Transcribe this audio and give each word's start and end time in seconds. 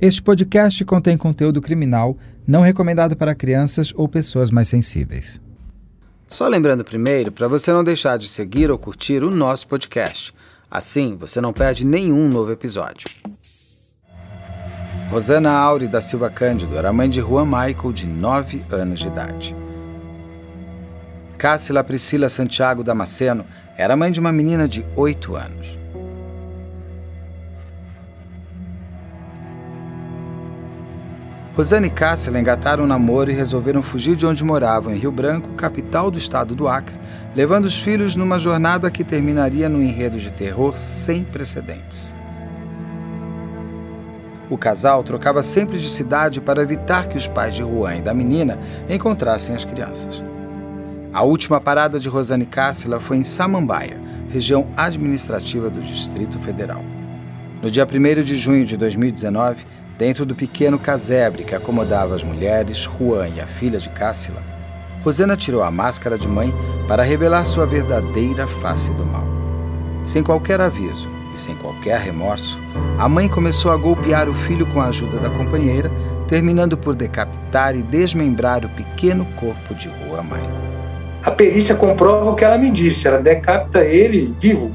Este 0.00 0.20
podcast 0.20 0.84
contém 0.84 1.16
conteúdo 1.16 1.60
criminal 1.60 2.16
não 2.46 2.62
recomendado 2.62 3.16
para 3.16 3.34
crianças 3.34 3.92
ou 3.94 4.08
pessoas 4.08 4.50
mais 4.50 4.68
sensíveis. 4.68 5.40
Só 6.26 6.48
lembrando 6.48 6.84
primeiro 6.84 7.30
para 7.30 7.46
você 7.46 7.72
não 7.72 7.84
deixar 7.84 8.18
de 8.18 8.28
seguir 8.28 8.70
ou 8.70 8.78
curtir 8.78 9.22
o 9.22 9.30
nosso 9.30 9.68
podcast. 9.68 10.34
Assim, 10.70 11.16
você 11.16 11.40
não 11.40 11.52
perde 11.52 11.86
nenhum 11.86 12.28
novo 12.28 12.50
episódio. 12.50 13.08
Rosana 15.10 15.52
Aure 15.52 15.86
da 15.86 16.00
Silva 16.00 16.28
Cândido 16.28 16.76
era 16.76 16.92
mãe 16.92 17.08
de 17.08 17.20
Juan 17.20 17.44
Michael, 17.44 17.92
de 17.92 18.06
9 18.06 18.64
anos 18.72 18.98
de 18.98 19.06
idade. 19.06 19.56
Cássila 21.38 21.84
Priscila 21.84 22.28
Santiago 22.28 22.82
Damasceno 22.82 23.44
era 23.76 23.94
mãe 23.94 24.10
de 24.10 24.18
uma 24.18 24.32
menina 24.32 24.66
de 24.66 24.84
8 24.96 25.36
anos. 25.36 25.83
Rosane 31.54 31.86
e 31.86 31.90
Cássila 31.90 32.40
engataram 32.40 32.82
um 32.82 32.86
namoro 32.86 33.30
e 33.30 33.34
resolveram 33.34 33.80
fugir 33.80 34.16
de 34.16 34.26
onde 34.26 34.42
moravam, 34.42 34.92
em 34.92 34.98
Rio 34.98 35.12
Branco, 35.12 35.50
capital 35.50 36.10
do 36.10 36.18
estado 36.18 36.52
do 36.52 36.66
Acre, 36.66 36.98
levando 37.34 37.66
os 37.66 37.80
filhos 37.80 38.16
numa 38.16 38.40
jornada 38.40 38.90
que 38.90 39.04
terminaria 39.04 39.68
num 39.68 39.80
enredo 39.80 40.18
de 40.18 40.32
terror 40.32 40.76
sem 40.76 41.22
precedentes. 41.22 42.12
O 44.50 44.58
casal 44.58 45.04
trocava 45.04 45.44
sempre 45.44 45.78
de 45.78 45.88
cidade 45.88 46.40
para 46.40 46.60
evitar 46.60 47.06
que 47.06 47.16
os 47.16 47.28
pais 47.28 47.54
de 47.54 47.62
Juan 47.62 47.96
e 47.96 48.02
da 48.02 48.12
menina 48.12 48.58
encontrassem 48.88 49.54
as 49.54 49.64
crianças. 49.64 50.24
A 51.12 51.22
última 51.22 51.60
parada 51.60 52.00
de 52.00 52.08
Rosane 52.08 52.46
Cássila 52.46 52.98
foi 52.98 53.18
em 53.18 53.22
Samambaia, 53.22 53.96
região 54.28 54.66
administrativa 54.76 55.70
do 55.70 55.80
Distrito 55.80 56.36
Federal. 56.40 56.84
No 57.62 57.70
dia 57.70 57.86
1 57.86 58.22
de 58.24 58.36
junho 58.36 58.64
de 58.64 58.76
2019, 58.76 59.64
Dentro 59.96 60.26
do 60.26 60.34
pequeno 60.34 60.76
casebre 60.76 61.44
que 61.44 61.54
acomodava 61.54 62.16
as 62.16 62.24
mulheres, 62.24 62.78
Juan 62.78 63.28
e 63.28 63.40
a 63.40 63.46
filha 63.46 63.78
de 63.78 63.88
Cássila, 63.90 64.42
Rosana 65.04 65.36
tirou 65.36 65.62
a 65.62 65.70
máscara 65.70 66.18
de 66.18 66.26
mãe 66.26 66.52
para 66.88 67.04
revelar 67.04 67.44
sua 67.44 67.64
verdadeira 67.64 68.46
face 68.46 68.90
do 68.90 69.06
mal. 69.06 69.24
Sem 70.04 70.24
qualquer 70.24 70.60
aviso 70.60 71.08
e 71.32 71.38
sem 71.38 71.54
qualquer 71.56 72.00
remorso, 72.00 72.60
a 72.98 73.08
mãe 73.08 73.28
começou 73.28 73.70
a 73.70 73.76
golpear 73.76 74.28
o 74.28 74.34
filho 74.34 74.66
com 74.66 74.80
a 74.80 74.86
ajuda 74.86 75.18
da 75.18 75.30
companheira, 75.30 75.88
terminando 76.26 76.76
por 76.76 76.96
decapitar 76.96 77.76
e 77.76 77.82
desmembrar 77.82 78.64
o 78.64 78.68
pequeno 78.70 79.24
corpo 79.36 79.74
de 79.76 79.88
Juan 79.88 80.24
Michael. 80.24 80.64
A 81.22 81.30
perícia 81.30 81.76
comprova 81.76 82.30
o 82.30 82.34
que 82.34 82.44
ela 82.44 82.58
me 82.58 82.70
disse, 82.70 83.06
ela 83.06 83.20
decapita 83.20 83.84
ele 83.84 84.34
vivo. 84.40 84.72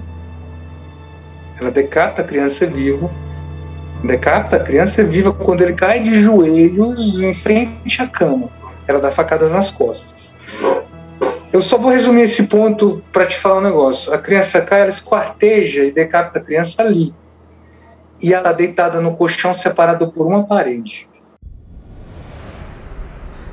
Ela 1.59 1.72
decapita 1.72 2.22
a 2.22 2.26
criança 2.26 2.66
vivo 2.66 3.11
Decapita 4.03 4.55
a 4.55 4.59
criança 4.59 5.03
viva 5.03 5.33
quando 5.33 5.61
ele 5.61 5.73
cai 5.73 6.02
de 6.02 6.23
joelhos 6.23 7.19
em 7.19 7.33
frente 7.33 8.02
à 8.02 8.08
cama. 8.08 8.50
Ela 8.88 9.00
dá 9.00 9.11
facadas 9.11 9.52
nas 9.52 9.72
costas. 9.72 10.31
Eu 11.52 11.61
só 11.61 11.78
vou 11.78 11.92
resumir 11.92 12.22
esse 12.22 12.44
ponto 12.47 13.03
para 13.11 13.25
te 13.25 13.38
falar 13.38 13.58
um 13.58 13.64
negócio. 13.64 14.14
A 14.14 14.17
criança 14.17 14.61
cai, 14.61 14.81
ela 14.81 14.89
esquarteja 14.89 15.83
e 15.83 15.92
decapita 15.92 16.39
a 16.39 16.42
criança 16.42 16.81
ali. 16.81 17.14
E 18.22 18.33
ela 18.33 18.52
deitada 18.52 19.02
no 19.02 19.16
colchão 19.16 19.53
separado 19.53 20.11
por 20.11 20.27
uma 20.27 20.45
parede. 20.45 21.09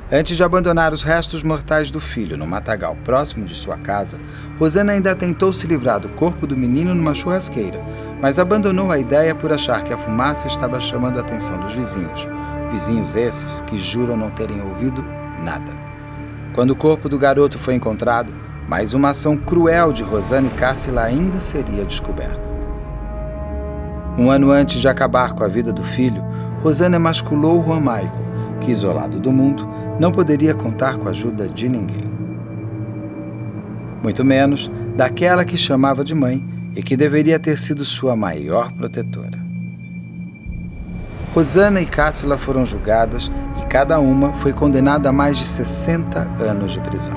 Antes 0.09 0.37
de 0.37 0.43
abandonar 0.43 0.93
os 0.93 1.03
restos 1.03 1.43
mortais 1.43 1.91
do 1.91 1.99
filho 1.99 2.37
no 2.37 2.47
matagal 2.47 2.95
próximo 3.03 3.43
de 3.43 3.53
sua 3.53 3.75
casa, 3.77 4.17
Rosana 4.57 4.93
ainda 4.93 5.13
tentou 5.13 5.51
se 5.51 5.67
livrar 5.67 5.99
do 5.99 6.07
corpo 6.09 6.47
do 6.47 6.55
menino 6.55 6.95
numa 6.95 7.13
churrasqueira, 7.13 7.77
mas 8.21 8.39
abandonou 8.39 8.91
a 8.91 8.97
ideia 8.97 9.35
por 9.35 9.51
achar 9.51 9.83
que 9.83 9.93
a 9.93 9.97
fumaça 9.97 10.47
estava 10.47 10.79
chamando 10.79 11.17
a 11.17 11.21
atenção 11.21 11.57
dos 11.59 11.73
vizinhos. 11.73 12.27
Vizinhos 12.71 13.15
esses 13.15 13.61
que 13.61 13.77
juram 13.77 14.17
não 14.17 14.29
terem 14.31 14.61
ouvido 14.61 15.03
nada. 15.43 15.71
Quando 16.53 16.71
o 16.71 16.75
corpo 16.75 17.07
do 17.07 17.19
garoto 17.19 17.59
foi 17.59 17.75
encontrado, 17.75 18.33
mais 18.67 18.93
uma 18.93 19.09
ação 19.09 19.37
cruel 19.37 19.93
de 19.93 20.03
Rosana 20.03 20.47
e 20.47 20.57
Cássila 20.57 21.03
ainda 21.03 21.39
seria 21.39 21.85
descoberta. 21.85 22.47
Um 24.17 24.31
ano 24.31 24.51
antes 24.51 24.81
de 24.81 24.87
acabar 24.87 25.33
com 25.33 25.43
a 25.43 25.47
vida 25.47 25.71
do 25.71 25.83
filho, 25.83 26.23
Rosana 26.63 26.95
emasculou 26.95 27.63
Juan 27.63 27.79
Maico, 27.79 28.17
que, 28.59 28.71
isolado 28.71 29.19
do 29.19 29.31
mundo, 29.31 29.67
não 29.99 30.11
poderia 30.11 30.55
contar 30.55 30.97
com 30.97 31.07
a 31.07 31.11
ajuda 31.11 31.47
de 31.47 31.69
ninguém. 31.69 32.07
Muito 34.01 34.25
menos 34.25 34.71
daquela 34.95 35.45
que 35.45 35.55
chamava 35.55 36.03
de 36.03 36.15
mãe 36.15 36.43
e 36.77 36.83
que 36.83 36.95
deveria 36.95 37.39
ter 37.39 37.57
sido 37.57 37.83
sua 37.83 38.15
maior 38.15 38.71
protetora. 38.71 39.39
Rosana 41.33 41.81
e 41.81 41.87
Cássila 41.87 42.37
foram 42.37 42.63
julgadas 42.63 43.31
e 43.59 43.65
cada 43.65 43.99
uma 43.99 44.31
foi 44.33 44.53
condenada 44.53 45.09
a 45.09 45.11
mais 45.11 45.37
de 45.37 45.45
60 45.47 46.19
anos 46.39 46.71
de 46.71 46.79
prisão. 46.81 47.15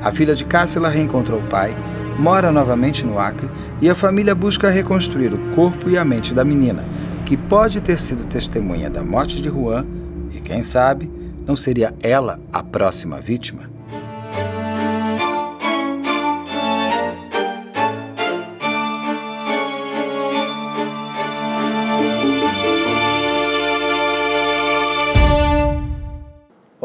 A 0.00 0.10
filha 0.12 0.34
de 0.34 0.46
Cássila 0.46 0.88
reencontrou 0.88 1.40
o 1.40 1.48
pai, 1.48 1.76
mora 2.18 2.50
novamente 2.50 3.04
no 3.04 3.18
Acre 3.18 3.50
e 3.82 3.90
a 3.90 3.94
família 3.94 4.34
busca 4.34 4.70
reconstruir 4.70 5.34
o 5.34 5.54
corpo 5.54 5.90
e 5.90 5.98
a 5.98 6.04
mente 6.06 6.32
da 6.32 6.42
menina, 6.42 6.84
que 7.26 7.36
pode 7.36 7.82
ter 7.82 8.00
sido 8.00 8.24
testemunha 8.24 8.88
da 8.88 9.02
morte 9.02 9.42
de 9.42 9.50
Juan 9.50 9.84
e, 10.32 10.40
quem 10.40 10.62
sabe, 10.62 11.10
não 11.46 11.54
seria 11.54 11.94
ela 12.02 12.40
a 12.50 12.62
próxima 12.62 13.20
vítima? 13.20 13.73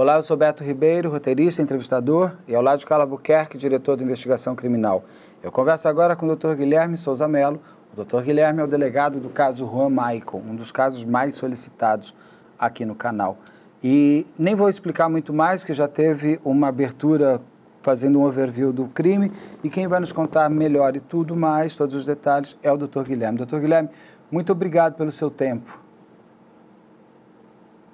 Olá, 0.09 0.18
eu 0.18 0.24
sou 0.24 0.36
Beto 0.36 0.64
Ribeiro, 0.64 1.12
roteirista, 1.12 1.62
entrevistador, 1.62 2.31
e 2.47 2.56
ao 2.56 2.64
lado 2.64 2.80
de 2.80 2.86
Carla 2.88 3.06
Buquerque, 3.06 3.59
diretor 3.59 3.96
de 3.96 4.03
investigação 4.03 4.56
criminal. 4.56 5.03
Eu 5.44 5.52
converso 5.52 5.88
agora 5.88 6.16
com 6.16 6.25
o 6.25 6.36
Dr. 6.36 6.56
Guilherme 6.56 6.97
Souza 6.97 7.28
Melo, 7.28 7.62
o 7.94 7.96
doutor 7.96 8.24
Guilherme 8.24 8.59
é 8.59 8.64
o 8.64 8.68
delegado 8.68 9.20
do 9.20 9.30
caso 9.30 9.68
Juan 9.68 9.92
Michael, 9.92 10.44
um 10.47 10.56
dos 10.56 10.72
casos 10.72 11.06
mais 11.06 11.36
solicitados 11.36 12.16
aqui 12.58 12.86
no 12.86 12.96
canal. 12.96 13.38
E 13.84 14.25
nem 14.36 14.56
vou 14.56 14.68
explicar 14.68 15.09
muito 15.09 15.31
mais, 15.31 15.62
porque 15.62 15.74
já 15.74 15.88
teve 15.88 16.40
uma 16.44 16.70
abertura 16.70 17.40
fazendo 17.84 18.20
um 18.20 18.24
overview 18.24 18.74
do 18.74 18.88
crime, 18.88 19.31
e 19.64 19.70
quem 19.70 19.88
vai 19.88 20.00
nos 20.00 20.12
contar 20.12 20.50
melhor 20.50 20.96
e 20.96 21.00
tudo 21.00 21.36
mais, 21.36 21.76
todos 21.76 21.96
os 21.96 22.03
detalhes, 22.03 22.58
é 22.64 22.72
o 22.72 22.78
doutor 22.78 23.06
Guilherme. 23.06 23.38
Doutor 23.38 23.59
Guilherme, 23.59 23.90
muito 24.31 24.52
obrigado 24.52 24.96
pelo 24.96 25.12
seu 25.12 25.30
tempo. 25.30 25.80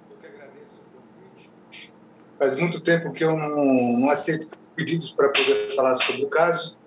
Eu 0.09 0.15
que 0.15 0.27
agradeço 0.27 0.81
o 0.81 0.97
convite. 0.97 1.51
Faz 2.37 2.59
muito 2.59 2.81
tempo 2.81 3.11
que 3.11 3.23
eu 3.23 3.37
não, 3.37 3.99
não 3.99 4.09
aceito 4.09 4.49
pedidos 4.75 5.13
para 5.13 5.29
poder 5.29 5.75
falar 5.75 5.95
sobre 5.95 6.25
o 6.25 6.27
caso 6.27 6.77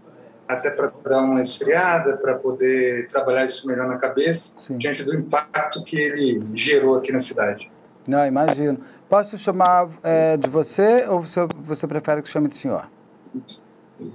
até 0.49 0.71
para 0.71 0.91
dar 1.05 1.23
uma 1.23 1.43
esfriada, 1.43 2.17
para 2.17 2.35
poder 2.35 3.07
trabalhar 3.07 3.45
isso 3.45 3.69
melhor 3.69 3.87
na 3.87 3.99
cabeça, 3.99 4.59
Sim. 4.59 4.79
diante 4.79 5.05
do 5.05 5.15
impacto 5.15 5.85
que 5.85 5.97
ele 5.97 6.43
gerou 6.55 6.97
aqui 6.97 7.13
na 7.13 7.21
cidade. 7.21 7.71
Não, 8.09 8.25
imagino. 8.25 8.79
Posso 9.09 9.37
chamar 9.37 9.91
é, 10.03 10.39
de 10.39 10.49
você 10.49 10.97
ou 11.09 11.21
você, 11.21 11.47
você 11.63 11.87
prefere 11.87 12.23
que 12.23 12.29
chame 12.29 12.49
de 12.49 12.57
senhor? 12.57 12.91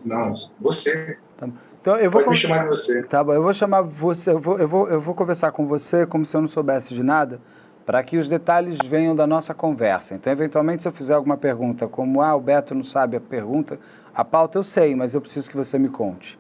Não, 0.04 0.34
você. 0.60 1.20
Tá 1.38 1.48
então, 1.80 1.98
eu 1.98 2.10
vou 2.10 2.24
Pode 2.24 2.36
me 2.36 2.42
chamar 2.42 2.64
de 2.64 2.70
você. 2.70 3.04
Tá 3.04 3.24
bom, 3.24 3.34
eu 3.34 3.44
vou 3.44 3.54
chamar 3.54 3.82
você, 3.82 4.32
eu 4.32 4.40
vou, 4.40 4.58
eu 4.58 4.68
vou, 4.68 4.90
eu 4.90 5.02
vou 5.02 5.14
conversar 5.14 5.52
com 5.52 5.66
você 5.66 6.06
como 6.08 6.26
se 6.26 6.36
eu 6.36 6.42
não 6.42 6.48
soubesse 6.48 6.94
de 6.94 7.04
nada, 7.04 7.40
para 7.86 8.02
que 8.04 8.18
os 8.18 8.30
detalhes 8.30 8.78
venham 8.86 9.16
da 9.16 9.28
nossa 9.28 9.54
conversa. 9.54 10.16
Então, 10.16 10.32
eventualmente, 10.32 10.82
se 10.82 10.88
eu 10.88 10.92
fizer 10.92 11.14
alguma 11.14 11.38
pergunta, 11.38 11.88
como 11.88 12.22
ah, 12.22 12.36
o 12.36 12.40
Beto 12.40 12.74
não 12.74 12.84
sabe 12.84 13.18
a 13.18 13.22
pergunta, 13.22 13.80
a 14.14 14.24
pauta 14.24 14.58
eu 14.58 14.64
sei, 14.64 14.96
mas 14.96 15.14
eu 15.14 15.22
preciso 15.22 15.50
que 15.50 15.58
você 15.58 15.78
me 15.78 15.90
conte. 15.90 16.40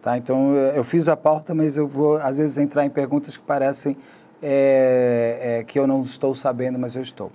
Tá? 0.00 0.16
Então, 0.16 0.54
eu 0.54 0.84
fiz 0.84 1.08
a 1.08 1.16
pauta, 1.16 1.54
mas 1.54 1.76
eu 1.76 1.88
vou, 1.88 2.18
às 2.18 2.38
vezes, 2.38 2.58
entrar 2.58 2.84
em 2.84 2.90
perguntas 2.90 3.36
que 3.36 3.42
parecem 3.42 3.96
é, 4.40 5.58
é, 5.60 5.64
que 5.64 5.78
eu 5.78 5.86
não 5.86 6.02
estou 6.02 6.34
sabendo, 6.34 6.78
mas 6.78 6.94
eu 6.94 7.02
estou. 7.02 7.30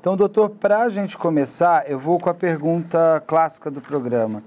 Então, 0.00 0.16
doutor, 0.16 0.50
para 0.50 0.82
a 0.82 0.88
gente 0.88 1.18
começar, 1.18 1.90
eu 1.90 1.98
vou 1.98 2.18
com 2.18 2.30
a 2.30 2.34
pergunta 2.34 3.22
clássica 3.26 3.70
do 3.70 3.80
programa. 3.80 4.42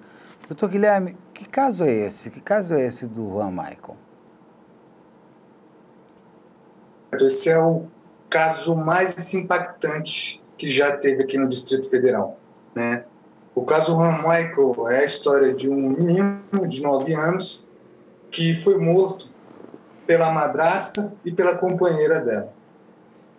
Doutor 0.48 0.70
Guilherme, 0.70 1.18
que 1.34 1.46
caso 1.48 1.84
é 1.84 1.92
esse? 1.92 2.32
Que 2.32 2.40
caso 2.40 2.74
é 2.74 2.82
esse 2.86 3.06
do 3.06 3.28
Juan 3.28 3.52
Michael? 3.52 3.98
Esse 7.14 7.50
é 7.50 7.60
o 7.60 7.88
caso 8.30 8.76
mais 8.76 9.34
impactante 9.34 10.42
que 10.58 10.70
já 10.70 10.96
teve 10.98 11.24
aqui 11.24 11.38
no 11.38 11.48
Distrito 11.48 11.90
Federal, 11.90 12.40
né? 12.76 13.04
O 13.56 13.64
caso 13.64 13.94
Juan 13.94 14.18
Michael 14.18 14.90
é 14.90 15.00
a 15.00 15.04
história 15.04 15.54
de 15.54 15.68
um 15.70 15.90
menino 15.90 16.68
de 16.68 16.82
9 16.82 17.14
anos 17.16 17.68
que 18.30 18.54
foi 18.54 18.78
morto 18.78 19.34
pela 20.06 20.32
madrasta 20.32 21.12
e 21.26 21.32
pela 21.32 21.58
companheira 21.58 22.22
dela. 22.22 22.54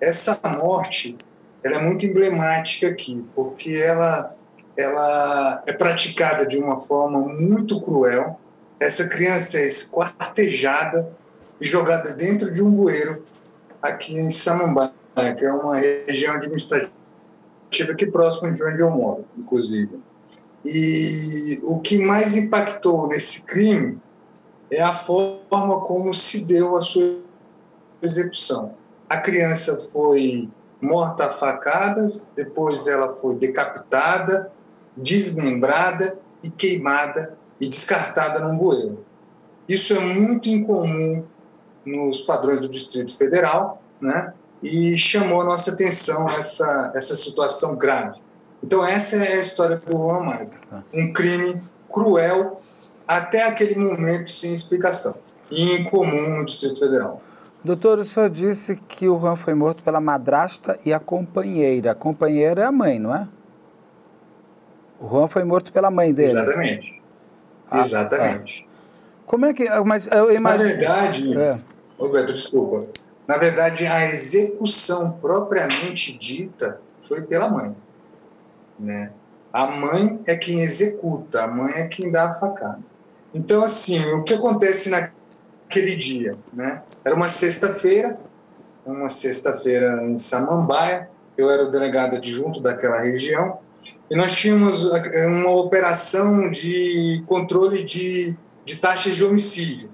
Essa 0.01 0.39
morte 0.59 1.17
ela 1.63 1.77
é 1.77 1.83
muito 1.83 2.07
emblemática 2.07 2.89
aqui, 2.89 3.25
porque 3.35 3.71
ela, 3.71 4.35
ela 4.77 5.63
é 5.67 5.73
praticada 5.73 6.47
de 6.47 6.57
uma 6.59 6.79
forma 6.79 7.21
muito 7.21 7.81
cruel. 7.81 8.39
Essa 8.81 9.09
criança 9.09 9.59
é 9.59 9.67
esquartejada 9.67 11.09
e 11.61 11.67
jogada 11.67 12.15
dentro 12.15 12.53
de 12.53 12.63
um 12.63 12.71
bueiro 12.71 13.25
aqui 13.83 14.17
em 14.17 14.31
Samambaia, 14.31 14.93
que 15.37 15.45
é 15.45 15.53
uma 15.53 15.77
região 15.77 16.35
administrativa 16.35 16.91
aqui 17.91 18.07
próximo 18.07 18.53
de 18.53 18.65
onde 18.65 18.81
eu 18.81 18.91
moro, 18.91 19.25
inclusive. 19.37 20.01
E 20.65 21.61
o 21.65 21.79
que 21.81 21.99
mais 21.99 22.37
impactou 22.37 23.09
nesse 23.09 23.45
crime 23.45 24.01
é 24.71 24.83
a 24.83 24.93
forma 24.93 25.81
como 25.83 26.13
se 26.13 26.47
deu 26.47 26.77
a 26.77 26.81
sua 26.81 27.23
execução. 28.03 28.75
A 29.09 29.19
criança 29.19 29.77
foi 29.93 30.49
morta 30.81 31.27
a 31.27 31.31
facadas, 31.31 32.31
depois 32.35 32.87
ela 32.87 33.11
foi 33.11 33.37
decapitada, 33.37 34.53
desmembrada 34.97 36.19
e 36.43 36.51
queimada 36.51 37.37
e 37.61 37.69
descartada 37.69 38.41
num 38.41 38.57
bueiro. 38.57 39.05
Isso 39.69 39.95
é 39.95 40.01
muito 40.01 40.49
incomum 40.49 41.25
nos 41.97 42.21
padrões 42.23 42.61
do 42.61 42.69
Distrito 42.69 43.17
Federal, 43.17 43.83
né? 44.01 44.33
E 44.63 44.99
chamou 44.99 45.41
a 45.41 45.45
nossa 45.45 45.73
atenção 45.73 46.29
essa 46.31 46.93
essa 46.95 47.15
situação 47.15 47.77
grave. 47.77 48.21
Então 48.63 48.85
essa 48.85 49.17
é 49.17 49.35
a 49.35 49.41
história 49.41 49.77
do 49.77 49.97
Juan 49.97 50.23
Maica. 50.25 50.59
Tá. 50.69 50.83
Um 50.93 51.13
crime 51.13 51.61
cruel 51.89 52.61
até 53.07 53.47
aquele 53.47 53.77
momento 53.77 54.29
sem 54.31 54.53
explicação 54.53 55.17
e 55.51 55.81
incomum 55.81 56.39
no 56.39 56.45
Distrito 56.45 56.79
Federal. 56.79 57.23
Doutor, 57.65 57.99
o 57.99 58.05
senhor 58.05 58.31
disse 58.31 58.77
que 58.77 59.09
o 59.09 59.19
Juan 59.19 59.37
foi 59.37 59.55
morto 59.55 59.83
pela 59.83 60.01
madrasta 60.01 60.79
e 60.85 60.93
a 60.93 61.01
companheira. 61.01 61.93
A 61.93 61.95
companheira 61.95 62.63
é 62.63 62.65
a 62.65 62.73
mãe, 62.73 62.99
não 62.99 63.15
é? 63.15 63.29
O 65.01 65.09
Juan 65.09 65.29
foi 65.29 65.45
morto 65.45 65.73
pela 65.73 65.91
mãe 65.91 66.13
dele. 66.13 66.31
Exatamente. 66.31 67.03
Ah, 67.71 67.79
Exatamente. 67.79 68.65
É. 68.65 68.69
Como 69.27 69.47
é 69.47 69.53
que. 69.53 69.69
Mas 69.85 70.07
eu 70.07 70.35
imagino. 70.35 70.69
Na 70.71 70.75
verdade. 70.75 71.39
É. 71.39 71.59
Roberto, 71.99 72.33
desculpa. 72.33 72.87
Na 73.27 73.37
verdade, 73.37 73.87
a 73.87 74.07
execução 74.07 75.13
propriamente 75.13 76.17
dita 76.17 76.81
foi 77.01 77.23
pela 77.23 77.49
mãe. 77.49 77.75
Né? 78.79 79.13
A 79.53 79.67
mãe 79.67 80.21
é 80.25 80.37
quem 80.37 80.61
executa, 80.61 81.43
a 81.43 81.47
mãe 81.49 81.73
é 81.75 81.89
quem 81.89 82.11
dá 82.11 82.29
a 82.29 82.33
facada. 82.33 82.81
Então, 83.35 83.63
assim, 83.63 84.03
o 84.15 84.23
que 84.23 84.35
acontece 84.35 84.89
naquele 84.89 85.97
dia? 85.97 86.37
Né? 86.53 86.83
Era 87.05 87.15
uma 87.15 87.29
sexta-feira, 87.29 88.19
uma 88.87 89.11
sexta-feira 89.11 90.03
em 90.05 90.17
Samambaia, 90.17 91.11
eu 91.37 91.51
era 91.51 91.65
o 91.65 91.71
delegado 91.71 92.17
adjunto 92.17 92.63
daquela 92.63 93.01
região, 93.01 93.59
e 94.11 94.17
nós 94.17 94.37
tínhamos 94.37 94.91
uma 95.27 95.51
operação 95.53 96.51
de 96.51 97.23
controle 97.27 97.83
de, 97.85 98.37
de 98.65 98.77
taxas 98.77 99.15
de 99.15 99.25
homicídio. 99.25 99.91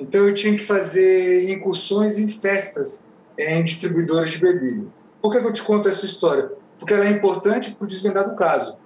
Então 0.00 0.26
eu 0.26 0.32
tinha 0.32 0.56
que 0.56 0.64
fazer 0.64 1.50
incursões 1.50 2.18
em 2.18 2.26
festas 2.26 3.06
em 3.38 3.62
distribuidoras 3.62 4.30
de 4.30 4.38
bebidas. 4.38 5.02
Por 5.20 5.30
que 5.30 5.38
eu 5.38 5.52
te 5.52 5.62
conto 5.62 5.90
essa 5.90 6.06
história? 6.06 6.50
Porque 6.78 6.94
ela 6.94 7.04
é 7.04 7.10
importante 7.10 7.72
para 7.72 7.84
o 7.84 7.86
desvendar 7.86 8.26
do 8.26 8.34
caso. 8.34 8.76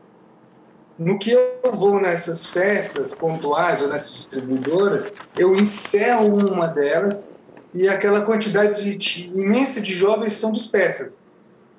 No 0.99 1.17
que 1.17 1.31
eu 1.31 1.73
vou 1.73 2.01
nessas 2.01 2.49
festas 2.49 3.13
pontuais 3.13 3.83
ou 3.83 3.89
nessas 3.89 4.13
distribuidoras, 4.13 5.13
eu 5.39 5.55
encerro 5.55 6.37
uma 6.37 6.67
delas 6.67 7.31
e 7.73 7.89
aquela 7.89 8.23
quantidade 8.23 8.97
de, 8.97 9.31
imensa 9.39 9.81
de 9.81 9.95
jovens 9.95 10.33
são 10.33 10.51
dispersas. 10.51 11.23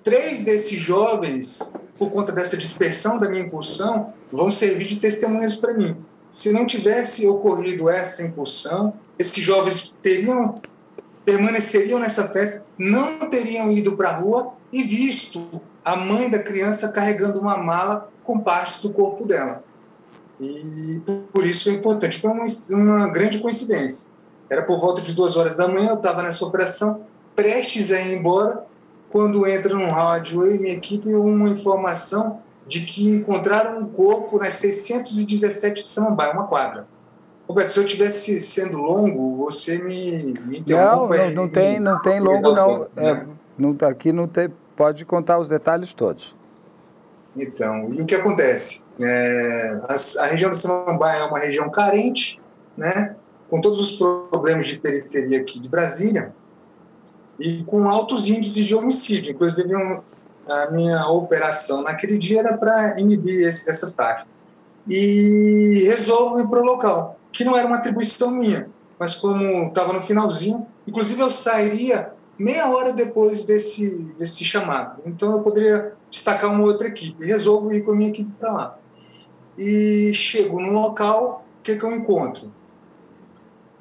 Três 0.02 0.44
desses 0.44 0.80
jovens, 0.80 1.74
por 1.98 2.10
conta 2.10 2.32
dessa 2.32 2.56
dispersão 2.56 3.20
da 3.20 3.30
minha 3.30 3.44
incursão, 3.44 4.14
vão 4.32 4.50
servir 4.50 4.86
de 4.86 4.96
testemunhas 4.98 5.56
para 5.56 5.74
mim. 5.74 5.98
Se 6.32 6.54
não 6.54 6.66
tivesse 6.66 7.28
ocorrido 7.28 7.90
essa 7.90 8.24
incursão, 8.24 8.94
esses 9.18 9.44
jovens 9.44 9.98
teriam 10.02 10.62
permaneceriam 11.26 12.00
nessa 12.00 12.28
festa, 12.28 12.68
não 12.78 13.28
teriam 13.30 13.72
ido 13.72 13.98
para 13.98 14.10
a 14.10 14.18
rua 14.18 14.54
e 14.72 14.84
visto 14.84 15.60
a 15.84 15.96
mãe 15.96 16.30
da 16.30 16.40
criança 16.40 16.90
carregando 16.90 17.40
uma 17.40 17.58
mala 17.58 18.12
com 18.24 18.40
partes 18.40 18.80
do 18.82 18.94
corpo 18.94 19.26
dela. 19.26 19.64
E 20.40 21.02
por 21.34 21.46
isso 21.46 21.70
é 21.70 21.74
importante. 21.74 22.20
Foi 22.20 22.32
uma, 22.32 22.46
uma 22.72 23.08
grande 23.08 23.40
coincidência. 23.40 24.08
Era 24.50 24.64
por 24.64 24.80
volta 24.80 25.02
de 25.02 25.14
duas 25.14 25.36
horas 25.36 25.58
da 25.58 25.68
manhã, 25.68 25.90
eu 25.90 25.96
estava 25.96 26.22
nessa 26.22 26.46
operação, 26.46 27.02
prestes 27.36 27.92
a 27.92 28.00
ir 28.00 28.18
embora, 28.18 28.64
quando 29.10 29.48
entra 29.48 29.74
no 29.74 29.90
rádio 29.90 30.44
eu 30.44 30.56
e 30.56 30.60
minha 30.60 30.74
equipe 30.74 31.14
uma 31.16 31.50
informação 31.50 32.40
de 32.68 32.82
que 32.82 33.10
encontraram 33.10 33.80
um 33.80 33.88
corpo 33.88 34.38
nas 34.38 34.56
617 34.56 35.84
de 35.84 35.88
Samambaia, 35.88 36.34
uma 36.34 36.48
quadra. 36.48 36.88
Roberto, 37.48 37.70
se 37.70 37.80
eu 37.80 37.86
tivesse 37.86 38.42
sendo 38.42 38.80
longo, 38.80 39.36
você 39.36 39.78
me, 39.82 40.34
me. 40.46 40.64
Não, 40.68 41.08
não, 41.08 41.32
não 41.32 41.50
tem, 41.50 41.80
não 41.80 42.02
tem 42.02 42.20
longo, 42.20 42.54
não. 42.54 42.88
É, 42.98 43.24
não 43.58 43.76
tá 43.76 43.88
aqui 43.88 44.12
não 44.12 44.28
tem, 44.28 44.52
pode 44.76 45.06
contar 45.06 45.38
os 45.38 45.48
detalhes 45.48 45.94
todos. 45.94 46.36
Então, 47.38 47.94
e 47.94 48.02
o 48.02 48.06
que 48.06 48.16
acontece? 48.16 48.88
É, 49.00 49.80
a, 49.84 50.24
a, 50.24 50.28
região 50.28 50.50
do 50.50 50.56
Samambaia 50.56 51.20
é 51.20 51.24
uma 51.26 51.40
região 51.40 51.70
carente, 51.70 52.42
né, 52.76 53.16
com 53.50 53.62
todos 53.62 53.80
os 53.80 54.00
problemas 54.30 54.66
de 54.68 54.80
periferia 54.80 55.40
aqui 55.40 55.60
de 55.60 55.70
Brasília, 55.70 56.34
e 57.40 57.64
com 57.66 57.88
altos 57.88 58.28
índices 58.28 58.66
de 58.66 58.74
homicídio. 58.74 59.34
Inclusive, 59.34 59.76
um, 59.76 60.02
a 60.50 60.72
minha 60.72 61.06
operação 61.10 61.84
naquele 61.84 62.18
dia 62.18 62.40
era 62.40 62.58
para 62.58 63.00
inibir 63.00 63.48
esse, 63.48 63.70
essas 63.70 63.94
taxas. 63.94 64.40
E 64.88 65.84
resolvo 65.88 66.40
ir 66.40 66.48
para 66.48 66.62
o 66.62 66.64
local 66.64 67.20
que 67.36 67.44
não 67.44 67.56
era 67.56 67.68
uma 67.68 67.76
atribuição 67.76 68.32
minha, 68.32 68.70
mas 68.98 69.14
como 69.14 69.68
estava 69.68 69.92
no 69.92 70.02
finalzinho, 70.02 70.66
inclusive 70.88 71.22
eu 71.22 71.30
sairia 71.30 72.14
meia 72.40 72.70
hora 72.70 72.94
depois 72.94 73.44
desse, 73.44 74.14
desse 74.18 74.46
chamado. 74.46 75.02
Então 75.06 75.34
eu 75.34 75.44
poderia 75.44 75.94
destacar 76.10 76.50
uma 76.50 76.64
outra 76.64 76.88
equipe. 76.88 77.26
Resolvo 77.26 77.74
ir 77.74 77.84
com 77.84 77.92
a 77.92 77.96
minha 77.96 78.10
equipe 78.10 78.32
para 78.40 78.54
lá. 78.54 78.80
E 79.58 80.14
chego 80.14 80.62
no 80.62 80.72
local, 80.72 81.46
o 81.60 81.64
que, 81.64 81.76
que 81.76 81.84
eu 81.84 81.92
encontro? 81.92 82.52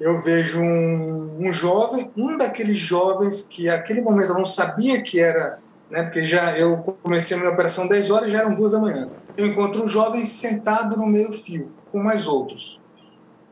Eu 0.01 0.17
vejo 0.17 0.59
um, 0.59 1.47
um 1.47 1.53
jovem, 1.53 2.11
um 2.17 2.37
daqueles 2.37 2.77
jovens 2.77 3.43
que 3.43 3.67
naquele 3.67 4.01
momento 4.01 4.31
eu 4.31 4.35
não 4.35 4.45
sabia 4.45 5.01
que 5.01 5.21
era, 5.21 5.59
né, 5.89 6.03
porque 6.03 6.25
já 6.25 6.57
eu 6.57 6.79
comecei 7.01 7.37
a 7.37 7.39
minha 7.39 7.53
operação 7.53 7.87
10 7.87 8.11
horas 8.11 8.31
já 8.31 8.39
eram 8.39 8.55
duas 8.55 8.73
da 8.73 8.81
manhã. 8.81 9.09
Eu 9.37 9.47
encontro 9.47 9.81
um 9.81 9.87
jovem 9.87 10.25
sentado 10.25 10.97
no 10.97 11.07
meio 11.07 11.31
fio, 11.31 11.71
com 11.89 12.03
mais 12.03 12.27
outros 12.27 12.83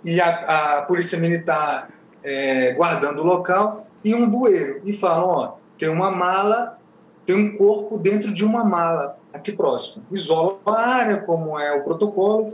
e 0.03 0.19
a, 0.19 0.79
a 0.79 0.81
polícia 0.83 1.17
militar 1.17 1.89
é, 2.23 2.73
guardando 2.73 3.19
o 3.19 3.25
local 3.25 3.87
e 4.03 4.13
um 4.13 4.29
bueiro 4.29 4.81
e 4.85 4.93
falam, 4.93 5.29
ó, 5.29 5.53
tem 5.77 5.89
uma 5.89 6.11
mala, 6.11 6.77
tem 7.25 7.35
um 7.35 7.55
corpo 7.55 7.97
dentro 7.97 8.33
de 8.33 8.43
uma 8.43 8.63
mala 8.63 9.17
aqui 9.33 9.51
próximo. 9.51 10.05
Isola 10.11 10.59
a 10.65 10.87
área, 10.87 11.21
como 11.21 11.57
é 11.57 11.73
o 11.73 11.83
protocolo, 11.83 12.47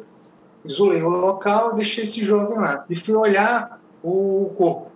isolei 0.64 1.02
o 1.02 1.10
local 1.10 1.74
e 1.74 1.76
deixei 1.76 2.04
esse 2.04 2.24
jovem 2.24 2.58
lá. 2.58 2.86
E 2.90 2.96
fui 2.96 3.16
olhar 3.16 3.80
o 4.04 4.52
corpo. 4.56 4.90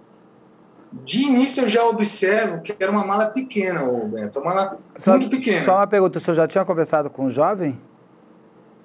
De 0.92 1.24
início 1.24 1.64
eu 1.64 1.68
já 1.68 1.84
observo 1.86 2.62
que 2.62 2.76
era 2.80 2.92
uma 2.92 3.04
mala 3.04 3.26
pequena, 3.26 3.84
Beto, 4.06 4.40
uma 4.40 4.54
mala 4.54 4.80
só, 4.96 5.12
muito 5.12 5.28
pequena. 5.28 5.64
Só 5.64 5.78
uma 5.78 5.88
pergunta, 5.88 6.20
o 6.20 6.22
senhor 6.22 6.36
já 6.36 6.48
tinha 6.48 6.64
conversado 6.64 7.10
com 7.10 7.26
o 7.26 7.30
jovem? 7.32 7.82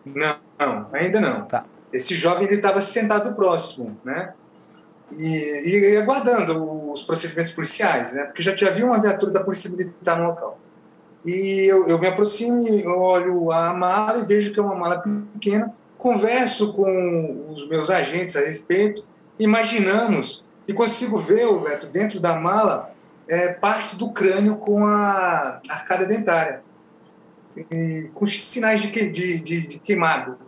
Não, 0.06 0.36
não 0.58 0.86
ainda 0.90 1.20
não. 1.20 1.44
Tá 1.44 1.66
esse 1.92 2.14
jovem 2.14 2.46
ele 2.46 2.56
estava 2.56 2.80
sentado 2.80 3.34
próximo, 3.34 3.98
né? 4.04 4.32
E, 5.16 5.62
e, 5.64 5.96
aguardando 5.96 6.90
os 6.90 7.02
procedimentos 7.02 7.52
policiais, 7.52 8.12
né? 8.12 8.24
Porque 8.24 8.42
já 8.42 8.54
tinha 8.54 8.70
havia 8.70 8.84
uma 8.84 9.00
viatura 9.00 9.32
da 9.32 9.42
polícia 9.42 9.70
militar 9.70 10.18
no 10.18 10.26
local. 10.26 10.58
E 11.24 11.66
eu, 11.68 11.88
eu 11.88 11.98
me 11.98 12.06
aproximo, 12.06 12.62
olho 12.86 13.50
a 13.50 13.72
mala 13.74 14.18
e 14.18 14.26
vejo 14.26 14.52
que 14.52 14.60
é 14.60 14.62
uma 14.62 14.74
mala 14.74 15.02
pequena. 15.32 15.72
Converso 15.96 16.74
com 16.74 17.46
os 17.48 17.66
meus 17.68 17.90
agentes 17.90 18.36
a 18.36 18.40
respeito, 18.40 19.06
imaginamos 19.38 20.46
e 20.66 20.72
consigo 20.72 21.18
ver, 21.18 21.44
Roberto, 21.44 21.90
dentro 21.90 22.20
da 22.20 22.38
mala 22.38 22.92
é, 23.26 23.54
partes 23.54 23.94
do 23.94 24.12
crânio 24.12 24.58
com 24.58 24.86
a 24.86 25.60
arcada 25.68 26.06
dentária, 26.06 26.62
e, 27.56 28.10
com 28.14 28.26
sinais 28.26 28.82
de, 28.82 29.10
de, 29.10 29.40
de, 29.40 29.60
de 29.66 29.78
queimado, 29.78 30.38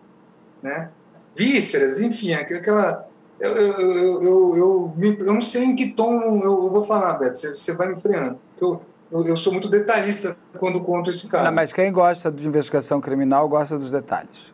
né? 0.63 0.91
Vísceras, 1.35 2.01
enfim, 2.01 2.33
aquela. 2.33 3.09
Eu, 3.39 3.51
eu, 3.57 3.73
eu, 3.81 4.57
eu, 4.57 4.95
eu, 5.19 5.33
não 5.33 5.41
sei 5.41 5.65
em 5.65 5.75
que 5.75 5.93
tom 5.93 6.13
eu, 6.43 6.71
vou 6.71 6.83
falar, 6.83 7.15
Beto, 7.15 7.37
você, 7.37 7.55
você 7.55 7.75
vai 7.75 7.89
me 7.89 7.99
freando. 7.99 8.39
Eu, 8.61 8.83
eu, 9.11 9.27
eu, 9.29 9.37
sou 9.37 9.53
muito 9.53 9.69
detalhista 9.69 10.37
quando 10.59 10.83
conto 10.83 11.11
esse 11.11 11.27
caso. 11.29 11.45
Não, 11.45 11.53
mas 11.53 11.73
quem 11.73 11.91
gosta 11.91 12.31
de 12.31 12.47
investigação 12.47 13.01
criminal 13.01 13.49
gosta 13.49 13.79
dos 13.79 13.91
detalhes. 13.91 14.53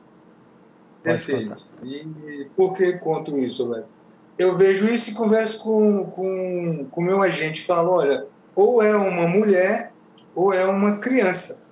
Perfeito. 1.03 1.69
E 1.83 2.49
por 2.57 2.75
que 2.75 2.93
conto 2.99 3.37
isso, 3.39 3.69
Beto? 3.69 4.07
Eu 4.39 4.55
vejo 4.55 4.87
isso 4.87 5.11
e 5.11 5.15
converso 5.15 5.65
com 5.65 6.01
o 6.03 6.07
com, 6.09 6.87
com 6.91 7.01
meu 7.01 7.23
agente 7.23 7.65
falo, 7.65 7.93
olha, 7.93 8.27
ou 8.55 8.83
é 8.83 8.95
uma 8.95 9.27
mulher 9.27 9.93
ou 10.35 10.53
é 10.53 10.65
uma 10.67 10.99
criança. 10.99 11.63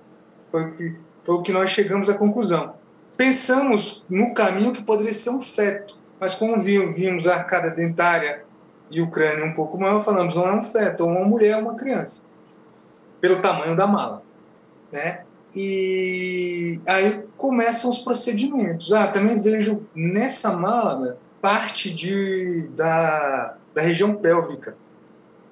Foi, 0.51 0.71
que, 0.71 0.95
foi 1.21 1.35
o 1.35 1.41
que 1.41 1.51
nós 1.51 1.69
chegamos 1.69 2.09
à 2.09 2.17
conclusão. 2.17 2.73
Pensamos 3.17 4.05
no 4.09 4.33
caminho 4.33 4.73
que 4.73 4.83
poderia 4.83 5.13
ser 5.13 5.29
um 5.29 5.41
feto, 5.41 5.99
mas 6.19 6.35
como 6.35 6.59
vimos, 6.59 7.27
a 7.27 7.35
arcada 7.35 7.71
dentária 7.71 8.43
e 8.91 9.01
o 9.01 9.09
crânio 9.09 9.45
um 9.45 9.53
pouco 9.53 9.77
maior, 9.77 10.01
falamos, 10.01 10.35
não 10.35 10.47
é 10.47 10.55
um 10.55 10.61
feto, 10.61 11.03
ou 11.03 11.09
uma 11.09 11.25
mulher, 11.25 11.55
ou 11.57 11.63
uma 11.63 11.75
criança, 11.75 12.23
pelo 13.19 13.41
tamanho 13.41 13.75
da 13.75 13.87
mala, 13.87 14.21
né? 14.91 15.21
E 15.55 16.81
aí 16.85 17.23
começam 17.37 17.89
os 17.89 17.99
procedimentos. 17.99 18.91
Ah, 18.91 19.07
também 19.07 19.37
vejo 19.37 19.87
nessa 19.95 20.51
mala 20.51 21.17
parte 21.41 21.93
de, 21.93 22.67
da, 22.75 23.55
da 23.73 23.81
região 23.81 24.15
pélvica. 24.15 24.75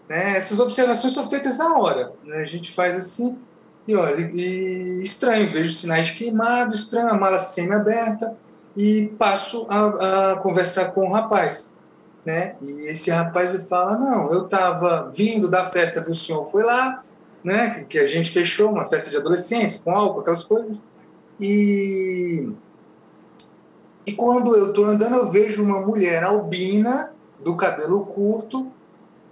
Né? 0.09 0.35
Essas 0.35 0.59
observações 0.59 1.13
são 1.13 1.23
feitas 1.23 1.57
na 1.59 1.77
hora. 1.77 2.11
Né? 2.25 2.37
A 2.39 2.45
gente 2.45 2.71
faz 2.71 2.97
assim, 2.97 3.37
e 3.87 3.95
olha, 3.95 4.29
e 4.33 5.03
estranho, 5.03 5.51
vejo 5.51 5.71
sinais 5.71 6.07
de 6.07 6.13
queimado, 6.13 6.73
estranho, 6.73 7.09
a 7.09 7.17
mala 7.17 7.37
semi-aberta, 7.37 8.35
e 8.75 9.13
passo 9.19 9.67
a, 9.69 10.31
a, 10.31 10.39
conversar 10.39 10.91
com 10.91 11.07
o 11.07 11.11
rapaz. 11.11 11.77
Né? 12.25 12.55
E 12.61 12.87
esse 12.89 13.11
rapaz 13.11 13.67
fala: 13.67 13.97
Não, 13.97 14.31
eu 14.31 14.45
estava 14.45 15.09
vindo 15.13 15.49
da 15.49 15.65
festa 15.65 15.99
do 15.99 16.13
senhor, 16.13 16.45
foi 16.45 16.63
lá, 16.63 17.03
né? 17.43 17.85
que 17.89 17.99
a 17.99 18.07
gente 18.07 18.31
fechou, 18.31 18.71
uma 18.71 18.85
festa 18.85 19.09
de 19.09 19.17
adolescentes, 19.17 19.81
com 19.81 19.91
álcool, 19.91 20.21
aquelas 20.21 20.43
coisas. 20.43 20.87
E, 21.39 22.49
e 24.07 24.13
quando 24.13 24.55
eu 24.55 24.69
estou 24.69 24.85
andando, 24.85 25.15
eu 25.15 25.29
vejo 25.29 25.63
uma 25.63 25.85
mulher 25.85 26.23
albina, 26.23 27.13
do 27.43 27.57
cabelo 27.57 28.05
curto, 28.05 28.71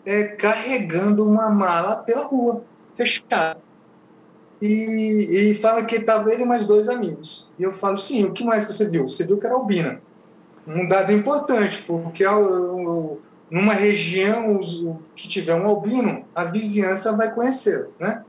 é, 0.06 0.36
carregando 0.36 1.28
uma 1.28 1.50
mala 1.50 1.96
pela 1.96 2.26
rua, 2.26 2.64
fechada. 2.94 3.58
E, 4.62 5.50
e 5.52 5.56
fala 5.56 5.84
que 5.86 5.96
estava 5.96 6.32
ele 6.32 6.44
e 6.44 6.46
mais 6.46 6.68
dois 6.68 6.88
amigos. 6.88 7.50
E 7.58 7.64
eu 7.64 7.72
falo, 7.72 7.98
sim, 7.98 8.26
o 8.26 8.32
que 8.34 8.44
mais 8.44 8.66
você 8.66 8.90
viu? 8.90 9.08
Você 9.08 9.26
viu 9.26 9.38
que 9.38 9.46
era 9.46 9.56
albina. 9.56 10.02
Um 10.68 10.88
dado 10.88 11.12
importante, 11.12 11.82
porque 11.88 12.24
numa 13.50 13.74
região 13.74 14.60
que 15.16 15.28
tiver 15.28 15.56
um 15.56 15.68
albino, 15.68 16.24
a 16.36 16.46
vizinhança 16.46 17.18
vai 17.18 17.34
conhecê-lo, 17.34 17.92
né? 18.00 18.24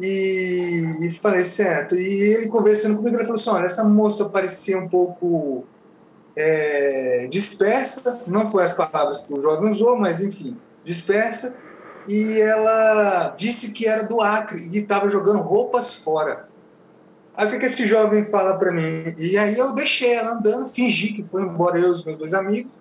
E, 0.00 1.06
e, 1.06 1.10
falei, 1.10 1.44
certo. 1.44 1.94
E 1.94 2.22
ele 2.34 2.48
conversando 2.48 2.96
comigo, 2.96 3.16
ele 3.16 3.24
falou 3.24 3.40
assim, 3.40 3.50
olha, 3.50 3.66
essa 3.66 3.88
moça 3.88 4.28
parecia 4.28 4.78
um 4.78 4.88
pouco 4.88 5.64
é, 6.36 7.26
dispersa, 7.30 8.20
não 8.26 8.46
foi 8.46 8.64
as 8.64 8.72
palavras 8.72 9.22
que 9.22 9.32
o 9.32 9.40
jovem 9.40 9.70
usou, 9.70 9.96
mas 9.96 10.20
enfim, 10.20 10.56
dispersa, 10.82 11.56
e 12.08 12.40
ela 12.40 13.34
disse 13.36 13.72
que 13.72 13.86
era 13.86 14.04
do 14.04 14.20
Acre 14.20 14.68
e 14.72 14.78
estava 14.78 15.08
jogando 15.08 15.40
roupas 15.40 15.96
fora. 15.96 16.48
Aí 17.36 17.46
o 17.46 17.50
que, 17.50 17.58
que 17.58 17.66
esse 17.66 17.86
jovem 17.86 18.24
fala 18.24 18.56
para 18.58 18.72
mim? 18.72 19.14
E 19.18 19.36
aí 19.36 19.58
eu 19.58 19.74
deixei 19.74 20.12
ela 20.12 20.34
andando, 20.34 20.68
fingi 20.68 21.12
que 21.12 21.24
foi 21.24 21.42
embora 21.42 21.78
eu 21.78 21.88
e 21.88 21.90
os 21.90 22.04
meus 22.04 22.16
dois 22.16 22.34
amigos. 22.34 22.80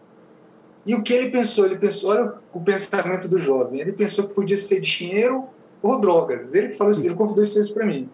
E 0.86 0.94
o 0.94 1.02
que 1.02 1.14
ele 1.14 1.32
pensou? 1.32 1.66
Ele 1.66 1.78
pensou, 1.78 2.12
olha 2.12 2.34
o 2.54 2.60
pensamento 2.60 3.30
do 3.30 3.40
jovem, 3.40 3.80
ele 3.80 3.94
pensou 3.94 4.28
que 4.28 4.34
podia 4.34 4.58
ser 4.58 4.80
dinheiro 4.82 5.48
ou 5.82 6.00
drogas. 6.00 6.54
Ele 6.54 6.74
falou 6.74 6.92
isso, 6.92 7.06
ele 7.06 7.16
confidou 7.16 7.44
isso 7.44 7.74
para 7.74 7.86
mim. 7.86 8.10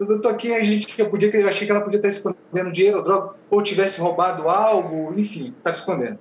Eu 0.00 0.20
tô 0.20 0.28
aqui, 0.28 0.54
a 0.54 0.62
gente 0.62 0.98
eu 1.00 1.10
podia, 1.10 1.28
eu 1.34 1.48
achei 1.48 1.66
que 1.66 1.72
ela 1.72 1.80
podia 1.80 1.98
estar 1.98 2.08
escondendo 2.08 2.72
dinheiro 2.72 2.98
ou 2.98 3.04
droga, 3.04 3.34
ou 3.50 3.62
tivesse 3.62 4.00
roubado 4.00 4.48
algo, 4.48 5.18
enfim, 5.18 5.54
estava 5.58 5.76
escondendo. 5.76 6.18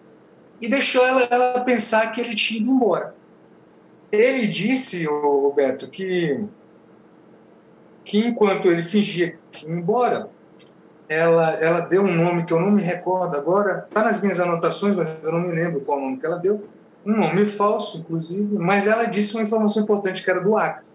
E 0.62 0.68
deixou 0.68 1.06
ela, 1.06 1.28
ela 1.30 1.60
pensar 1.62 2.12
que 2.12 2.20
ele 2.20 2.36
tinha 2.36 2.60
ido 2.60 2.72
embora. 2.72 3.16
Ele 4.12 4.48
disse, 4.48 5.06
Roberto, 5.06 5.90
que, 5.90 6.46
que 8.04 8.20
enquanto 8.20 8.70
ele 8.70 8.82
fingia 8.82 9.38
que 9.52 9.66
ia 9.68 9.74
embora, 9.74 10.30
ela, 11.10 11.52
ela 11.56 11.80
deu 11.82 12.04
um 12.04 12.14
nome 12.14 12.46
que 12.46 12.54
eu 12.54 12.60
não 12.60 12.72
me 12.72 12.82
recordo 12.82 13.36
agora, 13.38 13.86
está 13.88 14.04
nas 14.04 14.22
minhas 14.22 14.40
anotações, 14.40 14.96
mas 14.96 15.24
eu 15.24 15.32
não 15.32 15.42
me 15.42 15.52
lembro 15.52 15.82
qual 15.82 16.00
nome 16.00 16.18
que 16.18 16.26
ela 16.26 16.38
deu, 16.38 16.64
um 17.06 17.16
nome 17.16 17.46
falso, 17.46 18.00
inclusive, 18.00 18.58
mas 18.58 18.88
ela 18.88 19.06
disse 19.06 19.34
uma 19.34 19.44
informação 19.44 19.84
importante 19.84 20.24
que 20.24 20.30
era 20.30 20.42
do 20.42 20.58
Acre. 20.58 20.90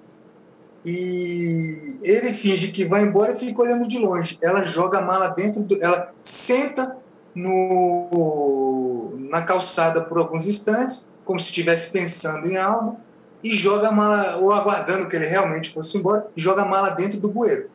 E 0.85 1.97
ele 2.02 2.33
finge 2.33 2.73
que 2.73 2.85
vai 2.85 3.02
embora 3.02 3.33
e 3.33 3.37
fica 3.37 3.62
olhando 3.62 3.87
de 3.87 3.99
longe. 3.99 4.37
Ela 4.42 4.62
joga 4.62 4.99
a 4.99 5.02
mala 5.02 5.28
dentro, 5.28 5.62
do, 5.62 5.83
ela 5.83 6.12
senta 6.23 6.97
no, 7.35 9.14
na 9.31 9.42
calçada 9.42 10.02
por 10.02 10.19
alguns 10.19 10.47
instantes, 10.47 11.09
como 11.24 11.38
se 11.38 11.46
estivesse 11.46 11.92
pensando 11.92 12.48
em 12.48 12.56
algo, 12.56 12.98
e 13.42 13.54
joga 13.54 13.88
a 13.88 13.92
mala, 13.92 14.36
ou 14.36 14.52
aguardando 14.52 15.08
que 15.08 15.16
ele 15.16 15.26
realmente 15.26 15.70
fosse 15.70 15.98
embora, 15.98 16.26
joga 16.36 16.62
a 16.62 16.66
mala 16.66 16.90
dentro 16.90 17.20
do 17.20 17.30
bueiro 17.30 17.68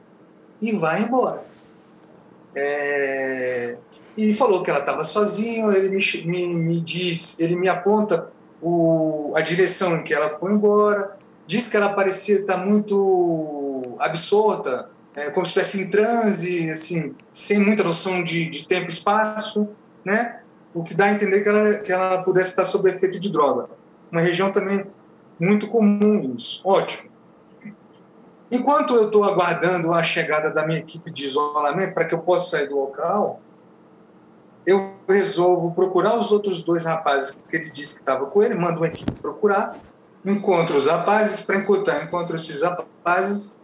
e 0.61 0.71
vai 0.71 1.03
embora. 1.03 1.43
É, 2.55 3.77
e 4.17 4.33
falou 4.33 4.63
que 4.63 4.69
ela 4.69 4.79
estava 4.79 5.03
sozinha, 5.03 5.67
ele 5.73 5.89
me, 5.89 6.25
me, 6.25 6.55
me, 6.55 6.81
diz, 6.81 7.39
ele 7.39 7.55
me 7.55 7.69
aponta 7.69 8.31
o, 8.61 9.33
a 9.35 9.41
direção 9.41 9.97
em 9.97 10.03
que 10.03 10.13
ela 10.13 10.29
foi 10.29 10.53
embora, 10.53 11.15
diz 11.45 11.69
que 11.69 11.77
ela 11.77 11.93
parecia 11.93 12.39
estar 12.39 12.57
muito 12.57 13.95
absorta, 13.99 14.89
é, 15.15 15.29
como 15.31 15.45
se 15.45 15.59
estivesse 15.59 15.81
em 15.81 15.89
transe, 15.89 16.69
assim, 16.69 17.15
sem 17.31 17.59
muita 17.59 17.83
noção 17.83 18.23
de, 18.23 18.49
de 18.49 18.67
tempo 18.67 18.85
e 18.85 18.89
espaço, 18.89 19.67
né? 20.03 20.39
O 20.74 20.83
que 20.83 20.93
dá 20.93 21.05
a 21.05 21.12
entender 21.12 21.41
que 21.41 21.50
ela, 21.50 21.74
que 21.79 21.91
ela 21.91 22.24
pudesse 22.24 22.51
estar 22.51 22.65
sob 22.65 22.89
efeito 22.89 23.19
de 23.19 23.31
droga. 23.31 23.69
Uma 24.12 24.21
região 24.21 24.51
também 24.51 24.86
muito 25.39 25.67
comum 25.67 26.33
isso. 26.36 26.62
Ótimo. 26.63 27.12
Enquanto 28.51 28.93
eu 28.93 29.07
estou 29.07 29.24
aguardando 29.25 29.93
a 29.93 30.01
chegada 30.01 30.50
da 30.50 30.65
minha 30.65 30.79
equipe 30.79 31.12
de 31.12 31.25
isolamento 31.25 31.93
para 31.93 32.05
que 32.05 32.15
eu 32.15 32.19
possa 32.19 32.51
sair 32.51 32.67
do 32.67 32.77
local, 32.77 33.41
eu 34.65 34.97
resolvo 35.07 35.74
procurar 35.74 36.15
os 36.15 36.31
outros 36.31 36.63
dois 36.63 36.86
rapazes 36.86 37.38
que 37.50 37.55
ele 37.55 37.69
disse 37.69 37.95
que 37.95 38.00
estava 38.01 38.25
com 38.25 38.41
ele, 38.41 38.55
mando 38.55 38.81
uma 38.81 38.88
equipe 38.88 39.12
procurar, 39.13 39.77
encontro 40.25 40.77
os 40.77 40.88
rapazes, 40.88 41.41
para 41.43 41.57
encontrar, 41.57 42.03
encontro 42.03 42.36
esses 42.36 42.63
rapazes, 42.63 43.57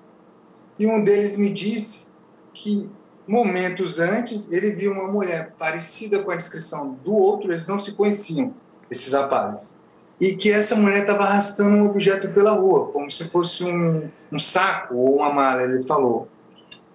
e 0.77 0.87
um 0.87 1.03
deles 1.03 1.37
me 1.37 1.51
disse 1.53 2.11
que 2.53 2.89
momentos 3.27 3.99
antes 3.99 4.51
ele 4.51 4.71
viu 4.71 4.91
uma 4.91 5.11
mulher 5.11 5.53
parecida 5.57 6.21
com 6.23 6.31
a 6.31 6.35
descrição 6.35 6.97
do 7.03 7.13
outro, 7.13 7.51
eles 7.51 7.67
não 7.67 7.77
se 7.77 7.93
conheciam, 7.93 8.53
esses 8.89 9.13
rapazes 9.13 9.75
e 10.23 10.37
que 10.37 10.49
essa 10.49 10.75
mulher 10.75 11.01
estava 11.01 11.23
arrastando 11.23 11.75
um 11.75 11.85
objeto 11.85 12.29
pela 12.29 12.51
rua, 12.51 12.87
como 12.93 13.11
se 13.11 13.25
fosse 13.25 13.65
um, 13.65 14.05
um 14.31 14.39
saco 14.39 14.95
ou 14.95 15.17
uma 15.17 15.33
mala, 15.33 15.63
ele 15.63 15.81
falou. 15.81 16.29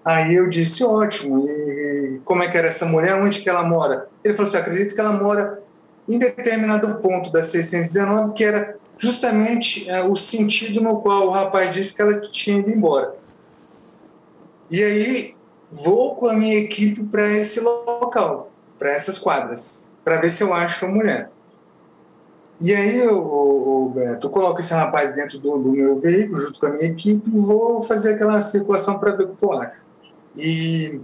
Aí 0.03 0.35
eu 0.35 0.49
disse, 0.49 0.83
ótimo, 0.83 1.45
e 1.47 2.21
como 2.25 2.43
é 2.43 2.49
que 2.49 2.57
era 2.57 2.69
essa 2.69 2.87
mulher, 2.87 3.15
onde 3.17 3.41
que 3.41 3.51
ela 3.51 3.63
mora? 3.63 4.09
Ele 4.25 4.33
falou 4.33 4.49
assim, 4.49 4.59
acredito 4.59 4.95
que 4.95 5.01
ela 5.01 5.13
mora 5.13 5.61
em 6.09 6.19
determinado 6.19 7.01
ponto 7.01 7.31
da 7.31 7.43
619, 7.43 8.33
que 8.33 8.45
era 8.45 8.77
justamente 8.97 9.89
é, 9.91 10.03
o 10.03 10.15
sentido 10.15 10.81
no 10.81 11.03
qual 11.03 11.27
o 11.27 11.31
rapaz 11.31 11.75
disse 11.75 11.95
que 11.95 12.01
ela 12.01 12.19
tinha 12.21 12.61
ido 12.61 12.71
embora. 12.71 13.15
E 14.71 14.83
aí 14.83 15.35
vou 15.71 16.17
com 16.17 16.29
a 16.29 16.35
minha 16.35 16.57
equipe 16.57 17.03
para 17.05 17.29
esse 17.29 17.61
local, 17.61 18.51
para 18.79 18.91
essas 18.91 19.19
quadras, 19.19 19.91
para 20.05 20.21
ver 20.21 20.31
se 20.31 20.43
eu 20.43 20.53
acho 20.55 20.87
a 20.87 20.89
mulher. 20.89 21.31
E 22.61 22.75
aí, 22.75 23.07
o, 23.07 23.93
Beto, 23.95 24.27
eu 24.27 24.31
coloco 24.31 24.59
esse 24.59 24.75
rapaz 24.75 25.15
dentro 25.15 25.39
do, 25.39 25.59
do, 25.59 25.73
meu 25.73 25.99
veículo, 25.99 26.41
junto 26.41 26.59
com 26.59 26.67
a 26.67 26.71
minha 26.71 26.87
equipe, 26.87 27.31
e 27.31 27.39
vou 27.39 27.81
fazer 27.81 28.15
aquela 28.15 28.41
circulação 28.43 28.99
para 28.99 29.13
ver 29.13 29.25
o 29.25 29.37
que 29.37 29.45
eu 29.45 29.53
acho. 29.53 29.87
E 30.37 31.01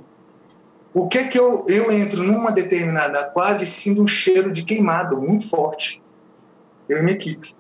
o 0.93 1.07
que 1.07 1.19
é 1.19 1.25
que 1.29 1.39
eu, 1.39 1.65
eu 1.69 1.93
entro 1.93 2.25
numa 2.25 2.51
determinada 2.51 3.25
quadra 3.25 3.63
e 3.63 3.67
sinto 3.67 4.03
um 4.03 4.07
cheiro 4.07 4.51
de 4.51 4.65
queimado 4.65 5.21
muito 5.21 5.49
forte. 5.49 6.03
Eu 6.89 6.99
e 6.99 7.03
minha 7.03 7.15
equipe. 7.15 7.55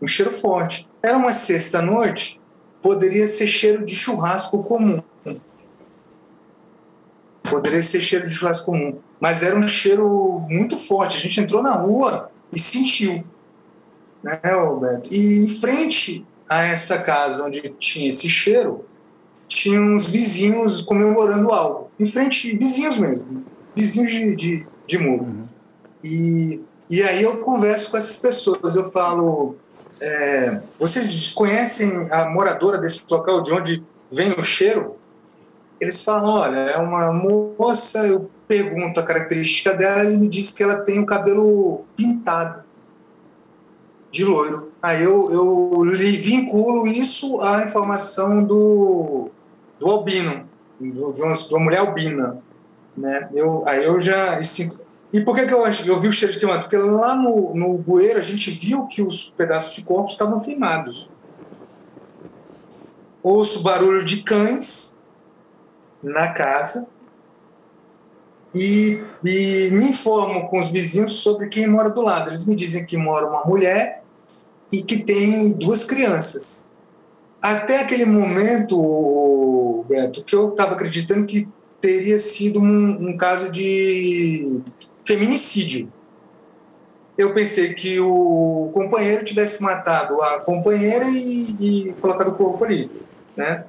Um 0.00 0.06
cheiro 0.06 0.30
forte. 0.30 0.88
Era 1.02 1.16
uma 1.16 1.32
sexta-noite, 1.32 2.40
poderia 2.80 3.26
ser 3.26 3.48
cheiro 3.48 3.84
de 3.84 3.94
churrasco 3.94 4.62
comum. 4.64 5.02
Poderia 7.48 7.82
ser 7.82 8.00
cheiro 8.00 8.26
de 8.26 8.34
churrasco 8.34 8.66
comum. 8.66 8.98
Mas 9.20 9.42
era 9.42 9.56
um 9.56 9.62
cheiro 9.62 10.40
muito 10.48 10.76
forte. 10.76 11.16
A 11.16 11.20
gente 11.20 11.40
entrou 11.40 11.62
na 11.62 11.72
rua 11.72 12.30
e 12.52 12.58
sentiu, 12.58 13.24
né, 14.22 14.40
Roberto? 14.44 15.12
E 15.12 15.44
em 15.44 15.48
frente 15.48 16.26
a 16.48 16.64
essa 16.64 16.98
casa 16.98 17.44
onde 17.44 17.60
tinha 17.78 18.08
esse 18.08 18.28
cheiro, 18.28 18.84
tinha 19.48 19.80
uns 19.80 20.06
vizinhos 20.08 20.82
comemorando 20.82 21.50
algo. 21.50 21.90
Em 21.98 22.06
frente, 22.06 22.56
vizinhos 22.56 22.98
mesmo, 22.98 23.42
vizinhos 23.74 24.10
de, 24.10 24.36
de, 24.36 24.66
de 24.86 24.98
muro. 24.98 25.24
Uhum. 25.24 25.42
E, 26.02 26.60
e 26.90 27.02
aí 27.02 27.22
eu 27.22 27.38
converso 27.38 27.90
com 27.90 27.96
essas 27.96 28.16
pessoas, 28.16 28.76
eu 28.76 28.84
falo, 28.84 29.56
é, 30.00 30.60
vocês 30.78 31.32
conhecem 31.32 32.08
a 32.10 32.28
moradora 32.30 32.78
desse 32.78 33.02
local 33.10 33.42
de 33.42 33.52
onde 33.52 33.84
vem 34.12 34.32
o 34.32 34.44
cheiro? 34.44 34.96
Eles 35.80 36.02
falam, 36.02 36.34
olha, 36.34 36.58
é 36.58 36.78
uma 36.78 37.12
moça, 37.12 38.06
eu 38.06 38.30
pergunto 38.48 38.98
a 38.98 39.02
característica 39.02 39.74
dela 39.74 40.04
e 40.04 40.16
me 40.16 40.28
diz 40.28 40.50
que 40.50 40.62
ela 40.62 40.76
tem 40.76 40.98
o 41.00 41.06
cabelo 41.06 41.84
pintado 41.96 42.64
de 44.10 44.24
loiro. 44.24 44.72
Aí 44.80 45.02
eu, 45.02 45.30
eu 45.32 45.92
vinculo 45.92 46.86
isso 46.86 47.40
à 47.40 47.62
informação 47.62 48.42
do, 48.42 49.30
do 49.78 49.90
albino, 49.90 50.48
de, 50.80 51.22
uma, 51.22 51.34
de 51.34 51.54
uma 51.54 51.64
mulher 51.64 51.80
albina. 51.80 52.38
Né? 52.96 53.28
Eu, 53.34 53.62
aí 53.66 53.84
eu 53.84 54.00
já. 54.00 54.40
E 55.12 55.20
por 55.20 55.34
que, 55.34 55.46
que 55.46 55.52
eu, 55.52 55.64
eu 55.66 55.98
vi 55.98 56.08
o 56.08 56.12
cheiro 56.12 56.32
de 56.32 56.40
queimado? 56.40 56.62
Porque 56.62 56.76
lá 56.76 57.14
no, 57.14 57.54
no 57.54 57.78
bueiro 57.78 58.18
a 58.18 58.22
gente 58.22 58.50
viu 58.50 58.86
que 58.86 59.02
os 59.02 59.32
pedaços 59.36 59.76
de 59.76 59.84
corpo 59.84 60.08
estavam 60.08 60.40
queimados. 60.40 61.12
Ouço 63.22 63.62
barulho 63.62 64.04
de 64.04 64.22
cães 64.22 65.00
na 66.06 66.32
casa 66.32 66.88
e, 68.54 69.02
e 69.24 69.68
me 69.72 69.88
informo 69.88 70.48
com 70.48 70.58
os 70.58 70.70
vizinhos 70.70 71.12
sobre 71.12 71.48
quem 71.48 71.66
mora 71.66 71.90
do 71.90 72.00
lado. 72.00 72.30
Eles 72.30 72.46
me 72.46 72.54
dizem 72.54 72.86
que 72.86 72.96
mora 72.96 73.26
uma 73.28 73.44
mulher 73.44 74.02
e 74.72 74.82
que 74.82 75.02
tem 75.02 75.52
duas 75.52 75.84
crianças. 75.84 76.70
Até 77.42 77.80
aquele 77.80 78.04
momento, 78.04 79.84
Beto, 79.88 80.24
que 80.24 80.34
eu 80.34 80.50
estava 80.50 80.72
acreditando 80.72 81.26
que 81.26 81.48
teria 81.80 82.18
sido 82.18 82.60
um, 82.60 83.10
um 83.10 83.16
caso 83.16 83.50
de 83.50 84.60
feminicídio. 85.04 85.92
Eu 87.18 87.34
pensei 87.34 87.74
que 87.74 87.98
o 88.00 88.70
companheiro 88.72 89.24
tivesse 89.24 89.62
matado 89.62 90.20
a 90.22 90.40
companheira 90.40 91.06
e, 91.06 91.88
e 91.88 91.92
colocado 91.94 92.28
o 92.28 92.34
corpo 92.34 92.64
ali, 92.64 92.90
né? 93.36 93.64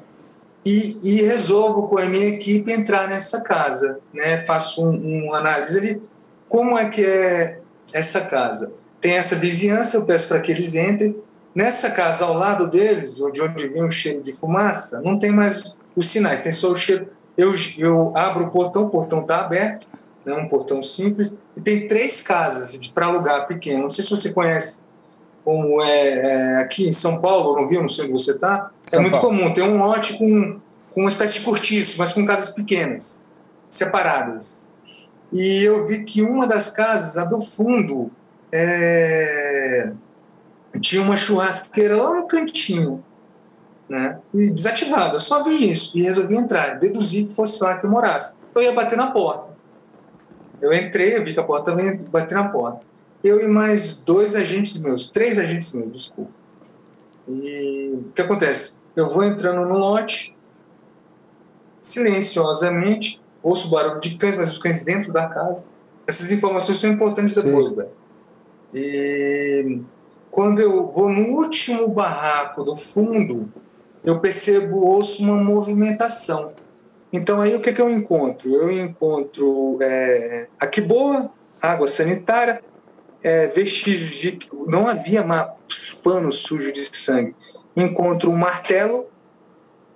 E, 0.67 0.99
e, 1.01 1.21
resolvo 1.21 1.87
com 1.87 1.97
a 1.97 2.03
minha 2.03 2.27
equipe 2.27 2.73
entrar 2.73 3.07
nessa 3.07 3.39
casa, 3.39 3.99
né? 4.13 4.37
Faço 4.37 4.85
um, 4.85 5.27
um 5.27 5.33
análise 5.33 5.79
ali, 5.79 6.01
como 6.49 6.77
é 6.77 6.89
que 6.89 7.05
é 7.05 7.61
essa 7.93 8.19
casa. 8.25 8.73
Tem 8.99 9.13
essa 9.13 9.37
vizinhança, 9.37 9.95
eu 9.95 10.05
peço 10.05 10.27
para 10.27 10.41
que 10.41 10.51
eles 10.51 10.75
entrem. 10.75 11.15
Nessa 11.55 11.91
casa, 11.91 12.25
ao 12.25 12.33
lado 12.33 12.67
deles, 12.67 13.15
de 13.15 13.41
onde 13.41 13.67
vem 13.69 13.81
o 13.81 13.89
cheiro 13.89 14.21
de 14.21 14.33
fumaça, 14.33 14.99
não 14.99 15.17
tem 15.17 15.31
mais 15.31 15.77
os 15.95 16.07
sinais, 16.07 16.41
tem 16.41 16.51
só 16.51 16.69
o 16.69 16.75
cheiro. 16.75 17.07
Eu, 17.37 17.53
eu 17.77 18.11
abro 18.13 18.47
o 18.47 18.51
portão, 18.51 18.83
o 18.83 18.89
portão 18.89 19.21
está 19.21 19.39
aberto, 19.39 19.87
né, 20.25 20.35
um 20.35 20.49
portão 20.49 20.81
simples, 20.81 21.45
e 21.55 21.61
tem 21.61 21.87
três 21.87 22.19
casas 22.19 22.91
para 22.91 23.05
alugar 23.05 23.47
pequeno. 23.47 23.83
Não 23.83 23.89
sei 23.89 24.03
se 24.03 24.09
você 24.09 24.33
conhece 24.33 24.81
como 25.47 25.81
é, 25.81 26.09
é, 26.09 26.55
aqui 26.57 26.89
em 26.89 26.91
São 26.91 27.21
Paulo, 27.21 27.55
no 27.55 27.69
Rio, 27.69 27.81
não 27.81 27.87
sei 27.87 28.03
onde 28.03 28.11
você 28.11 28.31
está. 28.31 28.69
É 28.91 28.99
muito 28.99 29.17
Paulo. 29.17 29.29
comum, 29.29 29.53
tem 29.53 29.63
um 29.63 29.77
lote 29.77 30.17
com, 30.17 30.59
com 30.93 30.99
uma 30.99 31.07
espécie 31.07 31.39
de 31.39 31.45
cortiço, 31.45 31.97
mas 31.97 32.11
com 32.11 32.25
casas 32.25 32.49
pequenas, 32.49 33.23
separadas. 33.69 34.67
E 35.31 35.63
eu 35.63 35.87
vi 35.87 36.03
que 36.03 36.21
uma 36.21 36.45
das 36.45 36.69
casas, 36.69 37.17
a 37.17 37.23
do 37.23 37.39
fundo, 37.39 38.11
é, 38.51 39.93
tinha 40.81 41.01
uma 41.01 41.15
churrasqueira 41.15 41.95
lá 41.95 42.13
no 42.13 42.27
cantinho, 42.27 43.01
né? 43.87 44.19
E 44.33 44.49
desativada. 44.49 45.17
Só 45.17 45.43
vi 45.43 45.69
isso 45.71 45.97
e 45.97 46.03
resolvi 46.03 46.35
entrar. 46.35 46.77
Deduzi 46.77 47.23
que 47.23 47.33
fosse 47.33 47.63
lá 47.63 47.77
que 47.77 47.85
eu 47.85 47.89
morasse. 47.89 48.37
Eu 48.53 48.63
ia 48.63 48.73
bater 48.73 48.97
na 48.97 49.11
porta. 49.11 49.47
Eu 50.61 50.73
entrei, 50.73 51.15
eu 51.15 51.23
vi 51.23 51.33
que 51.33 51.39
a 51.39 51.43
porta 51.43 51.71
também 51.71 51.97
bati 52.11 52.33
na 52.33 52.49
porta. 52.49 52.81
Eu 53.27 53.41
e 53.41 53.47
mais 53.49 54.03
dois 54.03 54.35
agentes 54.35 54.81
meus, 54.81 55.11
três 55.11 55.37
agentes 55.37 55.73
meus, 55.73 55.89
desculpa. 55.89 56.31
E 57.27 57.91
o 57.93 58.11
que 58.15 58.21
acontece? 58.21 58.79
Eu 58.95 59.05
vou 59.05 59.21
entrando 59.25 59.67
no 59.67 59.77
lote, 59.77 60.33
silenciosamente, 61.81 63.21
ouço 63.43 63.67
o 63.67 63.71
barulho 63.71 63.99
de 63.99 64.17
cães, 64.17 64.37
mas 64.37 64.51
os 64.51 64.57
cães 64.59 64.85
dentro 64.85 65.11
da 65.11 65.27
casa. 65.27 65.69
Essas 66.07 66.31
informações 66.31 66.77
são 66.79 66.89
importantes 66.89 67.35
depois, 67.35 67.75
velho. 67.75 67.89
E 68.73 69.81
quando 70.31 70.59
eu 70.59 70.89
vou 70.89 71.09
no 71.09 71.27
último 71.35 71.89
barraco 71.89 72.63
do 72.63 72.77
fundo, 72.77 73.51
eu 74.05 74.21
percebo, 74.21 74.77
ouço 74.77 75.21
uma 75.21 75.35
movimentação. 75.35 76.53
Então 77.11 77.41
aí 77.41 77.53
o 77.53 77.61
que, 77.61 77.73
que 77.73 77.81
eu 77.81 77.89
encontro? 77.89 78.55
Eu 78.55 78.71
encontro 78.71 79.79
é, 79.81 80.47
aqui 80.57 80.79
boa, 80.79 81.29
água 81.61 81.89
sanitária, 81.89 82.63
é, 83.23 83.47
vestígios 83.47 84.15
de. 84.15 84.39
Não 84.67 84.87
havia 84.87 85.23
pano 86.03 86.31
sujo 86.31 86.71
de 86.71 86.81
sangue. 86.95 87.35
Encontro 87.75 88.31
um 88.31 88.35
martelo, 88.35 89.07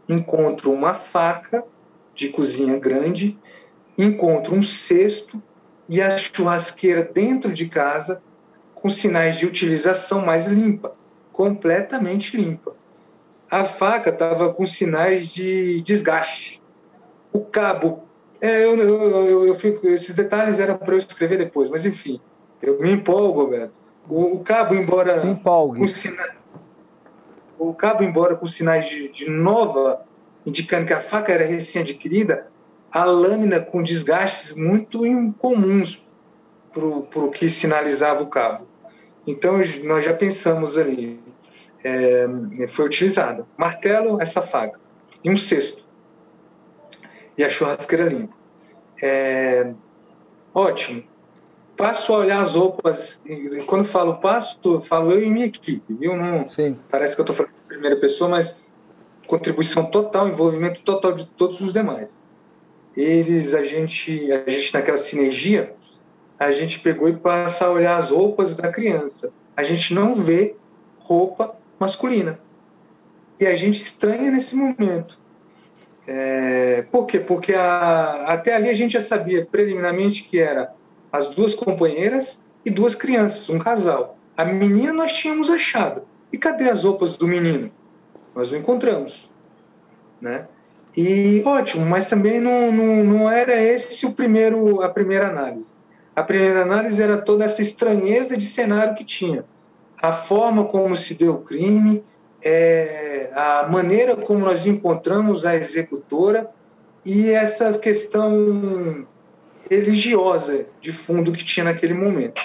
encontro 0.08 0.72
uma 0.72 0.93
faca 0.93 1.63
de 2.15 2.30
cozinha 2.30 2.78
grande, 2.78 3.38
encontro 3.98 4.56
um 4.56 4.62
cesto 4.62 5.41
e 5.88 6.02
a 6.02 6.17
churrasqueira 6.19 7.04
dentro 7.04 7.54
de 7.54 7.67
casa 7.67 8.22
com 8.76 8.89
sinais 8.89 9.38
de 9.38 9.45
utilização 9.45 10.26
mais 10.26 10.48
limpa, 10.48 10.95
completamente 11.32 12.36
limpa. 12.36 12.76
A 13.50 13.63
faca 13.65 14.10
estava 14.10 14.54
com 14.54 14.65
sinais 14.65 15.28
de 15.28 15.82
desgaste. 15.82 16.62
O 17.34 17.41
cabo, 17.41 18.04
é, 18.39 18.63
eu, 18.63 18.78
eu, 18.78 19.26
eu, 19.26 19.48
eu, 19.48 19.56
fico, 19.56 19.88
esses 19.88 20.15
detalhes 20.15 20.60
eram 20.60 20.78
para 20.78 20.95
eu 20.95 21.00
escrever 21.00 21.38
depois, 21.38 21.69
mas 21.69 21.86
enfim, 21.86 22.19
eu 22.62 22.80
me 22.80 22.91
empolgo, 22.91 23.47
Beto. 23.47 23.74
O, 24.08 24.36
o 24.36 24.39
cabo, 24.39 24.76
embora. 24.76 25.12
Se 25.12 25.28
empolgue. 25.28 25.82
O 27.58 27.74
cabo, 27.74 28.04
embora 28.04 28.36
com 28.36 28.50
sinais 28.50 28.89
de, 28.89 29.10
de 29.10 29.30
nova, 29.30 30.04
indicando 30.45 30.86
que 30.86 30.93
a 30.93 31.02
faca 31.02 31.32
era 31.32 31.45
recém-adquirida, 31.45 32.47
a 32.91 33.04
lâmina 33.04 33.60
com 33.60 33.82
desgastes 33.84 34.54
muito 34.54 35.06
incomuns 35.06 36.04
para 36.74 36.86
o 36.86 37.32
que 37.32 37.50
sinalizava 37.50 38.24
o 38.24 38.28
cabo. 38.28 38.67
Então, 39.26 39.60
nós 39.84 40.04
já 40.04 40.13
pensamos 40.13 40.78
ali, 40.78 41.19
é, 41.84 42.28
foi 42.69 42.86
utilizado 42.86 43.45
martelo, 43.56 44.21
essa 44.21 44.41
faca, 44.41 44.80
e 45.24 45.30
um 45.30 45.36
cesto, 45.36 45.84
e 47.38 47.43
a 47.43 47.50
churrasqueira 47.50 48.06
limpa. 48.06 48.34
É, 49.02 49.71
ótimo. 50.54 51.04
Passo 51.82 52.13
a 52.13 52.17
olhar 52.20 52.44
as 52.44 52.54
roupas, 52.54 53.17
e 53.26 53.63
quando 53.65 53.86
falo 53.86 54.17
passo, 54.17 54.80
falo 54.82 55.13
eu 55.13 55.24
e 55.24 55.28
minha 55.32 55.48
equipe, 55.48 55.82
viu? 55.91 56.15
Não, 56.15 56.46
Sim. 56.46 56.78
Parece 56.91 57.15
que 57.15 57.22
eu 57.22 57.24
estou 57.24 57.36
falando 57.36 57.54
em 57.65 57.67
primeira 57.67 57.96
pessoa, 57.96 58.30
mas 58.30 58.56
contribuição 59.26 59.86
total, 59.86 60.28
envolvimento 60.28 60.80
total 60.84 61.12
de 61.13 61.26
todos 61.26 61.60
os 61.60 61.74
demais. 61.74 62.24
Eles, 62.96 63.56
a 63.56 63.63
gente, 63.63 64.32
a 64.32 64.48
gente 64.48 64.72
naquela 64.76 65.00
sinergia, 65.00 65.74
a 66.38 66.52
gente 66.52 66.80
pegou 66.80 67.10
e 67.10 67.17
passa 67.17 67.65
a 67.65 67.72
olhar 67.72 67.98
as 67.98 68.12
roupas 68.12 68.54
da 68.54 68.72
criança. 68.72 69.32
A 69.58 69.63
gente 69.63 69.91
não 69.91 70.13
vê 70.13 70.56
roupa 71.00 71.56
masculina. 71.80 72.39
E 73.39 73.48
a 73.48 73.56
gente 73.56 73.82
estranha 73.82 74.30
nesse 74.30 74.54
momento. 74.54 75.17
É, 76.06 76.84
por 76.91 77.08
quê? 77.08 77.20
Porque 77.20 77.56
a, 77.56 78.26
até 78.28 78.54
ali 78.54 78.70
a 78.70 78.74
gente 78.76 78.94
já 78.94 79.02
sabia 79.02 79.48
preliminarmente 79.48 80.22
que 80.22 80.39
era 80.39 80.80
as 81.12 81.28
duas 81.28 81.54
companheiras 81.54 82.39
e 82.65 82.69
duas 82.69 82.95
crianças, 82.95 83.50
um 83.50 83.60
casal. 83.60 84.17
A 84.38 84.45
menina 84.45 84.93
nós 84.93 85.13
tínhamos 85.13 85.50
achado. 85.50 86.04
E 86.32 86.38
cadê 86.38 86.69
as 86.69 86.84
roupas 86.84 87.17
do 87.17 87.28
menino? 87.28 87.69
Nós 88.34 88.52
não 88.52 88.60
encontramos. 88.60 89.30
Né? 90.21 90.45
E 90.95 91.41
ótimo, 91.45 91.86
mas 91.86 92.08
também 92.08 92.39
não, 92.39 92.71
não, 92.71 93.04
não 93.04 93.32
era 93.32 93.56
esse 93.56 94.06
o 94.06 94.13
primeiro, 94.13 94.82
a 94.82 94.89
primeira 94.89 95.30
análise. 95.30 95.71
A 96.15 96.24
primeira 96.24 96.62
análise 96.62 97.02
era 97.02 97.17
toda 97.17 97.45
essa 97.45 97.62
estranheza 97.62 98.38
de 98.38 98.45
cenário 98.45 98.95
que 98.95 99.04
tinha. 99.04 99.45
A 100.02 100.12
forma 100.12 100.65
como 100.65 100.95
se 100.95 101.13
deu 101.13 101.36
o 101.36 101.41
crime, 101.41 102.04
é, 102.41 103.30
a 103.34 103.67
maneira 103.69 104.15
como 104.15 104.39
nós 104.39 104.65
encontramos 104.65 105.45
a 105.45 105.56
executora 105.56 106.50
e 107.06 107.30
essa 107.30 107.78
questão 107.78 109.06
religiosa 109.75 110.65
de 110.79 110.91
fundo 110.91 111.31
que 111.31 111.43
tinha 111.43 111.63
naquele 111.63 111.93
momento. 111.93 112.41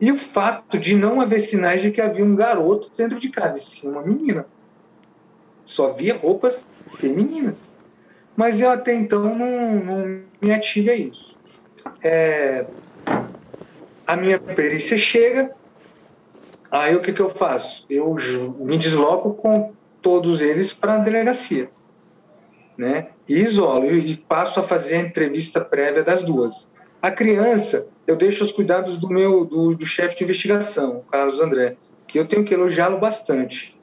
E 0.00 0.10
o 0.10 0.16
fato 0.16 0.78
de 0.78 0.94
não 0.94 1.20
haver 1.20 1.48
sinais 1.48 1.82
de 1.82 1.90
que 1.90 2.00
havia 2.00 2.24
um 2.24 2.34
garoto 2.34 2.90
dentro 2.96 3.18
de 3.18 3.28
casa, 3.28 3.58
e 3.58 3.60
sim 3.60 3.88
uma 3.88 4.02
menina. 4.02 4.46
Só 5.64 5.92
via 5.92 6.16
roupas 6.16 6.54
femininas. 6.96 7.74
Mas 8.36 8.60
eu 8.60 8.70
até 8.70 8.94
então 8.94 9.34
não, 9.34 9.74
não 9.74 10.22
me 10.40 10.52
ative 10.52 10.90
a 10.90 10.96
isso 10.96 11.30
é, 12.02 12.66
a 14.06 14.16
minha 14.16 14.38
perícia 14.38 14.98
chega, 14.98 15.50
aí 16.70 16.94
o 16.94 17.00
que, 17.00 17.12
que 17.12 17.20
eu 17.20 17.30
faço? 17.30 17.84
Eu 17.88 18.14
me 18.58 18.76
desloco 18.76 19.34
com 19.34 19.72
todos 20.02 20.40
eles 20.40 20.72
para 20.72 20.94
a 20.94 20.98
delegacia, 20.98 21.70
né? 22.80 23.08
E 23.28 23.38
isolo 23.38 23.94
e 23.94 24.16
passo 24.16 24.58
a 24.58 24.62
fazer 24.62 24.94
a 24.94 25.00
entrevista 25.02 25.60
prévia 25.60 26.02
das 26.02 26.22
duas. 26.22 26.68
A 27.02 27.10
criança, 27.10 27.86
eu 28.06 28.16
deixo 28.16 28.42
os 28.42 28.52
cuidados 28.52 28.96
do 28.96 29.08
meu 29.08 29.44
do, 29.44 29.74
do 29.74 29.86
chefe 29.86 30.16
de 30.16 30.24
investigação, 30.24 30.98
o 30.98 31.10
Carlos 31.10 31.40
André, 31.40 31.76
que 32.06 32.18
eu 32.18 32.26
tenho 32.26 32.44
que 32.44 32.54
elogiá-lo 32.54 32.98
bastante. 32.98 33.78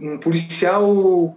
Um 0.00 0.18
policial 0.18 1.36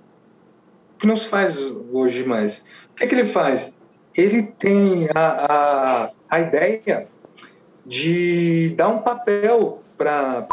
que 1.00 1.08
não 1.08 1.16
se 1.16 1.28
faz 1.28 1.58
hoje 1.92 2.26
mais. 2.26 2.58
O 2.92 2.96
que, 2.96 3.04
é 3.04 3.08
que 3.08 3.16
ele 3.16 3.26
faz? 3.26 3.72
ele 4.18 4.44
tem 4.44 5.10
a, 5.14 5.20
a, 5.20 6.12
a 6.30 6.40
ideia 6.40 7.08
de 7.86 8.70
dar 8.70 8.88
um 8.88 9.00
papel 9.00 9.84
para 9.98 10.48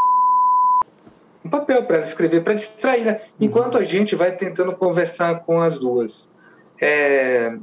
um 1.45 1.51
papel 1.51 1.85
para 1.85 1.97
ela 1.97 2.05
escrever, 2.05 2.43
para 2.43 2.55
distrair, 2.55 3.05
né? 3.05 3.21
enquanto 3.41 3.77
a 3.77 3.85
gente 3.85 4.15
vai 4.15 4.33
tentando 4.33 4.73
conversar 4.75 5.41
com 5.41 5.61
as 5.61 5.79
duas. 5.79 6.29
É, 6.85 7.57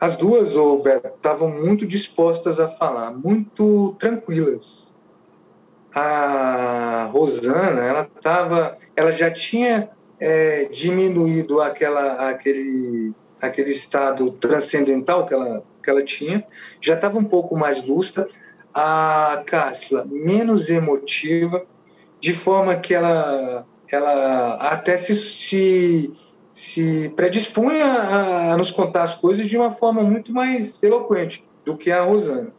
as 0.00 0.16
duas, 0.16 0.52
Roberto, 0.52 1.14
estavam 1.14 1.48
muito 1.48 1.86
dispostas 1.86 2.58
a 2.58 2.66
falar, 2.66 3.12
muito 3.12 3.94
tranquilas. 4.00 4.92
A 5.94 7.08
Rosana, 7.12 7.82
ela 7.82 8.08
estava, 8.16 8.76
ela 8.96 9.12
já 9.12 9.30
tinha 9.30 9.90
é, 10.18 10.64
diminuído 10.64 11.60
aquela, 11.60 12.30
aquele, 12.30 13.12
aquele 13.40 13.70
estado 13.70 14.32
transcendental 14.32 15.24
que 15.24 15.34
ela, 15.34 15.62
que 15.80 15.88
ela 15.88 16.02
tinha, 16.02 16.44
já 16.80 16.94
estava 16.94 17.16
um 17.16 17.24
pouco 17.24 17.56
mais 17.56 17.80
lúcida. 17.84 18.26
A 18.74 19.44
Cássila, 19.46 20.04
menos 20.10 20.68
emotiva, 20.68 21.64
de 22.18 22.32
forma 22.32 22.74
que 22.74 22.92
ela, 22.92 23.64
ela 23.88 24.54
até 24.54 24.96
se, 24.96 25.14
se, 25.14 26.12
se 26.52 27.08
predispunha 27.10 27.84
a, 27.84 28.52
a 28.52 28.56
nos 28.56 28.70
contar 28.70 29.04
as 29.04 29.14
coisas 29.14 29.48
de 29.48 29.56
uma 29.56 29.70
forma 29.70 30.02
muito 30.02 30.32
mais 30.32 30.82
eloquente 30.82 31.44
do 31.64 31.76
que 31.76 31.90
a 31.90 32.02
Rosana. 32.02 32.52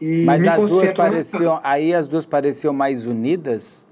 E 0.00 0.24
Mas 0.24 0.46
as 0.46 0.64
duas 0.64 0.92
pareciam, 0.92 1.60
aí 1.62 1.92
as 1.92 2.06
duas 2.06 2.24
pareciam 2.24 2.72
mais 2.72 3.06
unidas? 3.06 3.86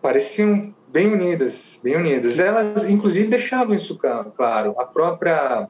Pareciam 0.00 0.74
bem 0.88 1.12
unidas, 1.12 1.78
bem 1.82 1.96
unidas. 1.96 2.38
Elas, 2.38 2.84
inclusive, 2.88 3.28
deixavam 3.28 3.74
isso 3.74 3.98
claro. 3.98 4.74
A 4.78 4.84
própria, 4.84 5.68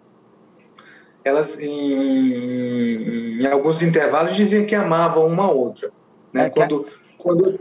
elas 1.24 1.58
em, 1.58 3.40
em 3.40 3.46
alguns 3.46 3.82
intervalos 3.82 4.36
diziam 4.36 4.66
que 4.66 4.74
amavam 4.74 5.26
uma 5.26 5.50
outra, 5.50 5.90
né? 6.32 6.46
É 6.46 6.50
quando, 6.50 6.86
a... 6.86 7.22
quando 7.22 7.60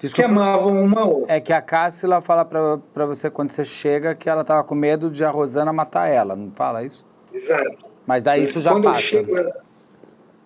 Desculpa, 0.00 0.28
que 0.28 0.34
amavam 0.34 0.82
uma 0.82 1.04
outra. 1.04 1.34
É 1.34 1.40
que 1.40 1.52
a 1.52 1.60
Cássila 1.60 2.20
fala 2.22 2.44
para 2.44 3.06
você 3.06 3.30
quando 3.30 3.50
você 3.50 3.64
chega 3.64 4.14
que 4.14 4.30
ela 4.30 4.40
estava 4.40 4.64
com 4.64 4.74
medo 4.74 5.10
de 5.10 5.24
a 5.24 5.30
Rosana 5.30 5.72
matar 5.72 6.08
ela, 6.08 6.34
não 6.34 6.50
fala 6.52 6.82
isso? 6.82 7.06
Exato. 7.32 7.84
Mas 8.06 8.24
daí 8.24 8.44
isso 8.44 8.60
já 8.60 8.72
quando 8.72 8.84
passa. 8.84 8.98
Eu 8.98 9.02
chego, 9.02 9.36
ela, 9.36 9.56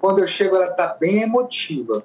quando 0.01 0.19
eu 0.19 0.27
chego, 0.27 0.57
ela 0.57 0.67
está 0.67 0.89
bem 1.01 1.23
emotiva 1.23 2.05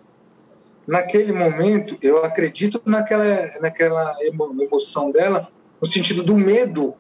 naquele 0.90 1.32
momento, 1.32 1.98
eu 2.02 2.24
acredito 2.24 2.82
naquela, 2.84 3.52
naquela 3.62 4.16
emoção 4.24 5.12
dela, 5.12 5.48
no 5.80 5.88
sentido 5.88 6.24
do 6.24 6.36
medo 6.36 6.96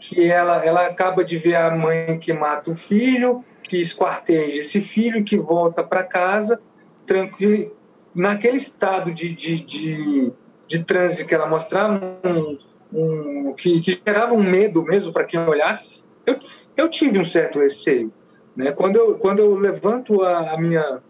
que 0.00 0.30
ela, 0.30 0.64
ela 0.64 0.86
acaba 0.86 1.22
de 1.22 1.36
ver 1.36 1.56
a 1.56 1.70
mãe 1.70 2.18
que 2.18 2.32
mata 2.32 2.70
o 2.70 2.74
filho, 2.74 3.44
que 3.62 3.78
esquarteja 3.78 4.60
esse 4.60 4.80
filho, 4.80 5.24
que 5.24 5.36
volta 5.36 5.82
para 5.82 6.02
casa, 6.02 6.60
tranquilo, 7.06 7.74
naquele 8.14 8.56
estado 8.56 9.12
de, 9.12 9.34
de, 9.34 9.60
de, 9.64 10.32
de 10.68 10.84
transe 10.84 11.24
que 11.24 11.34
ela 11.34 11.46
mostrava, 11.46 12.00
um, 12.24 12.58
um, 12.92 13.54
que, 13.54 13.80
que, 13.80 14.00
gerava 14.06 14.34
um 14.34 14.42
medo 14.42 14.82
mesmo 14.82 15.12
para 15.12 15.24
quem 15.24 15.40
olhasse, 15.40 16.04
eu, 16.24 16.38
eu 16.76 16.88
tive 16.88 17.18
um 17.18 17.24
certo 17.24 17.58
receio. 17.58 18.12
Né? 18.56 18.72
Quando, 18.72 18.96
eu, 18.96 19.18
quando 19.18 19.40
eu 19.40 19.54
levanto 19.56 20.22
a, 20.22 20.52
a 20.52 20.56
minha 20.56 21.02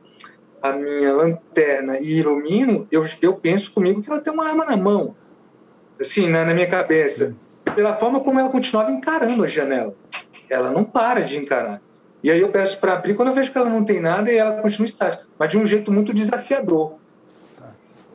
a 0.64 0.72
minha 0.72 1.12
lanterna 1.12 1.98
e 1.98 2.20
ilumino, 2.20 2.88
eu, 2.90 3.06
eu 3.20 3.34
penso 3.34 3.70
comigo 3.70 4.02
que 4.02 4.10
ela 4.10 4.22
tem 4.22 4.32
uma 4.32 4.48
arma 4.48 4.64
na 4.64 4.74
mão, 4.74 5.14
assim, 6.00 6.26
na, 6.26 6.42
na 6.42 6.54
minha 6.54 6.66
cabeça. 6.66 7.36
Pela 7.76 7.92
forma 7.92 8.20
como 8.20 8.40
ela 8.40 8.48
continuava 8.48 8.90
encarando 8.90 9.44
a 9.44 9.46
janela. 9.46 9.94
Ela 10.48 10.70
não 10.70 10.82
para 10.82 11.20
de 11.20 11.36
encarar. 11.36 11.82
E 12.24 12.30
aí 12.30 12.40
eu 12.40 12.48
peço 12.48 12.78
para 12.80 12.94
abrir 12.94 13.12
quando 13.12 13.28
eu 13.28 13.34
vejo 13.34 13.52
que 13.52 13.58
ela 13.58 13.68
não 13.68 13.84
tem 13.84 14.00
nada 14.00 14.32
e 14.32 14.36
ela 14.38 14.62
continua 14.62 14.86
estática, 14.86 15.26
mas 15.38 15.50
de 15.50 15.58
um 15.58 15.66
jeito 15.66 15.92
muito 15.92 16.14
desafiador. 16.14 16.94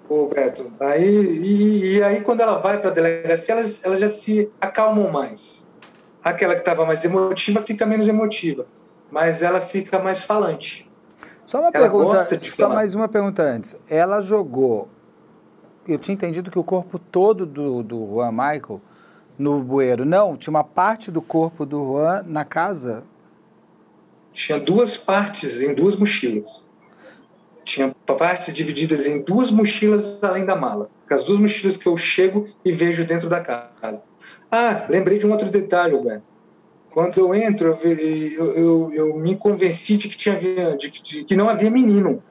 Ô, 0.10 0.26
Beto, 0.26 0.72
aí, 0.80 1.08
e, 1.08 1.98
e 1.98 2.04
aí 2.04 2.20
quando 2.22 2.42
ela 2.42 2.58
vai 2.58 2.80
para 2.80 2.90
a 2.90 2.94
delegacia, 2.94 3.54
elas, 3.54 3.78
elas 3.84 4.00
já 4.00 4.10
se 4.10 4.50
acalmam 4.60 5.12
mais. 5.12 5.64
Aquela 6.24 6.56
que 6.56 6.62
estava 6.62 6.88
mais 6.88 7.06
emotiva 7.06 7.62
fica 7.62 7.86
menos 7.86 8.08
emotiva, 8.08 8.66
mas 9.12 9.44
ela 9.44 9.62
fica 9.62 10.00
mais 10.00 10.24
falante. 10.24 10.90
Só 11.46 11.60
uma 11.60 11.70
ela 11.72 11.80
pergunta, 11.80 12.40
só 12.40 12.68
mais 12.68 12.96
uma 12.96 13.08
pergunta 13.08 13.44
antes. 13.44 13.78
Ela 13.88 14.22
jogou. 14.22 14.90
Eu 15.88 16.00
tinha 16.00 16.16
entendido 16.16 16.50
que 16.50 16.58
o 16.58 16.64
corpo 16.64 16.98
todo 16.98 17.46
do, 17.46 17.84
do 17.84 18.08
Juan 18.08 18.32
Michael 18.32 18.82
no 19.38 19.62
bueiro. 19.62 20.04
Não, 20.04 20.36
tinha 20.36 20.50
uma 20.50 20.64
parte 20.64 21.12
do 21.12 21.22
corpo 21.22 21.64
do 21.64 21.78
Juan 21.78 22.24
na 22.26 22.44
casa? 22.44 23.04
Tinha 24.40 24.58
duas 24.58 24.96
partes 24.96 25.62
em 25.62 25.74
duas 25.74 25.98
mochilas. 25.98 26.66
Tinha 27.66 27.94
partes 28.06 28.54
divididas 28.54 29.06
em 29.06 29.22
duas 29.22 29.52
mochilas 29.52 30.18
além 30.22 30.46
da 30.46 30.56
mala. 30.56 30.90
As 31.10 31.26
duas 31.26 31.42
mochilas 31.42 31.76
que 31.76 31.86
eu 31.86 31.98
chego 31.98 32.48
e 32.64 32.72
vejo 32.72 33.04
dentro 33.04 33.28
da 33.28 33.42
casa. 33.42 34.02
Ah, 34.50 34.86
lembrei 34.88 35.20
de 35.20 35.28
um 35.28 35.32
outro 35.32 35.50
detalhe, 35.50 35.94
Roberto. 35.94 36.24
Quando 36.90 37.20
eu 37.20 37.36
entro, 37.36 37.78
eu, 37.84 38.56
eu, 38.56 38.92
eu 38.94 39.18
me 39.18 39.36
convenci 39.36 39.98
de 39.98 40.08
que, 40.08 40.16
tinha, 40.16 40.40
de, 40.78 40.90
de, 40.90 41.26
que 41.26 41.36
não 41.36 41.50
havia 41.50 41.70
menino. 41.70 42.24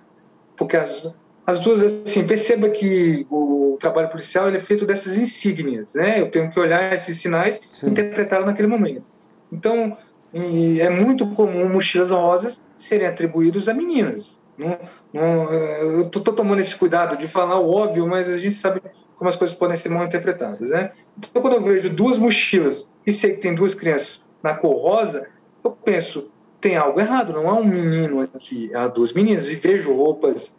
Porque 0.56 0.78
as, 0.78 1.14
as 1.46 1.60
duas, 1.60 1.82
assim, 2.06 2.26
perceba 2.26 2.70
que 2.70 3.26
o 3.30 3.76
trabalho 3.78 4.08
policial 4.08 4.48
ele 4.48 4.56
é 4.56 4.60
feito 4.60 4.86
dessas 4.86 5.18
insígnias, 5.18 5.92
né? 5.92 6.22
Eu 6.22 6.30
tenho 6.30 6.50
que 6.50 6.58
olhar 6.58 6.90
esses 6.94 7.18
sinais 7.18 7.60
e 7.82 7.86
interpretá-los 7.86 8.46
naquele 8.46 8.66
momento. 8.66 9.04
Então, 9.52 9.96
é 10.32 10.90
muito 10.90 11.26
comum 11.28 11.68
mochilas 11.68 12.10
rosas 12.10 12.60
serem 12.76 13.06
atribuídas 13.06 13.68
a 13.68 13.74
meninas. 13.74 14.38
Não, 14.56 14.78
não, 15.12 15.52
eu 15.52 16.02
estou 16.02 16.34
tomando 16.34 16.60
esse 16.60 16.76
cuidado 16.76 17.16
de 17.16 17.28
falar 17.28 17.60
o 17.60 17.70
óbvio, 17.70 18.06
mas 18.06 18.28
a 18.28 18.38
gente 18.38 18.56
sabe 18.56 18.82
como 19.16 19.28
as 19.28 19.36
coisas 19.36 19.56
podem 19.56 19.76
ser 19.76 19.88
mal 19.88 20.04
interpretadas, 20.04 20.60
né? 20.60 20.92
Então, 21.16 21.40
quando 21.40 21.54
eu 21.54 21.62
vejo 21.62 21.90
duas 21.90 22.18
mochilas 22.18 22.88
e 23.06 23.12
sei 23.12 23.34
que 23.34 23.40
tem 23.40 23.54
duas 23.54 23.74
crianças 23.74 24.22
na 24.42 24.54
cor 24.54 24.76
rosa, 24.76 25.28
eu 25.64 25.70
penso, 25.70 26.30
tem 26.60 26.76
algo 26.76 27.00
errado, 27.00 27.32
não 27.32 27.48
há 27.48 27.54
um 27.54 27.64
menino 27.64 28.20
aqui, 28.20 28.74
há 28.74 28.86
duas 28.88 29.12
meninas, 29.12 29.48
e 29.48 29.56
vejo 29.56 29.92
roupas, 29.92 30.54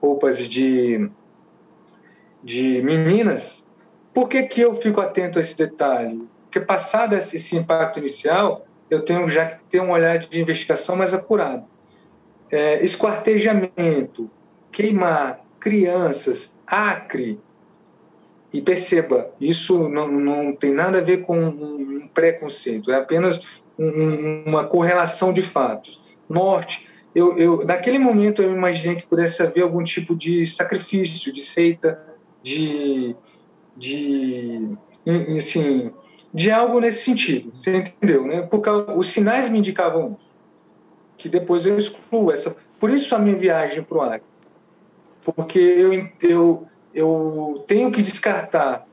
roupas 0.00 0.38
de, 0.38 1.10
de 2.42 2.82
meninas. 2.82 3.62
Por 4.12 4.28
que, 4.28 4.42
que 4.42 4.60
eu 4.60 4.76
fico 4.76 5.00
atento 5.00 5.38
a 5.38 5.42
esse 5.42 5.56
detalhe? 5.56 6.26
Porque 6.44 6.60
passado 6.60 7.14
esse 7.14 7.56
impacto 7.56 7.98
inicial, 7.98 8.66
eu 8.92 9.00
tenho 9.00 9.26
já 9.26 9.46
que 9.46 9.64
ter 9.70 9.80
um 9.80 9.90
olhar 9.90 10.18
de 10.18 10.38
investigação 10.38 10.94
mais 10.94 11.14
apurado. 11.14 11.64
É, 12.50 12.84
esquartejamento, 12.84 14.30
queimar 14.70 15.40
crianças, 15.58 16.52
acre, 16.66 17.40
e 18.52 18.60
perceba, 18.60 19.30
isso 19.40 19.88
não, 19.88 20.08
não 20.08 20.54
tem 20.54 20.74
nada 20.74 20.98
a 20.98 21.00
ver 21.00 21.22
com 21.22 21.38
um 21.40 22.06
preconceito, 22.12 22.92
é 22.92 22.96
apenas 22.96 23.40
um, 23.78 24.42
uma 24.44 24.64
correlação 24.64 25.32
de 25.32 25.40
fatos. 25.40 25.98
Norte, 26.28 26.86
eu, 27.14 27.38
eu, 27.38 27.64
naquele 27.64 27.98
momento 27.98 28.42
eu 28.42 28.54
imaginei 28.54 28.96
que 28.96 29.06
pudesse 29.06 29.42
haver 29.42 29.62
algum 29.62 29.82
tipo 29.82 30.14
de 30.14 30.46
sacrifício, 30.46 31.32
de 31.32 31.40
seita, 31.40 31.98
de, 32.42 33.16
de, 33.74 34.76
assim, 35.34 35.90
de 36.32 36.50
algo 36.50 36.80
nesse 36.80 37.02
sentido, 37.02 37.52
você 37.54 37.76
entendeu, 37.76 38.26
né? 38.26 38.42
Porque 38.42 38.70
os 38.70 39.08
sinais 39.08 39.50
me 39.50 39.58
indicavam 39.58 40.16
isso, 40.18 40.30
que 41.18 41.28
depois 41.28 41.66
eu 41.66 41.78
excluo 41.78 42.32
essa. 42.32 42.56
Por 42.80 42.90
isso 42.90 43.14
a 43.14 43.18
minha 43.18 43.36
viagem 43.36 43.82
para 43.82 43.98
o 43.98 44.02
Acre, 44.02 44.22
porque 45.24 45.58
eu, 45.58 46.08
eu 46.20 46.68
eu 46.94 47.64
tenho 47.66 47.90
que 47.90 48.02
descartar 48.02 48.86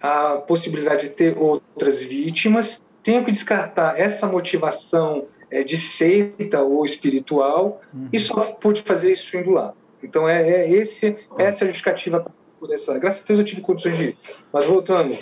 a 0.00 0.36
possibilidade 0.36 1.08
de 1.08 1.14
ter 1.14 1.36
outras 1.38 2.00
vítimas, 2.00 2.80
tenho 3.02 3.24
que 3.24 3.30
descartar 3.30 3.98
essa 3.98 4.26
motivação 4.26 5.26
é, 5.50 5.62
de 5.62 5.76
seita 5.76 6.62
ou 6.62 6.84
espiritual 6.84 7.80
uhum. 7.92 8.08
e 8.12 8.18
só 8.18 8.40
pude 8.52 8.82
fazer 8.82 9.12
isso 9.12 9.36
indo 9.36 9.50
lá. 9.50 9.74
Então 10.02 10.28
é, 10.28 10.42
é 10.42 10.70
esse, 10.70 11.16
essa 11.38 11.64
é 11.64 11.66
a 11.66 11.68
justificativa 11.68 12.24
por 12.58 12.72
essa. 12.72 12.98
Graças 12.98 13.20
a 13.22 13.24
Deus 13.26 13.38
eu 13.40 13.44
tive 13.44 13.60
condições 13.60 13.96
de 13.96 14.04
ir. 14.04 14.18
Mas 14.52 14.66
voltando, 14.66 15.16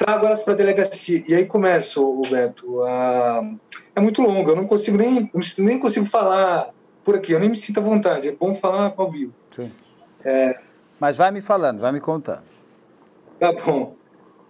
trago 0.00 0.24
elas 0.24 0.42
para 0.42 0.54
a 0.54 0.56
delegacia 0.56 1.22
e 1.28 1.34
aí 1.34 1.44
começa, 1.44 2.00
Roberto. 2.00 2.82
A... 2.84 3.42
É 3.94 4.00
muito 4.00 4.22
longo, 4.22 4.50
eu 4.50 4.56
não 4.56 4.66
consigo 4.66 4.96
nem 4.96 5.30
nem 5.58 5.78
consigo 5.78 6.06
falar 6.06 6.70
por 7.04 7.16
aqui, 7.16 7.32
eu 7.32 7.40
nem 7.40 7.50
me 7.50 7.56
sinto 7.56 7.80
à 7.80 7.82
vontade. 7.82 8.26
É 8.26 8.32
bom 8.32 8.54
falar 8.54 8.94
ao 8.96 9.10
vivo. 9.10 9.34
Sim. 9.50 9.70
É, 10.24 10.58
mas 10.98 11.18
vai 11.18 11.30
me 11.30 11.42
falando, 11.42 11.80
vai 11.80 11.92
me 11.92 12.00
contando. 12.00 12.44
Tá 13.38 13.52
bom. 13.52 13.94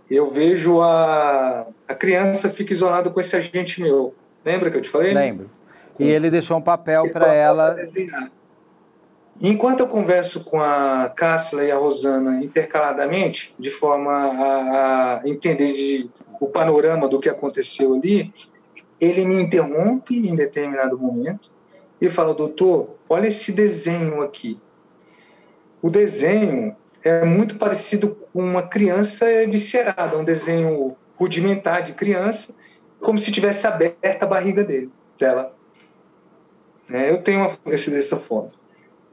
Eu 0.09 0.31
vejo 0.31 0.81
a, 0.81 1.67
a 1.87 1.95
criança 1.95 2.51
fica 2.51 2.73
isolada 2.73 3.11
com 3.11 3.21
esse 3.21 3.37
agente 3.37 3.81
meu. 3.81 4.15
Lembra 4.45 4.71
que 4.71 4.77
eu 4.77 4.83
te 4.83 4.89
falei? 4.89 5.13
Lembro. 5.13 5.51
E 5.99 6.09
ele 6.09 6.31
deixou 6.31 6.59
um 6.59 6.63
papel 6.63 7.11
para 7.13 7.33
ela. 7.33 7.77
Enquanto 9.41 9.81
eu 9.81 9.89
converso 9.89 10.45
com 10.45 10.61
a 10.61 11.09
Cássila 11.09 11.65
e 11.65 11.71
a 11.71 11.77
Rosana 11.77 12.45
intercaladamente, 12.45 13.55
de 13.59 13.71
forma 13.71 14.13
a, 14.13 15.21
a 15.23 15.29
entender 15.29 15.73
de, 15.73 16.11
o 16.39 16.47
panorama 16.47 17.09
do 17.09 17.19
que 17.19 17.29
aconteceu 17.29 17.95
ali, 17.95 18.33
ele 19.01 19.25
me 19.25 19.41
interrompe 19.41 20.29
em 20.29 20.37
determinado 20.37 20.99
momento 20.99 21.51
e 22.01 22.11
fala: 22.11 22.35
Doutor, 22.35 22.97
olha 23.09 23.29
esse 23.29 23.51
desenho 23.51 24.23
aqui 24.23 24.61
o 25.83 25.89
desenho 25.89 26.77
é 27.03 27.25
muito 27.25 27.57
parecido 27.57 28.17
com 28.33 28.43
uma 28.43 28.63
criança 28.63 29.25
viscerada, 29.49 30.19
um 30.19 30.25
desenho 30.25 30.97
rudimentar 31.17 31.83
de 31.83 31.95
criança, 31.95 32.55
como 33.01 33.19
se 33.19 33.33
tivesse 33.33 33.67
aberta 33.67 34.25
a 34.25 34.29
barriga 34.29 34.63
dele, 34.63 34.91
dela. 35.19 35.55
É, 36.91 37.11
eu 37.11 37.23
tenho 37.23 37.41
uma, 37.41 37.59
dessa 37.65 38.19
foto. 38.19 38.59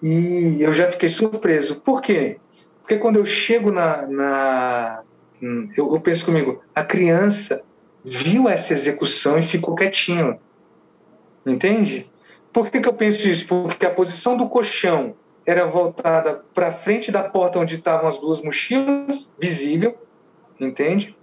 E 0.02 0.62
eu 0.62 0.74
já 0.74 0.88
fiquei 0.88 1.10
surpreso. 1.10 1.82
Por 1.82 2.02
quê? 2.02 2.38
Porque 2.82 2.98
quando 2.98 3.18
eu 3.18 3.26
chego 3.26 3.72
na. 3.72 4.08
na 4.08 5.04
eu, 5.76 5.94
eu 5.94 6.00
penso 6.00 6.26
comigo, 6.26 6.64
a 6.74 6.84
criança 6.84 7.62
viu 8.04 8.48
essa 8.48 8.74
execução 8.74 9.38
e 9.38 9.44
ficou 9.44 9.76
quietinho. 9.76 10.40
Entende? 11.46 12.10
Por 12.54 12.70
que, 12.70 12.80
que 12.80 12.88
eu 12.88 12.94
penso 12.94 13.28
isso? 13.28 13.48
Porque 13.48 13.86
a 13.86 13.90
posição 13.90 14.38
do 14.38 14.50
colchão 14.50 15.16
era 15.46 15.66
voltada 15.66 16.44
para 16.54 16.72
frente 16.72 17.12
da 17.12 17.24
porta 17.24 17.60
onde 17.60 17.76
estavam 17.76 18.08
as 18.08 18.18
duas 18.18 18.42
mochilas, 18.42 19.32
visível, 19.40 19.98
entende? 20.60 21.16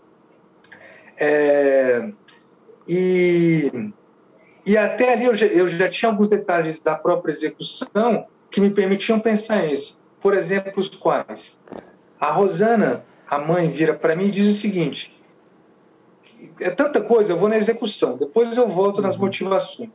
É, 1.17 2.11
e, 2.89 3.71
e 4.65 4.77
até 4.77 5.13
ali 5.13 5.27
eu 5.27 5.35
já, 5.35 5.47
eu 5.47 5.69
já 5.69 5.89
tinha 5.89 6.11
alguns 6.11 6.29
detalhes 6.29 6.81
da 6.81 6.95
própria 6.95 7.33
execução 7.33 8.27
que 8.55 8.61
me 8.61 8.71
permitiam 8.71 9.19
pensar 9.19 9.67
isso. 9.67 9.99
Por 10.21 10.33
exemplo, 10.33 10.75
os 10.77 10.89
quais 10.89 11.59
a 12.21 12.31
Rosana, 12.31 13.05
a 13.29 13.37
mãe, 13.37 13.69
vira 13.69 13.95
para 13.95 14.15
mim 14.15 14.29
e 14.29 14.31
diz 14.31 14.57
o 14.57 14.61
seguinte: 14.61 15.13
é 16.61 16.71
tanta 16.71 17.01
coisa, 17.01 17.33
eu 17.33 17.37
vou 17.37 17.49
na 17.49 17.57
execução, 17.57 18.17
depois 18.17 18.57
eu 18.57 18.69
volto 18.69 19.03
nas 19.03 19.17
uhum. 19.17 19.23
motivações. 19.23 19.91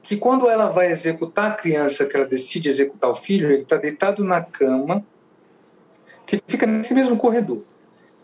Que 0.00 0.16
quando 0.16 0.48
ela 0.48 0.68
vai 0.68 0.92
executar 0.92 1.50
a 1.50 1.54
criança, 1.54 2.06
que 2.06 2.16
ela 2.16 2.24
decide 2.24 2.68
executar 2.68 3.10
o 3.10 3.16
filho, 3.16 3.50
ele 3.50 3.62
está 3.62 3.76
deitado 3.76 4.22
na 4.22 4.42
cama, 4.42 5.04
que 6.24 6.40
fica 6.46 6.68
nesse 6.68 6.94
mesmo 6.94 7.16
corredor, 7.16 7.64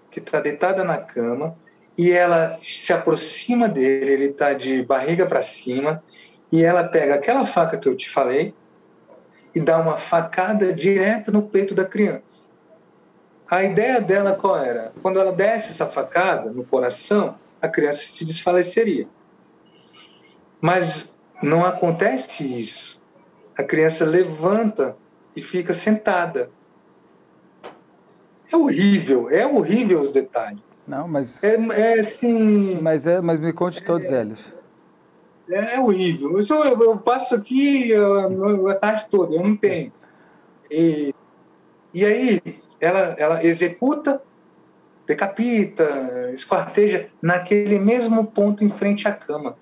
que 0.09 0.21
está 0.21 0.41
deitada 0.41 0.85
na 0.85 0.99
cama, 0.99 1.59
e 1.99 2.13
ela 2.13 2.61
se 2.63 2.93
aproxima 2.93 3.69
dele, 3.69 4.13
ele 4.13 4.25
está 4.27 4.53
de 4.53 4.85
barriga 4.85 5.27
para 5.27 5.43
cima, 5.43 6.01
e 6.53 6.63
ela 6.63 6.85
pega 6.85 7.17
aquela 7.17 7.45
faca 7.45 7.77
que 7.77 7.89
eu 7.89 7.97
te 7.97 8.09
falei 8.09 8.55
e 9.55 9.61
dá 9.61 9.79
uma 9.79 9.97
facada 9.97 10.73
direto 10.73 11.31
no 11.31 11.43
peito 11.43 11.75
da 11.75 11.85
criança. 11.85 12.45
A 13.49 13.63
ideia 13.63 14.01
dela 14.01 14.33
qual 14.33 14.57
era? 14.57 14.93
Quando 15.01 15.21
ela 15.21 15.33
desse 15.33 15.71
essa 15.71 15.87
facada 15.87 16.51
no 16.51 16.65
coração, 16.65 17.37
a 17.61 17.69
criança 17.69 18.05
se 18.05 18.25
desfaleceria. 18.25 19.07
Mas 20.61 21.15
não 21.43 21.65
acontece 21.65 22.43
isso. 22.43 23.01
A 23.57 23.63
criança 23.63 24.05
levanta 24.05 24.97
e 25.37 25.43
fica 25.43 25.73
sentada. 25.73 26.51
É 28.51 28.57
horrível, 28.57 29.31
é 29.31 29.47
horrível 29.47 30.01
os 30.01 30.13
detalhes. 30.13 30.63
Não, 30.87 31.09
mas. 31.09 31.43
É, 31.43 31.55
é 31.55 32.01
assim. 32.01 32.79
Mas, 32.81 33.07
é, 33.07 33.21
mas 33.21 33.39
me 33.39 33.53
conte 33.53 33.83
todos 33.83 34.11
é, 34.11 34.21
eles. 34.21 34.57
É, 35.51 35.75
é 35.75 35.81
horrível. 35.81 36.39
Eu, 36.39 36.65
eu, 36.65 36.83
eu 36.83 36.99
passo 36.99 37.35
aqui 37.35 37.93
a, 37.95 38.71
a 38.71 38.75
tarde 38.75 39.07
toda, 39.11 39.35
eu 39.35 39.43
não 39.43 39.57
tenho. 39.57 39.93
E, 40.71 41.15
e 41.93 42.05
aí, 42.05 42.41
ela, 42.81 43.15
ela 43.19 43.45
executa 43.45 44.21
decapita, 45.07 46.33
esquarteja 46.35 47.09
naquele 47.21 47.79
mesmo 47.79 48.25
ponto 48.25 48.65
em 48.65 48.69
frente 48.69 49.07
à 49.07 49.13
cama. 49.13 49.57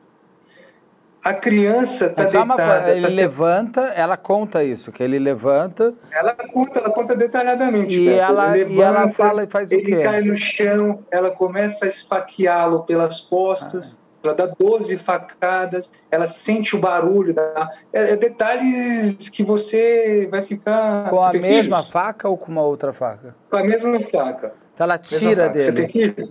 A 1.25 1.33
criança 1.33 2.07
está 2.07 2.25
deitada. 2.25 2.91
ele 2.91 3.03
tá 3.03 3.15
levanta, 3.15 3.81
ela 3.95 4.17
conta 4.17 4.65
isso, 4.65 4.91
que 4.91 5.01
ele 5.01 5.21
levanta. 5.21 5.95
Ela 6.11 6.35
conta, 6.35 6.81
ela 6.81 6.91
conta 6.91 7.15
detalhadamente. 7.15 7.97
E, 7.97 8.09
ela, 8.09 8.51
levanta, 8.51 8.73
e 8.73 8.81
ela 8.81 9.09
fala 9.09 9.45
e 9.45 9.47
faz 9.47 9.71
o 9.71 9.71
quê? 9.71 9.93
Ele 9.93 10.03
cai 10.03 10.21
no 10.23 10.37
chão, 10.37 11.05
ela 11.13 11.31
começa 11.31 11.85
a 11.85 11.89
esfaqueá-lo 11.89 12.83
pelas 12.83 13.21
costas. 13.21 13.97
Ah. 13.97 14.02
Ela 14.23 14.35
dá 14.35 14.47
12 14.47 14.97
facadas, 14.97 15.91
ela 16.11 16.27
sente 16.27 16.77
o 16.77 16.79
barulho. 16.79 17.35
Da... 17.35 17.71
É, 17.93 18.13
é 18.13 18.17
detalhes 18.17 19.29
que 19.29 19.43
você 19.43 20.29
vai 20.31 20.45
ficar. 20.45 21.11
Com 21.11 21.21
a 21.21 21.33
mesma 21.33 21.79
filhos? 21.79 21.93
faca 21.93 22.29
ou 22.29 22.37
com 22.37 22.53
uma 22.53 22.63
outra 22.63 22.93
faca? 22.93 23.35
Com 23.51 23.57
a 23.57 23.65
mesma 23.65 23.99
faca. 24.01 24.55
Então 24.75 24.85
ela 24.85 24.99
tira 24.99 25.49
dele. 25.49 25.65
Você 25.65 25.73
tem 25.73 25.89
filhos? 25.89 26.31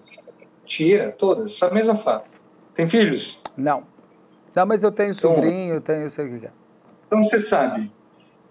Tira, 0.65 1.12
todas, 1.12 1.51
só 1.51 1.67
a 1.67 1.71
mesma 1.71 1.95
faca. 1.95 2.25
Tem 2.73 2.88
filhos? 2.88 3.39
Não. 3.58 3.84
Não, 4.56 4.65
mas 4.65 4.84
eu 4.84 4.91
tenho 4.91 5.12
então, 5.12 5.36
sobrinho, 5.36 5.75
eu 5.75 5.82
tenho 5.82 6.10
sei 6.10 6.25
o 6.25 6.39
que 6.39 6.45
é. 6.45 6.51
Então 7.08 7.23
você 7.23 7.43
sabe. 7.43 7.91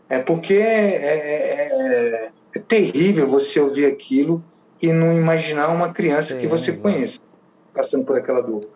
É 0.08 0.18
porque 0.18 0.54
é, 0.54 0.96
é, 0.96 1.70
é, 1.72 2.30
é 2.54 2.58
terrível 2.58 3.28
você 3.28 3.60
ouvir 3.60 3.86
aquilo 3.86 4.42
e 4.82 4.92
não 4.92 5.12
imaginar 5.12 5.68
uma 5.68 5.92
criança 5.92 6.34
Sim, 6.34 6.40
que 6.40 6.46
você 6.46 6.72
conhece 6.72 7.20
passando 7.72 8.04
por 8.04 8.18
aquela 8.18 8.42
dor. 8.42 8.66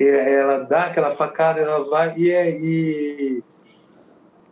Ela 0.00 0.58
dá 0.58 0.86
aquela 0.86 1.16
facada, 1.16 1.60
ela 1.60 1.84
vai 1.84 2.14
e, 2.16 2.30
é, 2.30 2.50
e 2.50 3.42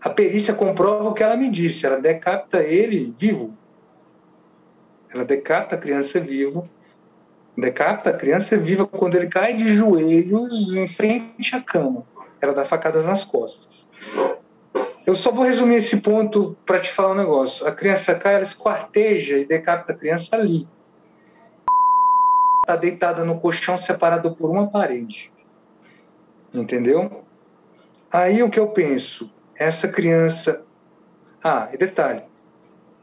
a 0.00 0.10
perícia 0.10 0.52
comprova 0.52 1.08
o 1.08 1.14
que 1.14 1.22
ela 1.22 1.36
me 1.36 1.50
disse. 1.50 1.86
Ela 1.86 2.00
decapita 2.00 2.62
ele 2.62 3.12
vivo. 3.16 3.56
Ela 5.12 5.24
decapita 5.24 5.76
a 5.76 5.78
criança 5.78 6.18
vivo, 6.20 6.68
decapita 7.56 8.10
a 8.10 8.12
criança 8.12 8.56
viva 8.56 8.86
quando 8.86 9.16
ele 9.16 9.28
cai 9.28 9.54
de 9.54 9.76
joelhos 9.76 10.74
em 10.74 10.86
frente 10.88 11.54
à 11.54 11.60
cama. 11.60 12.04
Ela 12.40 12.52
dá 12.52 12.64
facadas 12.64 13.06
nas 13.06 13.24
costas. 13.24 13.86
Eu 15.06 15.14
só 15.14 15.30
vou 15.30 15.44
resumir 15.44 15.76
esse 15.76 16.00
ponto 16.00 16.56
para 16.66 16.80
te 16.80 16.92
falar 16.92 17.12
um 17.12 17.16
negócio. 17.16 17.64
A 17.66 17.70
criança 17.70 18.14
cai, 18.16 18.34
ela 18.34 18.42
esquarteja 18.42 19.38
e 19.38 19.44
decapita 19.44 19.92
a 19.92 19.96
criança 19.96 20.34
ali. 20.34 20.68
Está 22.62 22.74
deitada 22.74 23.24
no 23.24 23.38
colchão 23.38 23.78
separado 23.78 24.34
por 24.34 24.50
uma 24.50 24.66
parede. 24.68 25.32
Entendeu? 26.60 27.24
Aí 28.10 28.42
o 28.42 28.50
que 28.50 28.58
eu 28.58 28.68
penso? 28.68 29.30
Essa 29.54 29.88
criança. 29.88 30.62
Ah, 31.42 31.68
e 31.72 31.76
detalhe: 31.76 32.22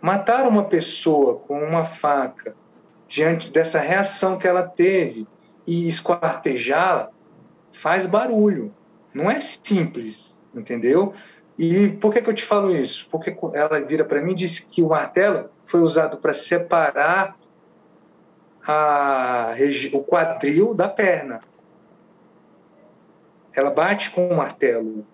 Matar 0.02 0.48
uma 0.48 0.63
pessoa 0.63 1.39
com 1.39 1.60
uma 1.60 1.86
faca 1.86 2.56
diante 3.08 3.52
dessa 3.52 3.80
reação 3.80 4.38
que 4.38 4.48
ela 4.48 4.63
teve 4.63 5.28
e 5.68 5.88
esquartejá-la 5.88 7.10
faz 7.72 8.06
barulho. 8.08 8.74
Não 9.13 9.30
é 9.30 9.39
simples, 9.39 10.38
entendeu? 10.54 11.13
E 11.58 11.89
por 11.89 12.12
que, 12.12 12.22
que 12.22 12.30
eu 12.30 12.34
te 12.34 12.44
falo 12.44 12.76
isso? 12.76 13.08
Porque 13.12 13.38
ela 13.54 13.80
vira 13.82 14.04
para 14.04 14.22
mim 14.22 14.32
e 14.32 14.36
disse 14.36 14.66
que 14.66 14.82
o 14.82 14.89
martelo 14.89 15.50
foi 15.63 15.82
usado 15.82 16.18
para 16.18 16.34
separar 16.34 17.38
a, 18.68 19.54
o 19.94 20.04
quadril 20.04 20.74
da 20.74 20.89
perna. 20.89 21.42
Ela 23.56 23.70
bate 23.70 24.12
com 24.12 24.28
o 24.28 24.36
martelo. 24.36 25.06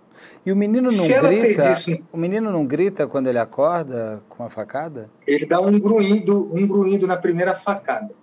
E 0.45 0.51
o 0.51 0.55
menino 0.55 0.91
não 0.91 1.05
Se 1.05 1.13
grita? 1.19 1.71
Isso, 1.71 1.97
o 2.11 2.17
menino 2.17 2.51
não 2.51 2.65
grita 2.65 3.07
quando 3.07 3.27
ele 3.27 3.39
acorda 3.39 4.21
com 4.29 4.43
a 4.43 4.49
facada? 4.49 5.09
Ele 5.25 5.45
dá 5.45 5.59
um 5.59 5.79
grunhido, 5.79 6.53
um 6.53 6.67
grunhido 6.67 7.07
na 7.07 7.17
primeira 7.17 7.53
facada. 7.53 8.13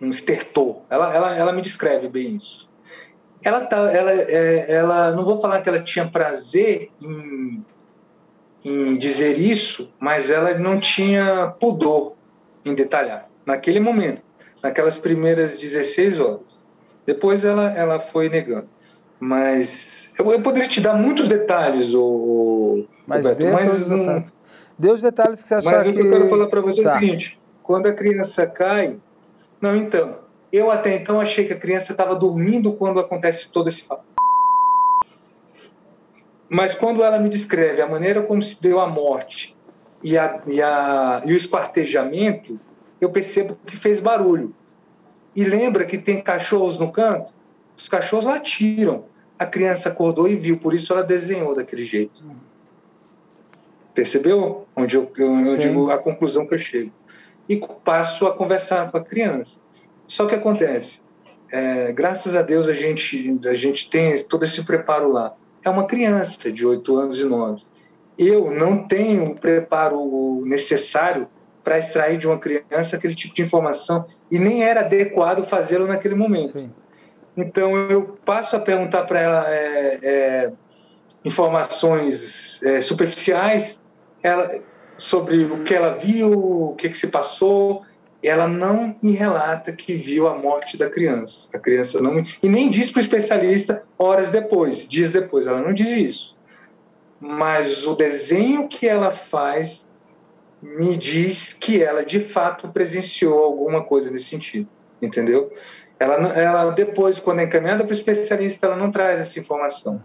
Um 0.00 0.10
estertor. 0.10 0.82
Ela, 0.90 1.14
ela, 1.14 1.36
ela 1.36 1.52
me 1.52 1.62
descreve 1.62 2.08
bem 2.08 2.36
isso. 2.36 2.68
Ela 3.42 3.60
tá, 3.66 3.76
ela, 3.92 4.12
é, 4.12 4.66
ela, 4.68 5.12
não 5.12 5.24
vou 5.24 5.40
falar 5.40 5.60
que 5.60 5.68
ela 5.68 5.80
tinha 5.82 6.06
prazer 6.08 6.90
em, 7.00 7.64
em 8.64 8.96
dizer 8.96 9.38
isso, 9.38 9.88
mas 10.00 10.30
ela 10.30 10.58
não 10.58 10.80
tinha 10.80 11.54
pudor 11.60 12.14
em 12.64 12.74
detalhar. 12.74 13.28
Naquele 13.44 13.78
momento, 13.78 14.22
naquelas 14.62 14.98
primeiras 14.98 15.56
16 15.56 16.20
horas. 16.20 16.55
Depois 17.06 17.44
ela, 17.44 17.70
ela 17.70 18.00
foi 18.00 18.28
negando. 18.28 18.68
Mas 19.18 20.10
eu, 20.18 20.30
eu 20.30 20.40
poderia 20.42 20.68
te 20.68 20.80
dar 20.80 20.94
muitos 20.94 21.28
detalhes, 21.28 21.94
o, 21.94 22.84
mas 23.06 23.24
Roberto, 23.24 23.52
mas 23.54 23.80
os 23.80 23.88
detalhes. 23.88 24.32
Dê 24.78 24.90
os 24.90 25.00
detalhes 25.00 25.42
que 25.42 25.48
você 25.48 25.54
achar 25.54 25.72
mas 25.72 25.82
que... 25.84 25.98
Mas 25.98 26.04
eu 26.04 26.12
quero 26.12 26.28
falar 26.28 26.46
para 26.48 26.60
você 26.60 26.82
tá. 26.82 26.94
é 26.94 26.96
o 26.96 26.98
seguinte, 26.98 27.40
quando 27.62 27.86
a 27.86 27.92
criança 27.92 28.46
cai... 28.46 28.98
Não, 29.58 29.74
então, 29.74 30.18
eu 30.52 30.70
até 30.70 30.94
então 30.94 31.20
achei 31.20 31.46
que 31.46 31.52
a 31.52 31.58
criança 31.58 31.92
estava 31.92 32.14
dormindo 32.14 32.72
quando 32.74 33.00
acontece 33.00 33.48
todo 33.48 33.68
esse. 33.68 33.84
Mas 36.48 36.78
quando 36.78 37.02
ela 37.02 37.18
me 37.18 37.30
descreve 37.30 37.80
a 37.80 37.88
maneira 37.88 38.22
como 38.22 38.42
se 38.42 38.60
deu 38.60 38.78
a 38.78 38.86
morte 38.86 39.56
e, 40.02 40.16
a, 40.18 40.40
e, 40.46 40.60
a, 40.60 41.22
e 41.24 41.32
o 41.32 41.36
espartejamento, 41.36 42.60
eu 43.00 43.10
percebo 43.10 43.56
que 43.66 43.76
fez 43.76 43.98
barulho. 43.98 44.54
E 45.36 45.44
lembra 45.44 45.84
que 45.84 45.98
tem 45.98 46.22
cachorros 46.22 46.78
no 46.78 46.90
canto? 46.90 47.30
Os 47.76 47.90
cachorros 47.90 48.24
latiram. 48.24 49.04
A 49.38 49.44
criança 49.44 49.90
acordou 49.90 50.26
e 50.26 50.34
viu, 50.34 50.56
por 50.56 50.72
isso 50.72 50.94
ela 50.94 51.02
desenhou 51.02 51.54
daquele 51.54 51.84
jeito. 51.84 52.24
Percebeu 53.92 54.66
onde 54.74 54.96
eu, 54.96 55.12
onde 55.18 55.62
eu, 55.62 55.90
a 55.90 55.98
conclusão 55.98 56.46
que 56.46 56.54
eu 56.54 56.58
chego? 56.58 56.90
E 57.46 57.60
passo 57.84 58.26
a 58.26 58.34
conversar 58.34 58.90
com 58.90 58.96
a 58.96 59.04
criança. 59.04 59.58
Só 60.08 60.26
que 60.26 60.34
acontece, 60.34 61.00
é, 61.52 61.92
graças 61.92 62.34
a 62.34 62.40
Deus 62.40 62.66
a 62.66 62.72
gente, 62.74 63.38
a 63.46 63.54
gente 63.54 63.90
tem 63.90 64.16
todo 64.24 64.44
esse 64.44 64.64
preparo 64.64 65.12
lá. 65.12 65.34
É 65.62 65.68
uma 65.68 65.84
criança 65.84 66.50
de 66.50 66.66
8 66.66 66.96
anos 66.96 67.20
e 67.20 67.24
9. 67.24 67.62
Eu 68.18 68.50
não 68.50 68.88
tenho 68.88 69.24
o 69.24 69.34
preparo 69.34 70.42
necessário 70.46 71.28
para 71.66 71.80
extrair 71.80 72.16
de 72.16 72.28
uma 72.28 72.38
criança 72.38 72.94
aquele 72.94 73.12
tipo 73.12 73.34
de 73.34 73.42
informação 73.42 74.06
e 74.30 74.38
nem 74.38 74.62
era 74.62 74.82
adequado 74.82 75.44
fazê-lo 75.44 75.84
naquele 75.84 76.14
momento. 76.14 76.52
Sim. 76.52 76.70
Então 77.36 77.76
eu 77.90 78.16
passo 78.24 78.54
a 78.54 78.60
perguntar 78.60 79.02
para 79.02 79.20
ela 79.20 79.50
é, 79.52 79.98
é, 80.00 80.52
informações 81.24 82.62
é, 82.62 82.80
superficiais 82.80 83.80
ela, 84.22 84.60
sobre 84.96 85.42
o 85.42 85.64
que 85.64 85.74
ela 85.74 85.94
viu, 85.94 86.70
o 86.70 86.76
que, 86.76 86.88
que 86.88 86.96
se 86.96 87.08
passou. 87.08 87.82
Ela 88.22 88.46
não 88.46 88.94
me 89.02 89.10
relata 89.10 89.72
que 89.72 89.94
viu 89.94 90.28
a 90.28 90.38
morte 90.38 90.76
da 90.76 90.88
criança. 90.88 91.48
A 91.52 91.58
criança 91.58 92.00
não 92.00 92.24
e 92.40 92.48
nem 92.48 92.70
diz 92.70 92.92
para 92.92 93.00
o 93.00 93.02
especialista 93.02 93.82
horas 93.98 94.30
depois, 94.30 94.86
dias 94.86 95.10
depois. 95.10 95.48
Ela 95.48 95.60
não 95.60 95.74
diz 95.74 95.88
isso. 95.88 96.36
Mas 97.18 97.84
o 97.84 97.96
desenho 97.96 98.68
que 98.68 98.86
ela 98.86 99.10
faz 99.10 99.85
me 100.62 100.96
diz 100.96 101.52
que 101.52 101.82
ela 101.82 102.04
de 102.04 102.20
fato 102.20 102.68
presenciou 102.68 103.42
alguma 103.42 103.82
coisa 103.82 104.10
nesse 104.10 104.26
sentido, 104.26 104.68
entendeu? 105.00 105.52
Ela, 105.98 106.14
ela 106.34 106.70
depois, 106.70 107.18
quando 107.18 107.40
é 107.40 107.44
encaminhada 107.44 107.84
para 107.84 107.92
o 107.92 107.96
especialista, 107.96 108.66
ela 108.66 108.76
não 108.76 108.90
traz 108.90 109.20
essa 109.20 109.38
informação. 109.38 110.02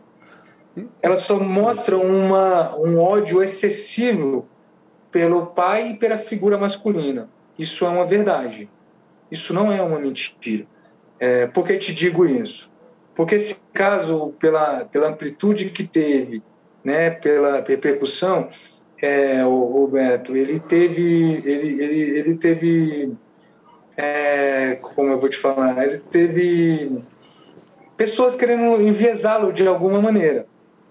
Ela 1.01 1.17
só 1.17 1.37
mostra 1.37 1.97
uma, 1.97 2.75
um 2.77 2.97
ódio 2.99 3.43
excessivo 3.43 4.47
pelo 5.11 5.47
pai 5.47 5.91
e 5.91 5.97
pela 5.97 6.17
figura 6.17 6.57
masculina. 6.57 7.29
Isso 7.59 7.85
é 7.85 7.89
uma 7.89 8.05
verdade. 8.05 8.69
Isso 9.29 9.53
não 9.53 9.71
é 9.71 9.81
uma 9.81 9.99
mentira. 9.99 10.65
É, 11.19 11.45
por 11.47 11.65
que 11.65 11.77
te 11.77 11.93
digo 11.93 12.25
isso? 12.25 12.69
Porque 13.13 13.35
esse 13.35 13.55
caso, 13.73 14.33
pela, 14.39 14.85
pela 14.85 15.09
amplitude 15.09 15.69
que 15.69 15.83
teve, 15.83 16.41
né, 16.83 17.09
pela 17.09 17.61
repercussão, 17.61 18.49
é, 19.01 19.43
o 19.45 19.65
Roberto, 19.65 20.35
ele 20.37 20.59
teve, 20.59 21.41
ele, 21.43 21.81
ele, 21.83 22.19
ele 22.19 22.35
teve, 22.35 23.13
é, 23.97 24.77
como 24.81 25.11
eu 25.11 25.19
vou 25.19 25.27
te 25.27 25.37
falar, 25.37 25.83
ele 25.83 25.97
teve 25.97 27.01
pessoas 27.97 28.35
querendo 28.35 28.81
enviesá-lo 28.81 29.51
de 29.51 29.67
alguma 29.67 30.01
maneira, 30.01 30.45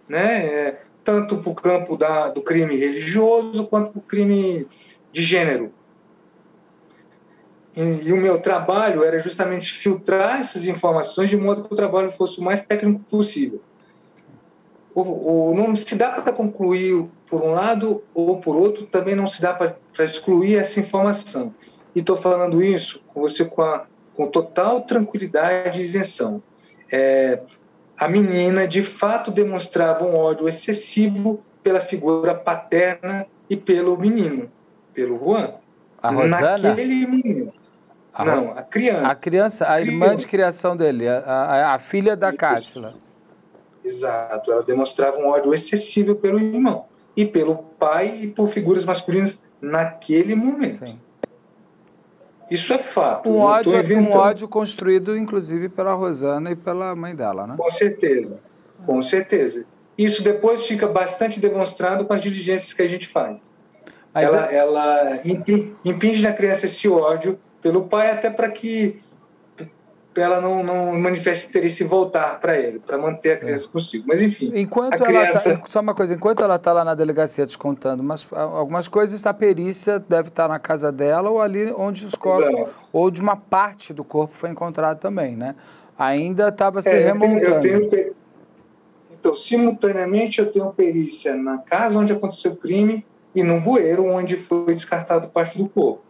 né? 0.09 0.47
É, 0.47 0.81
tanto 1.05 1.39
para 1.39 1.51
o 1.51 1.55
campo 1.55 1.97
da, 1.97 2.29
do 2.29 2.43
crime 2.43 2.77
religioso 2.77 3.67
quanto 3.67 3.93
para 3.93 3.99
o 3.99 4.03
crime 4.03 4.67
de 5.13 5.23
gênero. 5.23 5.73
E, 7.77 8.09
e, 8.09 8.13
o 8.13 8.17
meu 8.17 8.41
trabalho 8.41 9.05
era 9.05 9.19
justamente 9.21 9.73
filtrar 9.73 10.41
essas 10.41 10.67
informações 10.67 11.31
de 11.31 11.37
modo 11.37 11.63
que 11.63 11.73
o 11.73 11.77
trabalho 11.77 12.11
fosse 12.11 12.41
o 12.41 12.43
mais 12.43 12.63
técnico 12.63 13.01
possível. 13.09 13.63
O, 14.95 15.51
o 15.51 15.55
não 15.55 15.75
se 15.77 15.95
dá 15.95 16.11
para 16.11 16.33
concluir 16.33 17.09
por 17.29 17.43
um 17.43 17.53
lado 17.53 18.03
ou 18.13 18.41
por 18.41 18.57
outro, 18.57 18.87
também 18.87 19.15
não 19.15 19.27
se 19.27 19.41
dá 19.41 19.55
para 19.55 19.77
excluir 20.05 20.57
essa 20.57 20.81
informação. 20.81 21.55
E 21.95 22.01
estou 22.01 22.17
falando 22.17 22.63
isso 22.63 23.01
com 23.09 23.21
você 23.21 23.45
com, 23.45 23.63
a, 23.63 23.85
com 24.17 24.27
total 24.27 24.83
tranquilidade 24.83 25.81
e 25.81 25.85
isenção. 25.85 26.43
É, 26.91 27.41
a 27.97 28.09
menina, 28.09 28.67
de 28.67 28.83
fato, 28.83 29.31
demonstrava 29.31 30.05
um 30.05 30.17
ódio 30.17 30.49
excessivo 30.49 31.43
pela 31.63 31.81
figura 31.81 32.35
paterna 32.35 33.27
e 33.49 33.57
pelo 33.57 33.97
menino, 33.97 34.51
pelo 34.93 35.19
Juan. 35.19 35.55
A 36.03 36.11
Rosana? 36.11 36.71
Naquele 36.71 37.07
menino. 37.07 37.53
A 38.13 38.25
não, 38.25 38.53
a 38.59 38.63
criança. 38.63 39.07
A 39.07 39.15
criança, 39.15 39.71
a 39.71 39.81
irmã 39.81 40.17
de 40.17 40.27
criação 40.27 40.77
dele, 40.77 41.09
a, 41.09 41.19
a, 41.19 41.75
a 41.75 41.79
filha 41.79 42.17
da 42.17 42.33
Cássila. 42.33 42.95
Exato, 43.85 44.53
ela 44.53 44.63
demonstrava 44.63 45.19
um 45.19 45.29
ódio 45.29 45.55
excessivo 45.55 46.15
pelo 46.15 46.39
irmão 46.39 46.85
e 47.17 47.25
pelo 47.25 47.57
pai 47.57 48.21
e 48.23 48.27
por 48.27 48.49
figuras 48.49 48.85
masculinas 48.85 49.39
naquele 49.61 50.35
momento. 50.35 50.87
Sim. 50.87 50.99
Isso 52.51 52.73
é 52.73 52.79
fato. 52.79 53.29
Um 53.29 53.39
ódio, 53.39 53.73
um 53.99 54.13
ódio 54.13 54.49
construído, 54.49 55.17
inclusive, 55.17 55.69
pela 55.69 55.93
Rosana 55.93 56.51
e 56.51 56.57
pela 56.57 56.97
mãe 56.97 57.15
dela, 57.15 57.47
né? 57.47 57.55
Com 57.57 57.71
certeza, 57.71 58.41
com 58.85 59.01
certeza. 59.01 59.65
Isso 59.97 60.23
depois 60.23 60.67
fica 60.67 60.87
bastante 60.89 61.39
demonstrado 61.39 62.05
com 62.05 62.13
as 62.13 62.21
diligências 62.21 62.73
que 62.73 62.83
a 62.83 62.89
gente 62.89 63.07
faz. 63.07 63.51
Mas 64.13 64.29
ela, 64.29 64.51
é... 64.51 64.57
ela 64.57 65.21
impinge 65.85 66.23
na 66.23 66.33
criança 66.33 66.67
esse 66.67 66.89
ódio 66.89 67.39
pelo 67.63 67.85
pai 67.85 68.11
até 68.11 68.29
para 68.31 68.49
que 68.49 69.01
ela 70.17 70.41
não, 70.41 70.63
não 70.63 70.99
manifeste 70.99 71.49
interesse 71.49 71.85
em 71.85 71.87
voltar 71.87 72.41
para 72.41 72.59
ele, 72.59 72.81
para 72.81 72.99
manter 72.99 73.33
a 73.33 73.37
criança 73.37 73.67
é. 73.67 73.69
consigo. 73.69 74.05
Mas 74.07 74.21
enfim. 74.21 74.51
Enquanto 74.55 74.99
tá- 74.99 75.05
criança... 75.05 75.49
ela 75.49 75.59
tá, 75.59 75.67
só 75.67 75.81
uma 75.81 75.95
coisa, 75.95 76.15
enquanto 76.15 76.43
ela 76.43 76.57
está 76.57 76.73
lá 76.73 76.85
na 76.85 76.95
delegacia 76.95 77.47
descontando 77.47 78.03
mas 78.03 78.27
algumas 78.33 78.89
coisas, 78.89 79.25
a 79.25 79.33
perícia 79.33 79.99
deve 79.99 80.29
estar 80.29 80.45
tá 80.45 80.49
na 80.49 80.59
casa 80.59 80.91
dela 80.91 81.31
ou 81.31 81.41
ali 81.41 81.73
onde 81.77 82.05
os 82.05 82.15
corpos, 82.15 82.71
ou 82.93 83.11
de 83.11 83.21
uma 83.21 83.37
parte 83.37 83.93
do 83.93 84.03
corpo 84.03 84.35
foi 84.35 84.51
encontrado 84.51 84.99
também, 84.99 85.37
né? 85.37 85.55
Ainda 85.99 86.49
estava 86.49 86.81
se 86.83 86.89
é, 86.89 86.99
remontando. 86.99 87.45
Eu 87.45 87.61
tenho, 87.61 87.75
eu 87.75 87.91
tenho, 87.91 88.15
então, 89.21 89.35
simultaneamente 89.35 90.39
eu 90.39 90.51
tenho 90.51 90.73
perícia 90.73 91.37
na 91.37 91.59
casa 91.59 91.99
onde 91.99 92.11
aconteceu 92.11 92.53
o 92.53 92.57
crime 92.57 93.05
e 93.35 93.43
no 93.43 93.61
bueiro 93.61 94.07
onde 94.07 94.35
foi 94.35 94.75
descartado 94.75 95.29
parte 95.29 95.59
do 95.59 95.69
corpo. 95.69 96.03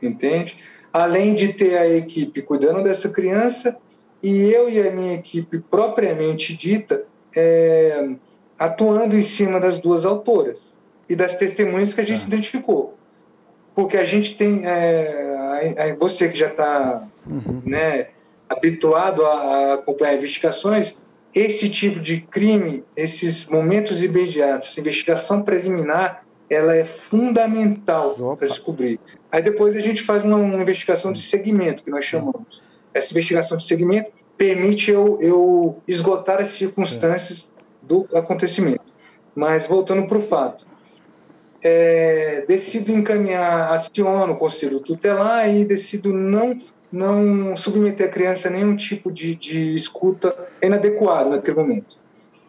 Entende? 0.00 0.56
Além 0.94 1.34
de 1.34 1.52
ter 1.52 1.76
a 1.76 1.88
equipe 1.88 2.40
cuidando 2.40 2.84
dessa 2.84 3.08
criança 3.08 3.76
e 4.22 4.48
eu 4.52 4.70
e 4.70 4.80
a 4.80 4.92
minha 4.92 5.14
equipe 5.14 5.58
propriamente 5.58 6.56
dita 6.56 7.02
é, 7.34 8.10
atuando 8.56 9.16
em 9.16 9.22
cima 9.22 9.58
das 9.58 9.80
duas 9.80 10.04
autoras 10.04 10.60
e 11.08 11.16
das 11.16 11.34
testemunhas 11.34 11.92
que 11.92 12.00
a 12.00 12.04
gente 12.04 12.22
ah. 12.22 12.28
identificou. 12.28 12.96
Porque 13.74 13.96
a 13.96 14.04
gente 14.04 14.36
tem, 14.36 14.62
é, 14.64 15.96
você 15.98 16.28
que 16.28 16.38
já 16.38 16.46
está 16.46 17.02
uhum. 17.26 17.60
né, 17.66 18.10
habituado 18.48 19.26
a 19.26 19.74
acompanhar 19.74 20.14
investigações, 20.14 20.94
esse 21.34 21.68
tipo 21.68 21.98
de 21.98 22.20
crime, 22.20 22.84
esses 22.96 23.48
momentos 23.48 24.00
imediatos, 24.00 24.78
investigação 24.78 25.42
preliminar, 25.42 26.23
ela 26.48 26.74
é 26.74 26.84
fundamental 26.84 28.36
para 28.36 28.48
descobrir. 28.48 29.00
Aí 29.30 29.42
depois 29.42 29.74
a 29.74 29.80
gente 29.80 30.02
faz 30.02 30.24
uma, 30.24 30.36
uma, 30.36 30.62
investigação 30.62 31.12
de 31.12 31.22
segmento, 31.22 31.82
que 31.82 31.90
nós 31.90 32.04
chamamos. 32.04 32.62
Essa 32.92 33.10
investigação 33.12 33.56
de 33.56 33.64
segmento 33.64 34.12
permite 34.36 34.90
eu, 34.90 35.18
eu 35.20 35.82
esgotar 35.88 36.40
as 36.40 36.48
circunstâncias 36.48 37.48
do 37.82 38.06
acontecimento. 38.14 38.84
Mas 39.34 39.66
voltando 39.66 40.06
para 40.06 40.18
o 40.18 40.22
fato, 40.22 40.64
é, 41.62 42.44
decido 42.46 42.92
encaminhar, 42.92 43.72
aciono 43.72 44.34
o 44.34 44.36
conselho 44.36 44.80
tutelar 44.80 45.48
e 45.52 45.64
decido 45.64 46.12
não 46.12 46.60
não 46.94 47.56
submeter 47.56 48.06
a 48.06 48.10
criança 48.10 48.46
a 48.46 48.50
nenhum 48.52 48.76
tipo 48.76 49.10
de, 49.10 49.34
de 49.34 49.74
escuta 49.74 50.32
inadequado 50.62 51.30
naquele 51.30 51.56
momento. 51.56 51.96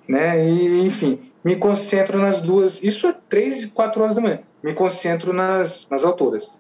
Né? 0.08 0.48
E, 0.48 0.86
enfim, 0.86 1.32
me 1.46 1.56
concentro 1.56 2.18
nas 2.18 2.42
duas. 2.42 2.82
Isso 2.82 3.06
é 3.06 3.14
três 3.30 3.64
e 3.64 3.68
quatro 3.68 4.02
horas 4.02 4.16
da 4.16 4.22
manhã. 4.22 4.40
Me 4.64 4.74
concentro 4.74 5.32
nas, 5.32 5.88
nas 5.92 6.04
autoras 6.04 6.60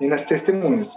e 0.00 0.06
nas 0.06 0.24
testemunhas. 0.24 0.90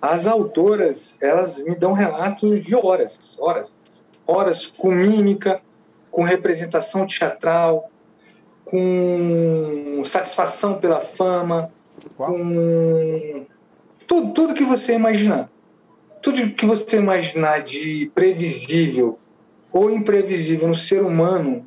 As 0.00 0.26
autoras, 0.26 1.14
elas 1.18 1.56
me 1.56 1.74
dão 1.74 1.94
relatos 1.94 2.62
de 2.62 2.74
horas, 2.74 3.38
horas, 3.40 3.98
horas 4.26 4.66
com 4.66 4.90
mímica, 4.90 5.62
com 6.10 6.22
representação 6.22 7.06
teatral, 7.06 7.90
com 8.66 10.02
satisfação 10.04 10.78
pela 10.78 11.00
fama, 11.00 11.72
Qual? 12.14 12.32
com 12.32 13.46
tudo, 14.06 14.32
tudo 14.34 14.54
que 14.54 14.64
você 14.64 14.92
imaginar. 14.92 15.50
Tudo 16.20 16.50
que 16.50 16.66
você 16.66 16.98
imaginar 16.98 17.62
de 17.62 18.10
previsível 18.14 19.18
ou 19.72 19.90
imprevisível 19.90 20.68
no 20.68 20.74
ser 20.74 21.02
humano, 21.02 21.66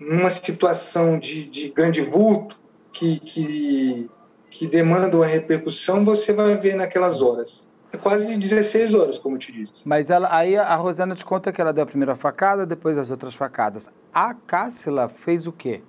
numa 0.00 0.30
situação 0.30 1.18
de, 1.18 1.44
de 1.44 1.68
grande 1.68 2.00
vulto 2.00 2.58
que, 2.92 3.20
que, 3.20 4.10
que 4.50 4.66
demanda 4.66 5.16
uma 5.16 5.26
repercussão, 5.26 6.04
você 6.04 6.32
vai 6.32 6.56
ver 6.56 6.74
naquelas 6.74 7.20
horas. 7.20 7.62
É 7.92 7.96
quase 7.96 8.36
16 8.36 8.94
horas, 8.94 9.18
como 9.18 9.34
eu 9.34 9.40
te 9.40 9.52
disse. 9.52 9.72
Mas 9.84 10.10
ela, 10.10 10.28
aí 10.32 10.56
a 10.56 10.76
Rosana 10.76 11.14
te 11.14 11.24
conta 11.24 11.52
que 11.52 11.60
ela 11.60 11.72
deu 11.72 11.82
a 11.82 11.86
primeira 11.86 12.14
facada, 12.14 12.64
depois 12.64 12.96
as 12.96 13.10
outras 13.10 13.34
facadas. 13.34 13.92
A 14.14 14.32
Cássila 14.32 15.08
fez 15.08 15.46
o 15.46 15.52
quê? 15.52 15.80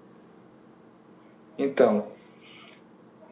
Então, 1.57 2.07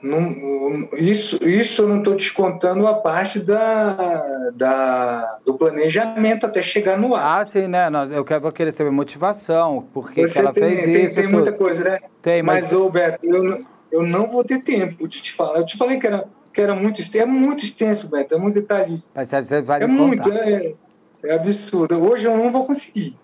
não, 0.01 0.87
isso, 0.93 1.43
isso 1.47 1.81
eu 1.81 1.89
não 1.89 1.97
estou 1.99 2.15
te 2.15 2.31
contando 2.33 2.87
a 2.87 2.93
parte 2.93 3.39
da, 3.39 4.51
da, 4.53 5.39
do 5.45 5.55
planejamento 5.55 6.45
até 6.45 6.61
chegar 6.61 6.97
no 6.97 7.15
ar. 7.15 7.41
Ah, 7.41 7.45
sim, 7.45 7.67
né? 7.67 7.87
Eu 8.11 8.23
quero, 8.23 8.41
vou 8.41 8.51
querer 8.51 8.71
saber 8.71 8.91
motivação, 8.91 9.87
por 9.93 10.11
que, 10.11 10.21
ela 10.21 10.53
tem, 10.53 10.63
fez 10.63 10.83
tem, 10.83 11.05
isso. 11.05 11.15
Tem 11.15 11.27
muita 11.27 11.51
coisa, 11.51 11.83
né? 11.83 11.99
Tem, 12.21 12.41
mas, 12.41 12.65
mas 12.65 12.71
Roberto, 12.71 13.25
eu, 13.25 13.59
eu 13.91 14.03
não 14.03 14.27
vou 14.27 14.43
ter 14.43 14.63
tempo 14.63 15.07
de 15.07 15.21
te 15.21 15.33
falar. 15.33 15.59
Eu 15.59 15.65
te 15.65 15.77
falei 15.77 15.99
que 15.99 16.07
era, 16.07 16.25
que 16.53 16.61
era 16.61 16.73
muito 16.73 17.01
extenso, 17.01 17.23
é 17.23 17.27
muito 17.27 17.63
extenso, 17.65 18.07
Beto, 18.07 18.33
é 18.33 18.37
muito 18.37 18.55
detalhista. 18.55 19.09
Mas 19.13 19.29
você 19.29 19.61
vai 19.61 19.83
é 19.83 19.87
me 19.87 19.93
muito, 19.93 20.23
contar. 20.23 20.49
É, 20.49 20.73
é 21.23 21.33
absurdo. 21.33 22.01
Hoje 22.01 22.25
eu 22.25 22.37
não 22.37 22.51
vou 22.51 22.65
conseguir. 22.65 23.17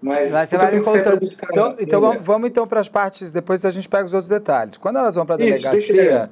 Mas, 0.00 0.30
Mas 0.30 0.48
você 0.48 0.56
vai 0.56 0.72
me 0.72 0.80
contando. 0.80 1.20
Então, 1.24 1.76
então 1.78 2.00
vamos, 2.00 2.24
vamos, 2.24 2.48
então 2.48 2.66
para 2.66 2.80
as 2.80 2.88
partes, 2.88 3.32
depois 3.32 3.64
a 3.64 3.70
gente 3.70 3.88
pega 3.88 4.04
os 4.04 4.14
outros 4.14 4.28
detalhes. 4.28 4.76
Quando 4.76 4.98
elas 4.98 5.16
vão 5.16 5.26
para 5.26 5.34
a 5.34 5.38
delegacia, 5.38 6.30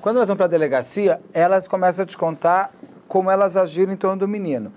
quando 0.00 0.16
elas 0.16 0.28
vão 0.28 0.36
para 0.36 0.46
a 0.46 0.48
delegacia, 0.48 1.20
elas 1.32 1.66
começam 1.66 2.04
a 2.04 2.06
te 2.06 2.16
contar 2.16 2.72
como 3.08 3.30
elas 3.30 3.56
agiram 3.56 3.92
em 3.92 3.96
torno 3.96 4.18
do 4.18 4.28
menino. 4.28 4.72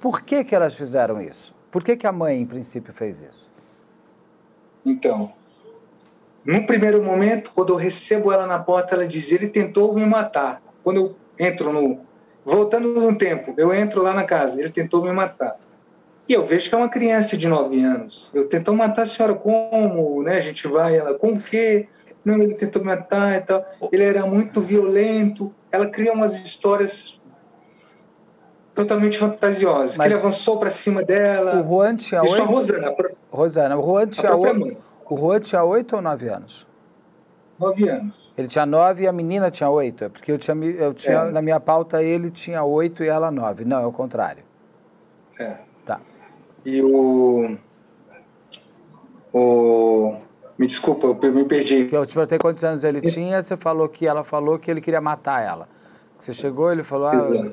Por 0.00 0.22
que, 0.22 0.44
que 0.44 0.54
elas 0.54 0.74
fizeram 0.74 1.20
isso? 1.20 1.54
Por 1.70 1.82
que, 1.82 1.96
que 1.96 2.06
a 2.06 2.12
mãe, 2.12 2.40
em 2.40 2.46
princípio, 2.46 2.92
fez 2.92 3.22
isso? 3.22 3.50
Então, 4.84 5.32
no 6.44 6.66
primeiro 6.66 7.02
momento, 7.02 7.50
quando 7.54 7.72
eu 7.72 7.76
recebo 7.76 8.32
ela 8.32 8.46
na 8.46 8.58
porta, 8.58 8.94
ela 8.94 9.06
diz: 9.06 9.30
ele 9.32 9.48
tentou 9.48 9.94
me 9.94 10.04
matar. 10.04 10.60
Quando 10.84 10.96
eu 10.98 11.16
entro 11.38 11.72
no. 11.72 12.00
Voltando 12.44 12.88
no 12.88 13.16
tempo, 13.16 13.54
eu 13.56 13.72
entro 13.72 14.02
lá 14.02 14.12
na 14.12 14.24
casa, 14.24 14.58
ele 14.58 14.70
tentou 14.70 15.04
me 15.04 15.12
matar. 15.12 15.56
E 16.32 16.34
eu 16.34 16.46
vejo 16.46 16.70
que 16.70 16.74
é 16.74 16.78
uma 16.78 16.88
criança 16.88 17.36
de 17.36 17.46
9 17.46 17.84
anos. 17.84 18.30
Eu 18.32 18.48
tentou 18.48 18.74
matar 18.74 19.02
a 19.02 19.06
senhora 19.06 19.34
como? 19.34 20.22
Né? 20.22 20.38
A 20.38 20.40
gente 20.40 20.66
vai, 20.66 20.96
ela, 20.96 21.12
com 21.12 21.32
o 21.32 21.38
quê? 21.38 21.86
Não, 22.24 22.42
ele 22.42 22.54
tentou 22.54 22.80
me 22.80 22.88
matar 22.88 23.36
e 23.36 23.42
tal. 23.42 23.62
Ele 23.92 24.02
era 24.02 24.24
muito 24.24 24.62
violento. 24.62 25.54
Ela 25.70 25.88
cria 25.88 26.10
umas 26.10 26.32
histórias 26.42 27.20
totalmente 28.74 29.18
fantasiosas. 29.18 29.98
Mas 29.98 30.06
ele 30.06 30.18
avançou 30.18 30.58
para 30.58 30.70
cima 30.70 31.02
dela. 31.02 31.60
O 31.60 31.68
Juan 31.68 31.96
tinha 31.96 32.22
oito... 32.22 32.44
Rosana. 32.44 32.94
Rosana, 33.30 33.78
o 33.78 33.82
Juan 33.82 34.06
tinha 34.06 34.34
oito... 34.34 34.76
O 35.10 35.16
Juan 35.18 35.40
tinha 35.40 35.62
oito 35.64 35.96
ou 35.96 36.00
nove 36.00 36.28
anos? 36.28 36.66
Nove 37.58 37.90
anos. 37.90 38.32
Ele 38.38 38.48
tinha 38.48 38.64
nove 38.64 39.02
e 39.02 39.06
a 39.06 39.12
menina 39.12 39.50
tinha 39.50 39.68
oito? 39.68 40.04
É 40.04 40.08
porque 40.08 40.32
eu 40.32 40.38
tinha, 40.38 40.56
eu 40.56 40.94
tinha 40.94 41.18
é. 41.18 41.30
na 41.30 41.42
minha 41.42 41.60
pauta 41.60 42.02
ele 42.02 42.30
tinha 42.30 42.64
oito 42.64 43.04
e 43.04 43.08
ela 43.08 43.30
nove. 43.30 43.66
Não, 43.66 43.82
é 43.82 43.86
o 43.86 43.92
contrário. 43.92 44.42
É. 45.38 45.71
E 46.64 46.82
o. 46.82 47.56
O. 49.32 50.16
Me 50.58 50.68
desculpa, 50.68 51.06
eu 51.06 51.32
me 51.32 51.44
perdi. 51.44 51.86
Eu 51.90 52.06
te 52.06 52.14
perguntei 52.14 52.38
quantos 52.38 52.62
anos 52.62 52.84
ele 52.84 53.00
tinha, 53.00 53.42
você 53.42 53.56
falou 53.56 53.88
que 53.88 54.06
ela 54.06 54.22
falou 54.22 54.58
que 54.58 54.70
ele 54.70 54.80
queria 54.80 55.00
matar 55.00 55.42
ela. 55.42 55.68
Você 56.18 56.32
chegou, 56.32 56.70
ele 56.70 56.84
falou. 56.84 57.08
Ah, 57.08 57.52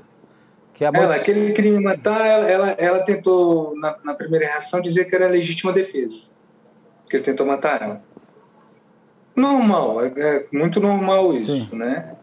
que 0.74 0.86
a 0.86 0.92
ela, 0.94 1.18
que 1.18 1.32
ele 1.32 1.52
queria 1.54 1.72
me 1.72 1.84
matar, 1.84 2.26
ela, 2.26 2.48
ela, 2.48 2.70
ela 2.78 3.00
tentou, 3.00 3.76
na, 3.78 3.98
na, 4.04 4.14
primeira 4.14 4.46
reação, 4.46 4.80
dizer 4.80 5.06
que 5.06 5.16
era 5.16 5.28
legítima 5.28 5.74
defesa. 5.74 6.16
Que 7.10 7.18
ele 7.18 7.24
tentou 7.24 7.46
matar 7.46 7.82
ela. 7.82 7.96
Normal, 9.36 10.06
é, 10.06 10.14
é 10.18 10.46
muito 10.52 10.80
normal 10.80 11.34
isso, 11.34 11.52
Sim. 11.52 11.70
né? 11.74 12.16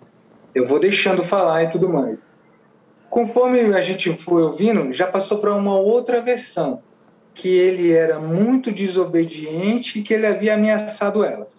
Eu 0.54 0.66
vou 0.66 0.78
deixando 0.78 1.24
falar 1.24 1.64
e 1.64 1.70
tudo 1.70 1.88
mais. 1.88 2.35
Conforme 3.10 3.74
a 3.74 3.82
gente 3.82 4.16
foi 4.18 4.42
ouvindo, 4.42 4.92
já 4.92 5.06
passou 5.06 5.38
para 5.38 5.54
uma 5.54 5.78
outra 5.78 6.20
versão, 6.20 6.82
que 7.34 7.48
ele 7.48 7.92
era 7.92 8.18
muito 8.18 8.72
desobediente 8.72 9.98
e 9.98 10.02
que 10.02 10.14
ele 10.14 10.26
havia 10.26 10.54
ameaçado 10.54 11.24
elas. 11.24 11.54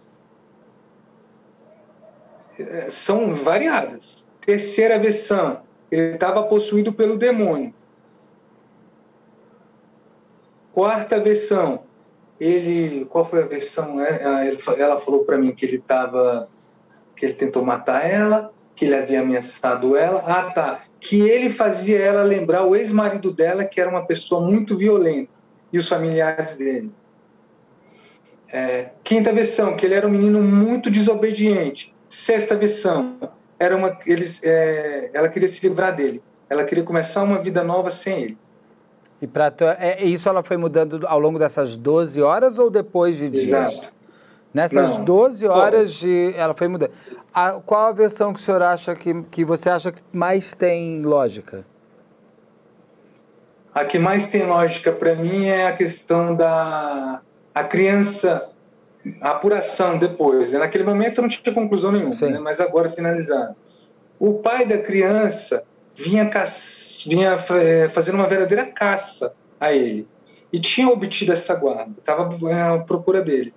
É, 2.60 2.89
são 2.89 3.36
variadas. 3.36 4.26
Terceira 4.41 4.98
versão, 4.98 5.62
ele 5.91 6.16
estava 6.16 6.43
possuído 6.43 6.91
pelo 6.91 7.18
demônio. 7.18 7.74
Quarta 10.74 11.20
versão, 11.20 11.84
ele, 12.39 13.06
qual 13.06 13.28
foi 13.28 13.43
a 13.43 13.48
versão? 13.48 14.02
É, 14.02 14.24
ah, 14.24 14.76
ela 14.78 14.98
falou 15.00 15.24
para 15.26 15.38
mim 15.38 15.54
que 15.54 15.66
ele 15.66 15.78
estava, 15.78 16.48
que 17.16 17.26
ele 17.26 17.34
tentou 17.34 17.64
matar 17.64 18.06
ela, 18.06 18.54
que 18.76 18.86
ele 18.86 18.95
havia 18.95 19.22
ameaçado 19.22 19.95
ela. 19.95 20.24
Ah, 20.26 20.52
tá 20.52 20.82
que 21.00 21.22
ele 21.22 21.54
fazia 21.54 22.00
ela 22.00 22.24
lembrar 22.24 22.64
o 22.64 22.76
ex-marido 22.76 23.32
dela, 23.32 23.64
que 23.64 23.80
era 23.80 23.89
uma 23.89 24.06
pessoa 24.06 24.41
muito 24.41 24.76
violenta, 24.76 25.30
e 25.72 25.78
os 25.78 25.88
familiares 25.88 26.56
dele. 26.56 26.91
É, 28.52 28.89
quinta 29.04 29.32
versão, 29.34 29.76
que 29.76 29.86
ele 29.86 29.93
era 29.93 30.08
um 30.08 30.12
menino 30.12 30.41
muito 30.41 30.89
desobediente. 30.89 31.93
Sexta 32.10 32.56
versão, 32.56 33.18
era 33.60 33.76
uma, 33.76 33.98
eles, 34.06 34.41
é, 34.43 35.10
ela 35.14 35.28
queria 35.30 35.48
se 35.48 35.68
livrar 35.68 35.95
dele. 35.95 36.22
Ela 36.50 36.64
queria 36.64 36.84
começar 36.84 37.24
uma 37.24 37.39
vida 37.39 37.64
nova 37.64 37.91
sem 37.91 38.22
ele. 38.22 38.38
E 39.22 39.28
pra, 39.28 39.52
é, 39.80 40.04
isso 40.06 40.30
ela 40.30 40.43
foi 40.43 40.58
mudando 40.58 41.06
ao 41.08 41.20
longo 41.20 41.39
dessas 41.39 41.76
12 41.76 42.22
horas 42.22 42.58
ou 42.58 42.70
depois 42.70 43.18
de 43.18 43.30
dias? 43.30 43.74
Exato. 43.74 43.97
Nessas 44.58 44.97
Não. 44.97 45.05
12 45.05 45.47
horas 45.47 45.93
de. 45.93 46.34
Ela 46.36 46.55
foi 46.55 46.68
mudando. 46.68 46.89
A, 47.32 47.51
qual 47.64 47.89
a 47.89 47.91
versão 47.91 48.34
que 48.34 48.39
o 48.39 48.41
senhor 48.41 48.64
acha 48.64 48.95
que, 48.95 49.22
que 49.30 49.45
você 49.45 49.70
acha 49.70 49.91
que 49.91 50.01
mais 50.12 50.55
tem 50.55 51.03
lógica? 51.03 51.64
A 53.72 53.86
que 53.86 53.99
mais 53.99 54.28
tem 54.32 54.47
lógica 54.47 54.91
para 54.91 55.14
mim 55.14 55.45
é 55.45 55.68
a 55.68 55.78
questão 55.78 56.36
da 56.36 57.22
a 57.53 57.64
criança, 57.64 58.49
a 59.22 59.30
apuração 59.30 59.99
depois. 59.99 60.51
Né? 60.51 60.58
Naquele 60.58 60.84
momento 60.84 61.22
não 61.22 61.30
tinha 61.30 61.53
conclusão 61.53 61.91
nenhuma, 61.91 62.16
né? 62.20 62.39
mas 62.39 62.60
agora 62.60 62.89
finalizado. 62.89 63.55
O 64.20 64.39
pai 64.39 64.66
da 64.66 64.80
criança 64.80 65.64
vinha, 65.93 66.28
vinha 67.05 67.38
é, 67.62 67.89
fazendo 67.89 68.16
uma 68.16 68.28
verdadeira 68.28 68.66
caça 68.66 69.36
a 69.60 69.72
ele 69.72 70.08
e 70.51 70.60
tinha 70.60 70.89
obtido 70.89 71.32
essa 71.32 71.53
guarda, 71.53 71.93
estava 71.99 72.36
é, 72.49 72.62
à 72.62 72.80
procura 72.80 73.22
dele. 73.22 73.53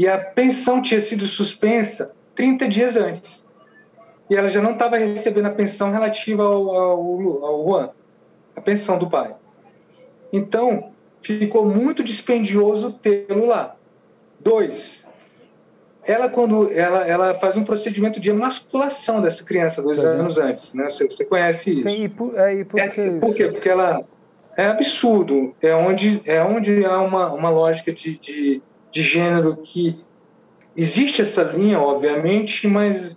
E 0.00 0.08
a 0.08 0.16
pensão 0.16 0.80
tinha 0.80 0.98
sido 0.98 1.26
suspensa 1.26 2.12
30 2.34 2.66
dias 2.68 2.96
antes. 2.96 3.44
E 4.30 4.34
ela 4.34 4.48
já 4.48 4.62
não 4.62 4.72
estava 4.72 4.96
recebendo 4.96 5.44
a 5.44 5.50
pensão 5.50 5.90
relativa 5.90 6.42
ao, 6.42 6.74
ao, 6.74 7.44
ao 7.44 7.62
Juan, 7.62 7.90
a 8.56 8.62
pensão 8.62 8.98
do 8.98 9.10
pai. 9.10 9.34
Então, 10.32 10.90
ficou 11.20 11.66
muito 11.66 12.02
dispendioso 12.02 12.92
tê-lo 12.92 13.44
lá. 13.44 13.76
Dois, 14.38 15.04
ela 16.02 16.30
quando 16.30 16.72
ela, 16.72 17.06
ela 17.06 17.34
faz 17.34 17.58
um 17.58 17.64
procedimento 17.64 18.18
de 18.18 18.30
emasculação 18.30 19.20
dessa 19.20 19.44
criança 19.44 19.82
dois 19.82 19.98
é. 19.98 20.06
anos 20.06 20.38
antes, 20.38 20.72
né? 20.72 20.88
Você, 20.88 21.08
você 21.08 21.26
conhece 21.26 21.72
isso? 21.72 21.82
Sim, 21.82 22.04
e 22.04 22.08
por, 22.08 22.38
é, 22.38 22.54
e 22.54 22.64
por, 22.64 22.80
por 23.20 23.34
quê? 23.34 23.48
Porque 23.48 23.68
ela 23.68 24.02
é 24.56 24.66
absurdo, 24.66 25.54
é 25.60 25.74
onde 25.74 26.22
é 26.24 26.42
onde 26.42 26.86
há 26.86 27.02
uma, 27.02 27.30
uma 27.34 27.50
lógica 27.50 27.92
de, 27.92 28.16
de, 28.16 28.62
de 28.90 29.02
gênero 29.02 29.56
que 29.56 29.98
Existe 30.76 31.20
essa 31.20 31.42
linha, 31.42 31.80
obviamente, 31.80 32.66
mas 32.66 33.10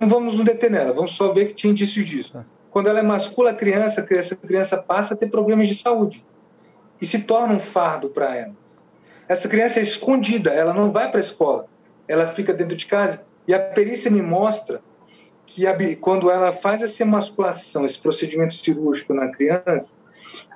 não 0.00 0.08
vamos 0.08 0.34
nos 0.34 0.44
deter 0.44 0.70
nela, 0.70 0.92
vamos 0.92 1.14
só 1.14 1.32
ver 1.32 1.46
que 1.46 1.54
tinha 1.54 1.70
indícios 1.70 2.04
disso. 2.06 2.32
Tá. 2.32 2.44
Quando 2.70 2.88
ela 2.88 3.00
emascula 3.00 3.50
a 3.50 3.54
criança, 3.54 4.06
essa 4.10 4.36
criança 4.36 4.76
passa 4.76 5.14
a 5.14 5.16
ter 5.16 5.30
problemas 5.30 5.68
de 5.68 5.74
saúde 5.76 6.24
e 7.00 7.06
se 7.06 7.20
torna 7.20 7.54
um 7.54 7.58
fardo 7.58 8.08
para 8.08 8.36
ela. 8.36 8.54
Essa 9.28 9.48
criança 9.48 9.80
é 9.80 9.82
escondida, 9.82 10.50
ela 10.50 10.74
não 10.74 10.90
vai 10.90 11.08
para 11.08 11.18
a 11.18 11.22
escola, 11.22 11.66
ela 12.06 12.26
fica 12.26 12.52
dentro 12.52 12.76
de 12.76 12.86
casa. 12.86 13.22
E 13.46 13.54
a 13.54 13.58
perícia 13.58 14.10
me 14.10 14.20
mostra 14.20 14.82
que 15.46 15.66
a, 15.66 15.74
quando 16.00 16.30
ela 16.30 16.52
faz 16.52 16.82
essa 16.82 17.02
emasculação, 17.02 17.86
esse 17.86 17.98
procedimento 17.98 18.54
cirúrgico 18.54 19.14
na 19.14 19.28
criança, 19.28 19.96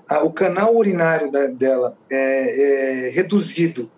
a, 0.08 0.22
o 0.22 0.32
canal 0.32 0.74
urinário 0.76 1.30
da, 1.30 1.46
dela 1.46 1.96
é, 2.10 3.06
é 3.06 3.08
reduzido 3.10 3.90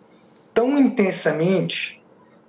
tão 0.55 0.79
intensamente 0.79 2.03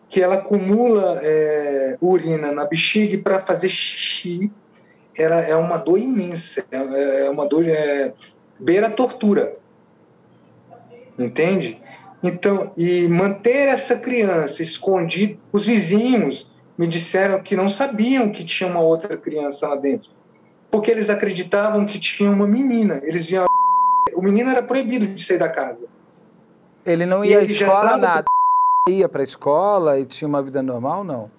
que 0.10 0.22
ela 0.22 0.36
acumula 0.36 1.20
é, 1.24 1.97
urina 1.99 2.51
na 2.51 2.66
bexiga 2.66 3.18
para 3.18 3.39
fazer 3.39 3.70
xixi 3.70 4.51
era, 5.16 5.41
é 5.41 5.56
uma 5.56 5.78
dor 5.78 5.99
imensa, 5.99 6.66
é, 6.72 7.26
é 7.26 7.30
uma 7.30 7.47
dor 7.47 7.68
é, 7.68 8.14
beira 8.60 8.89
tortura, 8.89 9.56
entende? 11.18 11.80
Então, 12.22 12.72
e 12.78 13.08
manter 13.08 13.68
essa 13.68 13.95
criança 13.95 14.64
escondida, 14.64 15.38
os 15.51 15.66
vizinhos 15.66 16.49
me 16.78 16.88
disseram 16.88 17.41
que 17.41 17.56
não 17.56 17.70
sabiam 17.70 18.32
que 18.32 18.43
tinha 18.43 18.70
uma 18.70 18.80
outra 18.80 19.18
criança 19.18 19.68
lá 19.68 19.76
dentro, 19.76 20.10
porque 20.72 20.89
eles 20.89 21.10
acreditavam 21.10 21.86
que 21.86 21.99
tinha 21.99 22.32
uma 22.32 22.47
menina. 22.47 23.01
Eles 23.04 23.26
viam 23.26 23.45
o 24.16 24.22
menino 24.22 24.49
era 24.49 24.62
proibido 24.62 25.08
de 25.08 25.24
sair 25.24 25.38
da 25.38 25.49
casa. 25.49 25.92
Ele 26.86 27.05
não 27.05 27.23
ia 27.23 27.39
à 27.39 27.43
escola 27.43 27.97
nada 27.97 28.25
ia 28.89 29.07
para 29.07 29.21
a 29.21 29.23
escola 29.23 29.97
e 29.97 30.05
tinha 30.05 30.27
uma 30.27 30.43
vida 30.43 30.61
normal, 30.61 31.05
não? 31.05 31.31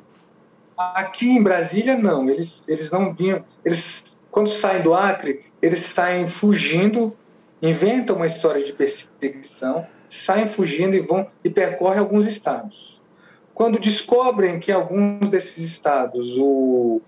Aqui 0.79 1.29
em 1.29 1.43
Brasília, 1.43 1.97
não. 1.97 2.29
Eles, 2.31 2.65
eles 2.67 2.91
não 2.91 3.13
vinham. 3.13 3.45
Eles, 3.63 4.19
quando 4.31 4.49
saem 4.49 4.83
do 4.83 4.95
Acre, 4.95 5.45
eles 5.61 5.81
saem 5.81 6.27
fugindo, 6.27 7.15
inventam 7.61 8.17
uma 8.17 8.27
história 8.27 8.65
de 8.65 8.73
perseguição, 8.73 9.87
saem 10.09 10.47
fugindo 10.47 10.97
e 10.97 11.01
vão 11.01 11.27
e 11.45 11.51
percorrem 11.51 11.99
alguns 11.99 12.27
estados. 12.27 12.99
Quando 13.53 13.79
descobrem 13.79 14.59
que 14.59 14.73
alguns 14.73 15.29
desses 15.29 15.59
estados 15.59 16.27
o, 16.39 17.03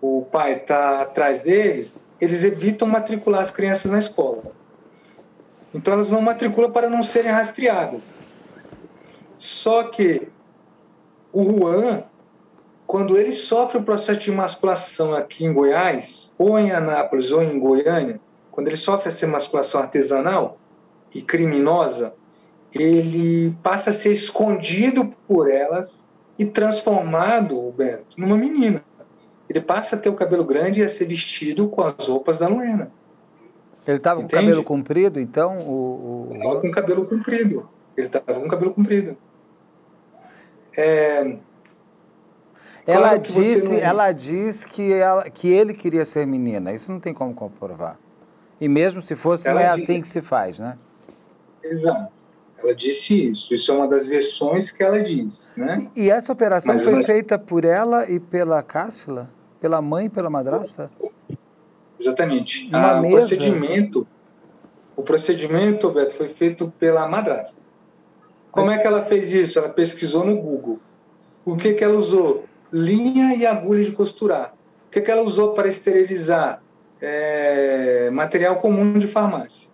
o 0.00 0.26
pai 0.30 0.58
está 0.58 1.02
atrás 1.02 1.42
deles, 1.42 1.92
eles 2.20 2.44
evitam 2.44 2.86
matricular 2.86 3.42
as 3.42 3.50
crianças 3.50 3.90
na 3.90 3.98
escola. 3.98 4.52
Então 5.74 5.94
elas 5.94 6.10
não 6.10 6.20
matriculam 6.20 6.70
para 6.70 6.88
não 6.88 7.02
serem 7.02 7.32
rastreadas. 7.32 8.02
Só 9.38 9.84
que 9.84 10.28
o 11.32 11.44
Juan, 11.44 12.04
quando 12.86 13.16
ele 13.16 13.32
sofre 13.32 13.78
o 13.78 13.82
processo 13.82 14.20
de 14.20 14.30
emasculação 14.30 15.14
aqui 15.14 15.44
em 15.44 15.52
Goiás, 15.52 16.30
ou 16.38 16.58
em 16.58 16.70
Anápolis, 16.70 17.30
ou 17.30 17.42
em 17.42 17.58
Goiânia, 17.58 18.20
quando 18.50 18.68
ele 18.68 18.76
sofre 18.76 19.08
essa 19.08 19.24
emasculação 19.24 19.80
artesanal 19.80 20.58
e 21.14 21.22
criminosa, 21.22 22.14
ele 22.72 23.54
passa 23.62 23.90
a 23.90 23.92
ser 23.92 24.12
escondido 24.12 25.12
por 25.26 25.50
elas 25.50 25.90
e 26.38 26.44
transformado, 26.44 27.58
Roberto, 27.58 28.14
numa 28.16 28.36
menina. 28.36 28.82
Ele 29.48 29.60
passa 29.60 29.96
a 29.96 29.98
ter 29.98 30.08
o 30.08 30.14
cabelo 30.14 30.44
grande 30.44 30.80
e 30.80 30.84
a 30.84 30.88
ser 30.88 31.06
vestido 31.06 31.68
com 31.68 31.82
as 31.82 32.06
roupas 32.06 32.38
da 32.38 32.48
Luena. 32.48 32.90
Ele 33.86 33.96
estava 33.96 34.20
com 34.20 34.28
cabelo 34.28 34.62
comprido, 34.62 35.18
então? 35.18 35.60
O, 35.60 36.28
o... 36.30 36.34
Estava 36.34 36.60
com 36.60 36.70
cabelo 36.70 37.06
comprido. 37.06 37.68
Ele 37.96 38.06
estava 38.06 38.40
com 38.40 38.48
cabelo 38.48 38.74
comprido. 38.74 39.16
É... 40.76 41.36
Ela 42.86 43.10
claro 43.10 43.18
disse, 43.22 43.74
não... 43.74 43.80
ela 43.80 44.12
diz 44.12 44.64
que, 44.64 44.92
ela, 44.92 45.30
que 45.30 45.48
ele 45.48 45.74
queria 45.74 46.04
ser 46.04 46.26
menina. 46.26 46.72
Isso 46.72 46.90
não 46.90 46.98
tem 46.98 47.12
como 47.14 47.34
comprovar. 47.34 47.98
E 48.60 48.68
mesmo 48.68 49.00
se 49.00 49.16
fosse, 49.16 49.48
ela 49.48 49.60
não 49.60 49.66
é 49.66 49.74
disse... 49.74 49.92
assim 49.92 50.00
que 50.00 50.08
se 50.08 50.22
faz, 50.22 50.58
né? 50.58 50.76
Exato. 51.62 52.12
Ela 52.58 52.74
disse 52.74 53.30
isso. 53.30 53.52
Isso 53.52 53.70
é 53.72 53.74
uma 53.74 53.88
das 53.88 54.06
versões 54.06 54.70
que 54.70 54.82
ela 54.82 55.02
diz, 55.02 55.50
né? 55.56 55.90
E 55.96 56.10
essa 56.10 56.32
operação 56.32 56.74
Mas 56.74 56.84
foi 56.84 57.02
feita 57.02 57.38
por 57.38 57.64
ela 57.64 58.08
e 58.08 58.20
pela 58.20 58.62
Cássila? 58.62 59.28
Pela 59.60 59.82
mãe 59.82 60.06
e 60.06 60.08
pela 60.08 60.30
madrasta? 60.30 60.90
Exatamente. 62.02 62.68
Uma 62.68 62.92
ah, 62.92 63.00
mesa? 63.00 63.14
O 63.14 63.18
procedimento, 63.28 64.06
o 64.96 65.02
procedimento, 65.02 65.90
Beto, 65.90 66.16
foi 66.16 66.28
feito 66.34 66.72
pela 66.78 67.08
madrasta. 67.08 67.56
Como 68.50 68.66
Mas... 68.66 68.78
é 68.78 68.82
que 68.82 68.86
ela 68.86 69.00
fez 69.00 69.32
isso? 69.32 69.58
Ela 69.58 69.68
pesquisou 69.68 70.24
no 70.24 70.36
Google. 70.36 70.78
O 71.44 71.56
que, 71.56 71.74
que 71.74 71.82
ela 71.82 71.96
usou? 71.96 72.44
Linha 72.72 73.34
e 73.34 73.46
agulha 73.46 73.84
de 73.84 73.92
costurar. 73.92 74.54
O 74.86 74.90
que, 74.90 75.00
que 75.00 75.10
ela 75.10 75.22
usou 75.22 75.54
para 75.54 75.68
esterilizar? 75.68 76.62
É, 77.00 78.10
material 78.10 78.56
comum 78.56 78.98
de 78.98 79.06
farmácia. 79.06 79.68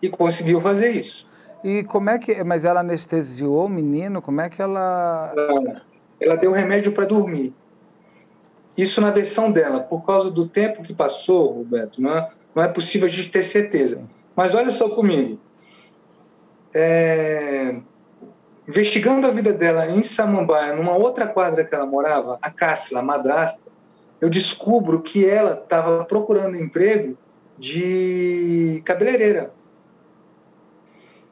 E 0.00 0.08
conseguiu 0.08 0.60
fazer 0.60 0.90
isso. 0.90 1.26
E 1.64 1.84
como 1.84 2.10
é 2.10 2.18
que. 2.18 2.42
Mas 2.44 2.64
ela 2.64 2.80
anestesiou 2.80 3.66
o 3.66 3.68
menino? 3.68 4.20
Como 4.20 4.40
é 4.40 4.48
que 4.48 4.60
ela. 4.60 5.32
Não, 5.34 5.80
ela 6.20 6.36
deu 6.36 6.52
remédio 6.52 6.92
para 6.92 7.04
dormir. 7.04 7.54
Isso 8.76 9.00
na 9.00 9.10
versão 9.10 9.50
dela. 9.50 9.80
Por 9.80 10.04
causa 10.04 10.30
do 10.30 10.48
tempo 10.48 10.82
que 10.82 10.94
passou, 10.94 11.52
Roberto, 11.52 12.00
não 12.00 12.16
é, 12.16 12.30
não 12.54 12.62
é 12.62 12.68
possível 12.68 13.06
a 13.06 13.10
gente 13.10 13.30
ter 13.30 13.44
certeza. 13.44 13.96
Sim. 13.96 14.08
Mas 14.34 14.54
olha 14.54 14.70
só 14.70 14.88
comigo. 14.88 15.38
É, 16.74 17.76
investigando 18.66 19.26
a 19.26 19.30
vida 19.30 19.52
dela 19.52 19.86
em 19.90 20.02
Samambaia, 20.02 20.74
numa 20.74 20.96
outra 20.96 21.26
quadra 21.26 21.64
que 21.64 21.74
ela 21.74 21.84
morava, 21.84 22.38
a 22.40 22.50
Cássila, 22.50 23.00
a 23.00 23.02
madrasta, 23.02 23.60
eu 24.20 24.30
descubro 24.30 25.02
que 25.02 25.26
ela 25.26 25.52
estava 25.52 26.04
procurando 26.04 26.56
emprego 26.56 27.18
de 27.58 28.80
cabeleireira. 28.84 29.52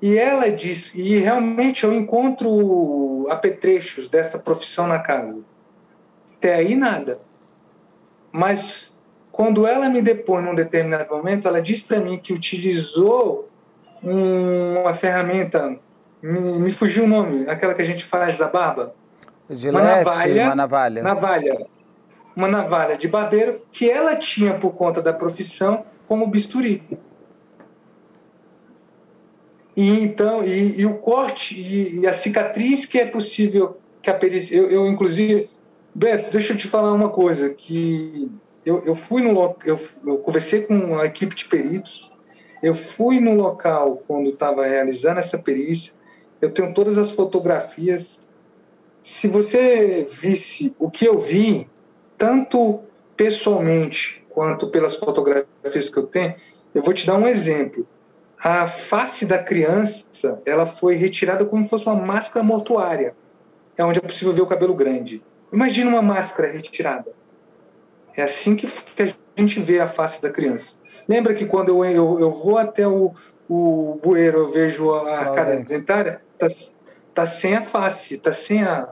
E 0.03 0.17
ela 0.17 0.51
diz, 0.51 0.91
e 0.95 1.19
realmente 1.19 1.85
eu 1.85 1.93
encontro 1.93 3.27
apetrechos 3.31 4.09
dessa 4.09 4.39
profissão 4.39 4.87
na 4.87 4.99
casa. 4.99 5.41
Até 6.37 6.55
aí 6.55 6.75
nada. 6.75 7.21
Mas 8.33 8.85
quando 9.33 9.67
ela 9.67 9.89
me 9.89 10.03
depõe 10.03 10.43
num 10.43 10.55
determinado 10.55 11.15
momento, 11.15 11.49
ela 11.49 11.61
diz 11.61 11.81
para 11.83 12.01
mim 12.01 12.19
que 12.19 12.33
utilizou 12.33 13.49
uma 14.03 14.95
ferramenta, 14.95 15.79
me, 16.23 16.73
fugiu 16.75 17.05
o 17.05 17.09
nome, 17.09 17.49
aquela 17.49 17.75
que 17.75 17.83
a 17.83 17.87
gente 17.87 18.05
faz 18.05 18.39
da 18.39 18.47
barba. 18.49 18.95
Gilete, 19.49 19.77
uma 19.77 19.97
navalha, 19.97 20.45
uma 20.45 20.55
navalha. 20.55 21.03
Navalha. 21.03 21.67
Uma 22.37 22.49
navalha 22.49 22.97
de 22.97 23.09
barbeiro 23.09 23.61
que 23.73 23.91
ela 23.91 24.15
tinha 24.17 24.55
por 24.55 24.73
conta 24.73 25.03
da 25.03 25.13
profissão 25.13 25.85
como 26.07 26.27
bisturi. 26.27 26.83
E 29.77 30.03
então, 30.03 30.45
e, 30.45 30.81
e 30.81 30.87
o 30.87 30.95
corte 30.99 31.55
e, 31.55 32.01
e, 32.01 32.07
a 32.07 32.13
cicatriz 32.13 32.87
que 32.87 32.99
é 32.99 33.07
possível 33.07 33.79
que 34.03 34.11
a 34.11 34.15
perícia. 34.15 34.55
Eu, 34.55 34.71
eu, 34.71 34.87
inclusive, 34.87 35.49
Beto, 35.95 36.31
deixa 36.31 36.53
eu 36.53 36.57
te 36.57 36.69
falar 36.69 36.93
uma 36.93 37.09
coisa 37.09 37.51
que 37.51 38.31
eu, 38.65 38.83
eu 38.85 38.95
fui 38.95 39.23
no 39.23 39.57
eu, 39.65 39.81
eu 40.07 40.19
conversei 40.19 40.63
com 40.63 40.99
a 40.99 41.07
equipe 41.07 41.35
de 41.35 41.47
peritos, 41.47 42.11
eu 42.63 42.75
fui 42.75 43.21
no 43.21 43.35
local 43.35 44.03
quando 44.07 44.31
estava 44.31 44.67
realizando 44.67 45.21
essa 45.21 45.39
perícia, 45.39 45.93
eu 46.41 46.51
tenho 46.51 46.73
todas 46.75 46.97
as 46.97 47.11
fotografias. 47.11 48.19
Se 49.21 49.27
você 49.27 50.09
visse 50.11 50.75
o 50.79 50.91
que 50.91 51.07
eu 51.07 51.19
vi, 51.19 51.69
tanto 52.17 52.81
pessoalmente 53.17 54.25
quanto 54.31 54.71
pelas 54.71 54.97
fotografias 54.97 55.91
que 55.91 55.99
eu 55.99 56.07
tenho, 56.07 56.35
eu 56.75 56.83
vou 56.83 56.95
te 56.95 57.07
dar 57.07 57.17
um 57.17 57.27
exemplo 57.27 57.87
a 58.43 58.69
face 58.69 59.27
da 59.27 59.39
criança 59.39 60.41
ela 60.47 60.67
foi 60.67 60.97
retirada 60.97 61.45
como 61.45 61.65
se 61.65 61.69
fosse 61.69 61.85
uma 61.85 61.95
máscara 61.95 62.43
mortuária. 62.43 63.15
É 63.77 63.85
onde 63.85 63.99
é 63.99 64.03
possível 64.03 64.33
ver 64.33 64.41
o 64.41 64.47
cabelo 64.47 64.75
grande. 64.75 65.23
Imagina 65.53 65.91
uma 65.91 66.03
máscara 66.03 66.51
retirada. 66.51 67.13
É 68.17 68.23
assim 68.23 68.55
que, 68.57 68.67
que 68.67 69.03
a 69.03 69.15
gente 69.41 69.61
vê 69.61 69.81
a 69.81 69.89
face 69.89 70.21
da 70.21 70.31
criança. 70.31 70.75
Lembra 71.09 71.35
que 71.35 71.47
quando 71.47 71.71
eu, 71.71 71.85
eu, 71.85 72.21
eu 72.21 72.31
vou 72.31 72.59
até 72.59 72.87
o, 72.87 73.13
o 73.49 73.99
bueiro, 74.03 74.39
eu 74.39 74.49
vejo 74.49 74.95
a 74.95 75.35
cara 75.35 75.57
dentária, 75.57 76.21
tá, 76.39 76.49
tá 77.15 77.27
sem 77.27 77.57
a 77.57 77.63
face, 77.63 78.17
tá 78.19 78.33
sem 78.33 78.63
a. 78.63 78.89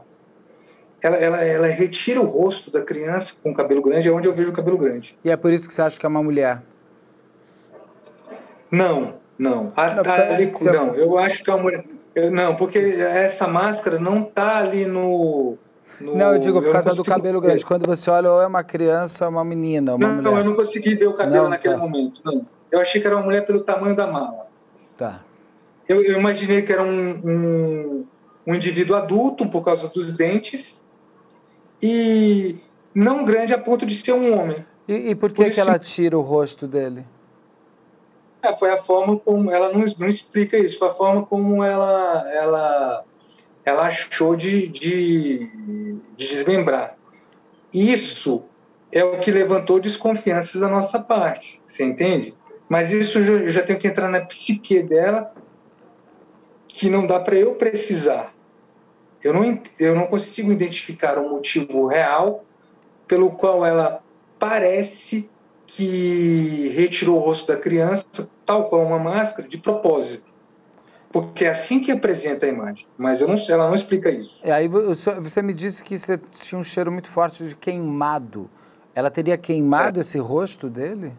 Ela, 1.00 1.16
ela, 1.16 1.44
ela 1.44 1.66
retira 1.68 2.20
o 2.20 2.24
rosto 2.24 2.72
da 2.72 2.82
criança 2.82 3.34
com 3.40 3.52
o 3.52 3.54
cabelo 3.54 3.80
grande, 3.80 4.09
é 4.09 4.12
onde 4.12 4.26
eu 4.26 4.32
vejo 4.32 4.50
o 4.50 4.52
cabelo 4.52 4.76
grande. 4.76 5.16
E 5.24 5.30
é 5.30 5.36
por 5.36 5.52
isso 5.52 5.68
que 5.68 5.74
você 5.74 5.82
acha 5.82 5.98
que 5.98 6.04
é 6.04 6.09
uma 6.09 6.22
mulher? 6.22 6.61
Não, 8.68 9.14
não, 9.38 9.72
a, 9.76 9.94
não, 9.94 10.12
ali, 10.12 10.50
não, 10.64 10.94
eu 10.96 11.16
acho 11.16 11.44
que 11.44 11.50
a 11.50 11.56
mulher. 11.56 11.84
Eu, 12.14 12.32
não, 12.32 12.56
porque 12.56 12.78
essa 12.78 13.46
máscara 13.46 13.98
não 13.98 14.24
tá 14.24 14.59
ali 14.59 14.84
no. 14.84 15.56
No 16.01 16.16
não, 16.16 16.32
eu 16.32 16.39
digo 16.39 16.62
por 16.62 16.72
causa 16.72 16.95
do 16.95 17.05
cabelo 17.05 17.41
grande. 17.41 17.64
Quando 17.64 17.86
você 17.86 18.11
olha, 18.11 18.30
ou 18.30 18.41
é 18.41 18.47
uma 18.47 18.62
criança, 18.62 19.24
ou 19.24 19.28
é 19.28 19.30
uma 19.30 19.45
menina, 19.45 19.95
uma 19.95 20.07
não, 20.07 20.14
mulher. 20.16 20.30
Não, 20.30 20.39
eu 20.39 20.45
não 20.45 20.55
consegui 20.55 20.95
ver 20.95 21.09
o 21.09 21.14
cabelo 21.14 21.45
não, 21.45 21.51
naquele 21.51 21.74
tá. 21.74 21.80
momento. 21.80 22.20
Não. 22.24 22.43
Eu 22.70 22.80
achei 22.80 23.01
que 23.01 23.07
era 23.07 23.16
uma 23.16 23.24
mulher 23.24 23.45
pelo 23.45 23.61
tamanho 23.61 23.97
da 23.97 24.07
mala. 24.07 24.47
Tá. 24.97 25.22
Eu, 25.89 26.03
eu 26.03 26.18
imaginei 26.18 26.62
que 26.62 26.72
era 26.72 26.82
um, 26.82 27.11
um, 27.24 28.07
um 28.47 28.55
indivíduo 28.55 28.95
adulto 28.95 29.49
por 29.49 29.64
causa 29.64 29.89
dos 29.89 30.12
dentes 30.12 30.74
e 31.82 32.57
não 32.95 33.24
grande 33.24 33.55
a 33.55 33.59
ponto 33.59 33.86
de 33.86 33.95
ser 33.95 34.12
um 34.12 34.39
homem. 34.39 34.64
E, 34.86 35.11
e 35.11 35.14
por 35.14 35.32
que, 35.32 35.45
por 35.45 35.53
que 35.53 35.61
ela 35.61 35.78
tira 35.78 36.18
o 36.18 36.20
rosto 36.20 36.66
dele? 36.66 37.07
É, 38.43 38.53
foi 38.53 38.70
a 38.70 38.76
forma 38.76 39.16
como 39.18 39.51
ela 39.51 39.72
não, 39.72 39.84
não 39.99 40.09
explica 40.09 40.57
isso, 40.57 40.78
foi 40.78 40.89
a 40.89 40.93
forma 40.93 41.26
como 41.26 41.62
ela 41.64 42.24
ela 42.32 43.05
ela 43.68 43.86
achou 43.86 44.34
de, 44.34 44.66
de, 44.68 45.46
de 46.16 46.26
desmembrar. 46.28 46.96
Isso 47.72 48.44
é 48.90 49.04
o 49.04 49.18
que 49.20 49.30
levantou 49.30 49.78
desconfianças 49.78 50.60
da 50.60 50.68
nossa 50.68 50.98
parte, 50.98 51.60
você 51.66 51.84
entende? 51.84 52.34
Mas 52.68 52.90
isso 52.90 53.18
eu 53.18 53.48
já 53.50 53.62
tenho 53.62 53.78
que 53.78 53.86
entrar 53.86 54.08
na 54.08 54.20
psique 54.20 54.82
dela, 54.82 55.32
que 56.66 56.88
não 56.88 57.06
dá 57.06 57.20
para 57.20 57.36
eu 57.36 57.54
precisar. 57.54 58.34
Eu 59.22 59.32
não, 59.32 59.62
eu 59.78 59.94
não 59.94 60.06
consigo 60.06 60.52
identificar 60.52 61.18
um 61.18 61.30
motivo 61.30 61.86
real 61.86 62.44
pelo 63.06 63.30
qual 63.32 63.64
ela 63.64 64.02
parece 64.38 65.28
que 65.66 66.72
retirou 66.74 67.16
o 67.16 67.20
rosto 67.20 67.46
da 67.46 67.56
criança, 67.56 68.06
tal 68.46 68.68
qual 68.68 68.82
uma 68.82 68.98
máscara, 68.98 69.46
de 69.46 69.58
propósito. 69.58 70.27
Porque 71.11 71.44
é 71.44 71.50
assim 71.50 71.80
que 71.80 71.90
apresenta 71.90 72.46
a 72.46 72.48
imagem. 72.48 72.86
Mas 72.96 73.20
não, 73.20 73.34
ela 73.48 73.66
não 73.66 73.74
explica 73.74 74.11
isso. 74.11 74.38
E 74.44 74.50
aí 74.50 74.68
você 74.68 75.40
me 75.40 75.54
disse 75.54 75.82
que 75.82 75.98
você 75.98 76.18
tinha 76.18 76.59
um 76.59 76.62
cheiro 76.62 76.92
muito 76.92 77.09
forte 77.09 77.46
de 77.48 77.56
queimado. 77.56 78.50
Ela 78.94 79.11
teria 79.11 79.38
queimado 79.38 79.98
é. 79.98 80.02
esse 80.02 80.18
rosto 80.18 80.68
dele? 80.68 81.12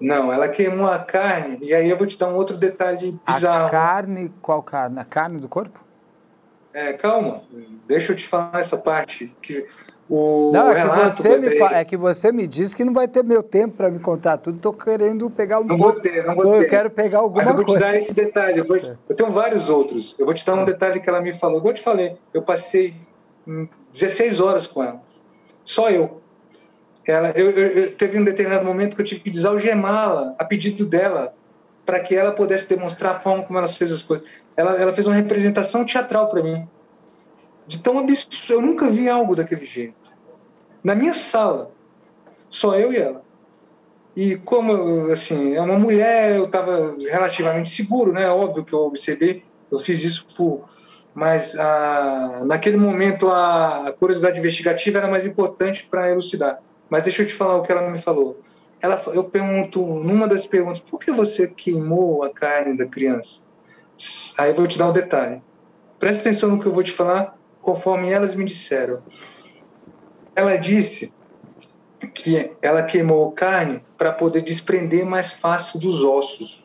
Não, 0.00 0.32
ela 0.32 0.48
queimou 0.48 0.86
a 0.86 0.98
carne. 0.98 1.58
E 1.62 1.72
aí 1.72 1.88
eu 1.88 1.96
vou 1.96 2.06
te 2.06 2.18
dar 2.18 2.28
um 2.28 2.34
outro 2.34 2.56
detalhe 2.56 3.18
bizarro. 3.26 3.66
A 3.66 3.70
carne, 3.70 4.32
qual 4.42 4.62
carne? 4.62 5.00
A 5.00 5.04
carne 5.04 5.40
do 5.40 5.48
corpo? 5.48 5.82
É, 6.72 6.92
calma. 6.92 7.42
Deixa 7.86 8.12
eu 8.12 8.16
te 8.16 8.26
falar 8.26 8.60
essa 8.60 8.76
parte. 8.76 9.32
Que 9.40 9.66
o 10.08 10.50
não, 10.52 10.70
é 10.70 10.82
que, 10.82 10.86
você 10.86 11.38
me 11.38 11.56
fa... 11.56 11.74
é 11.76 11.84
que 11.84 11.96
você 11.96 12.30
me 12.30 12.46
disse 12.46 12.76
que 12.76 12.84
não 12.84 12.92
vai 12.92 13.08
ter 13.08 13.24
meu 13.24 13.42
tempo 13.42 13.76
para 13.76 13.90
me 13.90 13.98
contar 13.98 14.36
tudo. 14.36 14.56
Estou 14.56 14.72
querendo 14.72 15.30
pegar 15.30 15.60
um 15.60 15.64
Não 15.64 15.78
vou 15.78 15.92
ter, 15.94 16.26
não 16.26 16.34
vou 16.34 16.44
ter. 16.52 16.64
Eu 16.64 16.68
quero 16.68 16.90
pegar 16.90 17.18
alguma 17.20 17.42
coisa. 17.42 17.50
Mas 17.52 17.60
eu 17.60 17.66
vou 17.66 17.74
coisa. 17.74 17.80
te 17.80 17.90
dar 17.90 17.96
esse 17.96 18.14
detalhe. 18.14 18.58
Eu, 18.58 18.66
vou... 18.66 18.76
É. 18.76 18.96
eu, 19.08 19.16
tenho 19.16 19.30
vários 19.30 19.70
outros. 19.70 20.14
Eu 20.18 20.26
vou 20.26 20.34
te 20.34 20.44
dar 20.44 20.56
um 20.56 20.62
é. 20.62 20.66
detalhe 20.66 21.00
que 21.00 21.08
ela 21.08 21.22
me 21.22 21.32
falou. 21.32 21.62
Eu 21.64 21.72
te 21.72 21.80
falei, 21.80 22.16
eu 22.34 22.42
passei 22.42 22.94
16 23.92 24.40
horas 24.40 24.66
com 24.66 24.82
ela. 24.82 25.00
Só 25.64 25.90
eu. 25.90 26.20
Ela, 27.06 27.30
eu, 27.30 27.50
eu, 27.50 27.66
eu 27.68 27.92
teve 27.92 28.18
um 28.18 28.24
determinado 28.24 28.64
momento 28.64 28.96
que 28.96 29.00
eu 29.00 29.06
tive 29.06 29.22
que 29.22 29.30
desalgemá-la 29.30 30.34
a 30.38 30.44
pedido 30.44 30.84
dela 30.84 31.34
para 31.84 32.00
que 32.00 32.14
ela 32.14 32.32
pudesse 32.32 32.66
demonstrar 32.66 33.16
a 33.16 33.20
forma 33.20 33.42
como 33.42 33.58
ela 33.58 33.68
fez 33.68 33.90
as 33.90 34.02
coisas. 34.02 34.26
Ela, 34.54 34.80
ela 34.80 34.92
fez 34.92 35.06
uma 35.06 35.16
representação 35.16 35.84
teatral 35.84 36.28
para 36.28 36.42
mim 36.42 36.66
de 37.66 37.82
tão 37.82 37.98
absurdo. 37.98 38.30
Eu 38.48 38.60
nunca 38.60 38.90
vi 38.90 39.08
algo 39.08 39.34
daquele 39.34 39.66
jeito. 39.66 39.94
Na 40.82 40.94
minha 40.94 41.14
sala, 41.14 41.70
só 42.50 42.74
eu 42.74 42.92
e 42.92 42.96
ela. 42.96 43.22
E 44.16 44.36
como, 44.36 45.10
assim, 45.10 45.54
é 45.54 45.60
uma 45.60 45.78
mulher, 45.78 46.36
eu 46.36 46.44
estava 46.44 46.94
relativamente 46.98 47.70
seguro, 47.70 48.12
né? 48.12 48.28
Óbvio 48.28 48.64
que 48.64 48.72
eu 48.72 48.80
observei, 48.80 49.42
Eu 49.70 49.78
fiz 49.78 50.04
isso 50.04 50.26
por. 50.36 50.68
Mas 51.12 51.56
a, 51.58 52.42
naquele 52.44 52.76
momento 52.76 53.28
a 53.28 53.94
curiosidade 53.98 54.38
investigativa 54.38 54.98
era 54.98 55.08
mais 55.08 55.26
importante 55.26 55.86
para 55.90 56.10
elucidar. 56.10 56.60
Mas 56.88 57.02
deixa 57.02 57.22
eu 57.22 57.26
te 57.26 57.34
falar 57.34 57.56
o 57.56 57.62
que 57.62 57.72
ela 57.72 57.88
me 57.88 57.98
falou. 57.98 58.40
Ela, 58.80 59.00
eu 59.12 59.24
pergunto, 59.24 59.80
numa 59.80 60.28
das 60.28 60.46
perguntas, 60.46 60.78
por 60.78 61.00
que 61.00 61.10
você 61.10 61.48
queimou 61.48 62.22
a 62.22 62.30
carne 62.30 62.76
da 62.76 62.84
criança? 62.84 63.38
Aí 64.36 64.50
eu 64.50 64.54
vou 64.54 64.66
te 64.66 64.78
dar 64.78 64.88
um 64.88 64.92
detalhe. 64.92 65.40
Presta 65.98 66.20
atenção 66.20 66.50
no 66.50 66.60
que 66.60 66.66
eu 66.66 66.72
vou 66.72 66.82
te 66.82 66.92
falar, 66.92 67.36
conforme 67.64 68.10
elas 68.10 68.34
me 68.34 68.44
disseram. 68.44 69.02
Ela 70.36 70.56
disse 70.56 71.10
que 72.12 72.52
ela 72.60 72.82
queimou 72.82 73.32
carne 73.32 73.82
para 73.96 74.12
poder 74.12 74.42
desprender 74.42 75.04
mais 75.04 75.32
fácil 75.32 75.80
dos 75.80 76.00
ossos. 76.00 76.62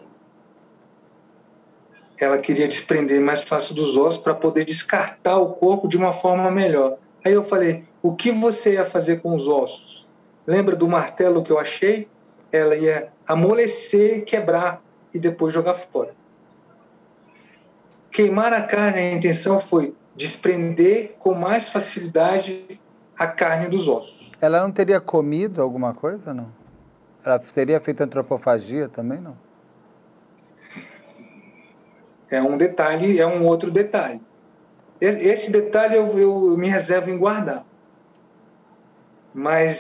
Ela 2.20 2.38
queria 2.38 2.68
desprender 2.68 3.22
mais 3.22 3.42
fácil 3.42 3.74
dos 3.74 3.96
ossos 3.96 4.20
para 4.22 4.36
poder 4.36 4.66
descartar 4.66 5.38
o 5.38 5.54
corpo 5.54 5.88
de 5.88 5.96
uma 5.96 6.12
forma 6.12 6.52
melhor. 6.52 6.98
Aí 7.24 7.32
eu 7.32 7.44
falei: 7.44 7.86
o 8.02 8.14
que 8.14 8.32
você 8.32 8.74
ia 8.74 8.86
fazer 8.86 9.22
com 9.22 9.34
os 9.34 9.48
ossos? 9.48 10.06
Lembra 10.46 10.76
do 10.76 10.88
martelo 10.88 11.44
que 11.44 11.52
eu 11.52 11.58
achei? 11.58 12.10
Ela 12.52 12.76
ia 12.76 13.14
amolecer, 13.26 14.26
quebrar 14.26 14.82
e 15.14 15.20
depois 15.20 15.54
jogar 15.54 15.76
fora. 15.76 16.14
Queimar 18.12 18.52
a 18.52 18.64
carne, 18.64 19.00
a 19.00 19.14
intenção 19.14 19.60
foi 19.62 19.94
desprender 20.20 21.16
com 21.18 21.34
mais 21.34 21.70
facilidade 21.70 22.78
a 23.18 23.26
carne 23.26 23.70
dos 23.70 23.88
ossos. 23.88 24.30
Ela 24.42 24.62
não 24.62 24.72
teria 24.72 25.00
comido 25.00 25.62
alguma 25.62 25.94
coisa, 25.94 26.34
não? 26.34 26.52
Ela 27.26 27.40
teria 27.40 27.80
feito 27.80 28.04
antropofagia 28.04 28.90
também, 28.90 29.20
não? 29.22 29.36
É 32.30 32.42
um 32.42 32.58
detalhe, 32.58 33.20
é 33.20 33.26
um 33.26 33.46
outro 33.46 33.72
detalhe. 33.72 34.22
Esse 35.00 35.50
detalhe 35.50 35.96
eu, 35.96 36.20
eu 36.20 36.58
me 36.58 36.68
reservo 36.68 37.10
em 37.10 37.18
guardar. 37.18 37.66
Mas 39.34 39.80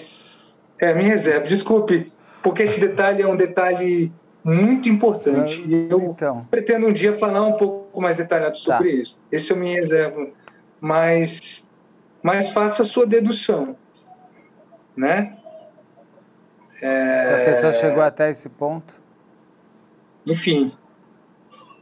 é, 0.79 0.93
me 0.93 1.03
reservo. 1.03 1.47
Desculpe, 1.47 2.11
porque 2.41 2.63
esse 2.63 2.79
detalhe 2.79 3.21
é 3.21 3.27
um 3.27 3.35
detalhe 3.35 4.11
muito 4.41 4.87
importante. 4.87 5.61
E 5.65 5.89
eu 5.89 5.99
então. 5.99 6.47
pretendo 6.49 6.87
um 6.87 6.93
dia 6.93 7.13
falar 7.13 7.43
um 7.43 7.53
pouco 7.53 7.78
mais 7.95 8.17
detalhado 8.17 8.57
sobre 8.57 8.91
tá. 8.91 9.01
isso. 9.01 9.17
Esse 9.31 9.51
eu 9.51 9.57
me 9.57 9.73
reservo. 9.73 10.31
Mas, 10.81 11.67
mas 12.23 12.49
faça 12.51 12.83
a 12.83 12.85
sua 12.85 13.05
dedução 13.05 13.75
né? 14.99 15.33
É... 16.81 17.17
Se 17.17 17.33
a 17.33 17.45
pessoa 17.45 17.73
chegou 17.73 18.03
até 18.03 18.29
esse 18.29 18.49
ponto. 18.49 19.01
Enfim. 20.25 20.73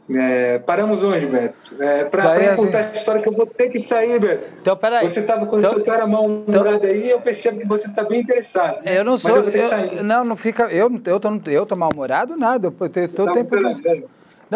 É, 0.09 0.59
paramos 0.59 1.03
onde, 1.03 1.25
Beto? 1.25 1.83
É, 1.83 2.05
Para 2.05 2.55
contar 2.55 2.77
a 2.77 2.91
história 2.91 3.21
que 3.21 3.27
eu 3.27 3.33
vou 3.33 3.45
ter 3.45 3.69
que 3.69 3.79
sair, 3.79 4.17
Beto. 4.19 4.45
Então, 4.61 4.77
peraí. 4.77 5.05
Você 5.07 5.19
estava 5.19 5.45
com 5.47 5.57
então, 5.57 5.71
seu 5.71 5.83
cara 5.83 6.07
mal 6.07 6.29
então, 6.47 6.63
aí 6.65 7.09
eu 7.09 7.19
percebo 7.19 7.59
que 7.59 7.67
você 7.67 7.87
está 7.87 8.03
bem 8.03 8.21
interessado. 8.21 8.87
Eu 8.87 9.03
não 9.03 9.17
sou. 9.17 9.35
Eu 9.37 9.49
eu, 9.49 10.03
não, 10.03 10.23
não 10.23 10.35
fica. 10.37 10.63
Eu, 10.71 10.89
eu, 11.05 11.19
tô, 11.19 11.29
eu 11.47 11.65
tô 11.65 11.75
mal-humorado, 11.75 12.37
nada. 12.37 12.67
Eu 12.79 12.89
tenho 12.89 13.09
todo 13.09 13.31
o 13.31 13.33
tempo. 13.33 13.53
Eu 13.55 14.09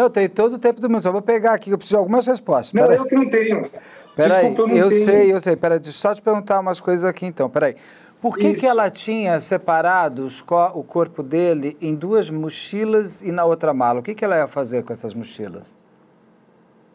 tenho 0.08 0.28
todo 0.30 0.54
o 0.54 0.58
tempo 0.58 0.80
do 0.80 0.88
mundo. 0.88 1.02
Só 1.02 1.12
vou 1.12 1.22
pegar 1.22 1.52
aqui, 1.52 1.70
eu 1.70 1.76
preciso 1.76 1.96
de 1.96 1.98
algumas 1.98 2.26
respostas. 2.26 2.72
Não, 2.72 2.90
eu 2.90 3.04
que 3.04 3.14
não 3.14 3.28
tenho. 3.28 3.70
Peraí, 4.16 4.54
eu, 4.54 4.68
eu 4.68 4.88
tenho. 4.88 5.04
sei, 5.04 5.32
eu 5.32 5.40
sei. 5.40 5.56
Peraí, 5.56 5.80
só 5.84 6.14
te 6.14 6.22
perguntar 6.22 6.60
umas 6.60 6.80
coisas 6.80 7.04
aqui 7.04 7.26
então. 7.26 7.48
Peraí. 7.48 7.76
Por 8.22 8.38
que, 8.38 8.54
que 8.54 8.64
ela 8.64 8.88
tinha 8.88 9.40
separado 9.40 10.28
o 10.74 10.84
corpo 10.84 11.24
dele 11.24 11.76
em 11.80 11.92
duas 11.92 12.30
mochilas 12.30 13.20
e 13.20 13.32
na 13.32 13.44
outra 13.44 13.74
mala? 13.74 13.98
O 13.98 14.02
que, 14.02 14.14
que 14.14 14.24
ela 14.24 14.36
ia 14.36 14.46
fazer 14.46 14.84
com 14.84 14.92
essas 14.92 15.12
mochilas? 15.12 15.74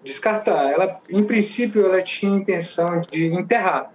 Descartar. 0.06 0.72
Ela, 0.72 1.02
em 1.10 1.22
princípio, 1.22 1.86
ela 1.86 2.02
tinha 2.02 2.34
intenção 2.34 3.02
de 3.12 3.26
enterrar. 3.26 3.92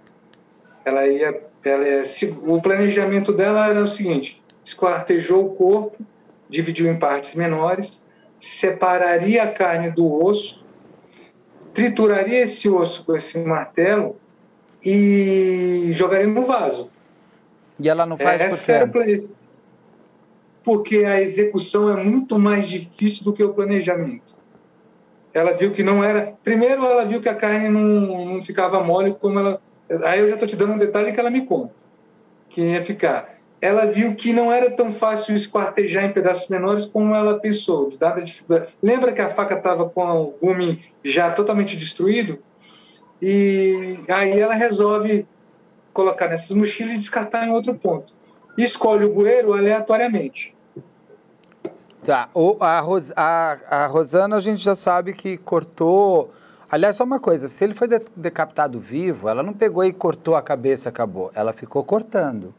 Ela 0.85 1.07
ia, 1.07 1.41
ela 1.63 1.87
ia, 1.87 2.03
o 2.45 2.61
planejamento 2.61 3.33
dela 3.33 3.67
era 3.67 3.81
o 3.81 3.87
seguinte: 3.87 4.39
esquartejou 4.63 5.43
o 5.43 5.55
corpo, 5.55 6.05
dividiu 6.47 6.91
em 6.91 6.99
partes 6.99 7.33
menores, 7.33 7.99
separaria 8.43 9.43
a 9.43 9.47
carne 9.47 9.89
do 9.89 10.21
osso, 10.21 10.61
trituraria 11.73 12.41
esse 12.41 12.67
osso 12.67 13.05
com 13.05 13.15
esse 13.15 13.39
martelo 13.39 14.17
e 14.83 15.91
jogaria 15.93 16.27
no 16.27 16.43
vaso. 16.43 16.89
E 17.79 17.87
ela 17.87 18.05
não 18.05 18.17
faz 18.17 18.41
é, 18.41 18.49
por 18.85 19.03
quê? 19.05 19.29
Porque 20.61 20.97
a 21.05 21.21
execução 21.21 21.97
é 21.97 22.03
muito 22.03 22.37
mais 22.37 22.67
difícil 22.67 23.23
do 23.23 23.31
que 23.31 23.43
o 23.43 23.53
planejamento. 23.53 24.35
Ela 25.33 25.53
viu 25.53 25.71
que 25.71 25.81
não 25.81 26.03
era. 26.03 26.33
Primeiro, 26.43 26.85
ela 26.85 27.05
viu 27.05 27.21
que 27.21 27.29
a 27.29 27.35
carne 27.35 27.69
não, 27.69 28.25
não 28.25 28.41
ficava 28.41 28.83
mole 28.83 29.15
como 29.19 29.39
ela. 29.39 29.61
Aí 30.03 30.19
eu 30.19 30.27
já 30.27 30.33
estou 30.33 30.47
te 30.47 30.57
dando 30.57 30.73
um 30.73 30.77
detalhe 30.77 31.13
que 31.13 31.19
ela 31.19 31.29
me 31.29 31.45
conta. 31.45 31.73
Que 32.49 32.61
ia 32.61 32.83
ficar. 32.83 33.32
Ela 33.63 33.85
viu 33.85 34.13
que 34.13 34.33
não 34.33 34.51
era 34.51 34.69
tão 34.69 34.91
fácil 34.91 35.37
esquartejar 35.37 36.03
em 36.03 36.11
pedaços 36.11 36.49
menores 36.49 36.85
como 36.85 37.15
ela 37.15 37.39
pensou, 37.39 37.95
dada 37.97 38.19
a 38.19 38.23
dificuldade. 38.23 38.73
Lembra 38.83 39.13
que 39.13 39.21
a 39.21 39.29
faca 39.29 39.55
estava 39.55 39.89
com 39.89 40.05
o 40.21 40.35
gume 40.41 40.83
já 41.01 41.31
totalmente 41.31 41.77
destruído? 41.77 42.39
E 43.21 43.99
aí 44.09 44.37
ela 44.37 44.53
resolve 44.53 45.25
colocar 45.93 46.27
nessas 46.27 46.51
mochilas 46.51 46.95
e 46.95 46.97
descartar 46.97 47.47
em 47.47 47.51
outro 47.51 47.73
ponto. 47.73 48.13
Escolhe 48.57 49.05
o 49.05 49.13
bueiro 49.13 49.53
aleatoriamente. 49.53 50.53
Tá. 52.03 52.27
O, 52.33 52.57
a, 52.59 52.81
Ros, 52.81 53.13
a, 53.15 53.57
a 53.69 53.87
Rosana, 53.87 54.35
a 54.35 54.41
gente 54.41 54.61
já 54.61 54.75
sabe 54.75 55.13
que 55.13 55.37
cortou. 55.37 56.33
Aliás, 56.69 56.97
só 56.97 57.05
uma 57.05 57.17
coisa: 57.17 57.47
se 57.47 57.63
ele 57.63 57.73
foi 57.73 57.87
de, 57.87 58.01
decapitado 58.13 58.77
vivo, 58.77 59.29
ela 59.29 59.41
não 59.41 59.53
pegou 59.53 59.85
e 59.85 59.93
cortou 59.93 60.35
a 60.35 60.41
cabeça 60.41 60.89
acabou. 60.89 61.31
Ela 61.33 61.53
ficou 61.53 61.81
cortando. 61.81 62.53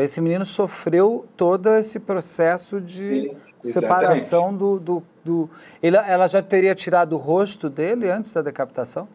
Então, 0.00 0.04
esse 0.04 0.20
menino 0.20 0.44
sofreu 0.46 1.26
todo 1.36 1.68
esse 1.74 2.00
processo 2.00 2.80
de 2.80 3.36
Sim, 3.62 3.70
separação 3.70 4.54
do. 4.54 4.80
do, 4.80 5.02
do... 5.22 5.50
Ele, 5.82 5.96
ela 5.96 6.26
já 6.26 6.40
teria 6.40 6.74
tirado 6.74 7.12
o 7.12 7.18
rosto 7.18 7.68
dele 7.68 8.08
antes 8.08 8.32
da 8.32 8.40
decapitação? 8.40 9.06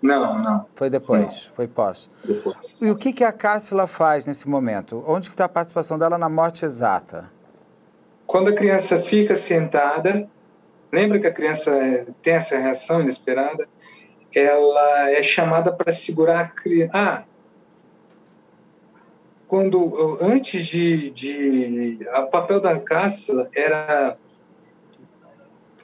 Não, 0.00 0.38
não. 0.38 0.66
Foi 0.74 0.88
depois, 0.88 1.46
não. 1.46 1.54
foi 1.54 1.66
pós. 1.66 2.08
Depois. 2.24 2.56
E 2.80 2.90
o 2.90 2.96
que, 2.96 3.12
que 3.12 3.24
a 3.24 3.32
Cássila 3.32 3.86
faz 3.88 4.26
nesse 4.26 4.48
momento? 4.48 5.04
Onde 5.06 5.28
está 5.28 5.46
a 5.46 5.48
participação 5.48 5.98
dela 5.98 6.16
na 6.16 6.28
morte 6.28 6.64
exata? 6.64 7.28
Quando 8.26 8.48
a 8.48 8.54
criança 8.54 9.00
fica 9.00 9.36
sentada, 9.36 10.28
lembra 10.92 11.18
que 11.18 11.26
a 11.26 11.32
criança 11.32 11.70
é, 11.70 12.06
tem 12.22 12.34
essa 12.34 12.56
reação 12.56 13.00
inesperada? 13.00 13.68
Ela 14.32 15.10
é 15.10 15.22
chamada 15.22 15.72
para 15.72 15.92
segurar 15.92 16.40
a 16.40 16.46
criança. 16.46 16.92
Ah, 16.94 17.24
quando 19.50 20.16
antes 20.22 20.66
de, 20.66 21.10
de 21.10 21.98
o 22.16 22.26
papel 22.28 22.60
da 22.60 22.78
Cássila 22.80 23.50
era 23.54 24.16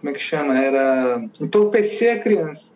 como 0.01 0.11
é 0.11 0.13
que 0.13 0.21
chama? 0.21 0.59
Era 0.59 1.23
entorpecer 1.41 2.17
a 2.17 2.21
criança 2.21 2.71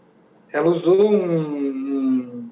ela 0.52 0.68
usou 0.68 1.12
um, 1.12 2.48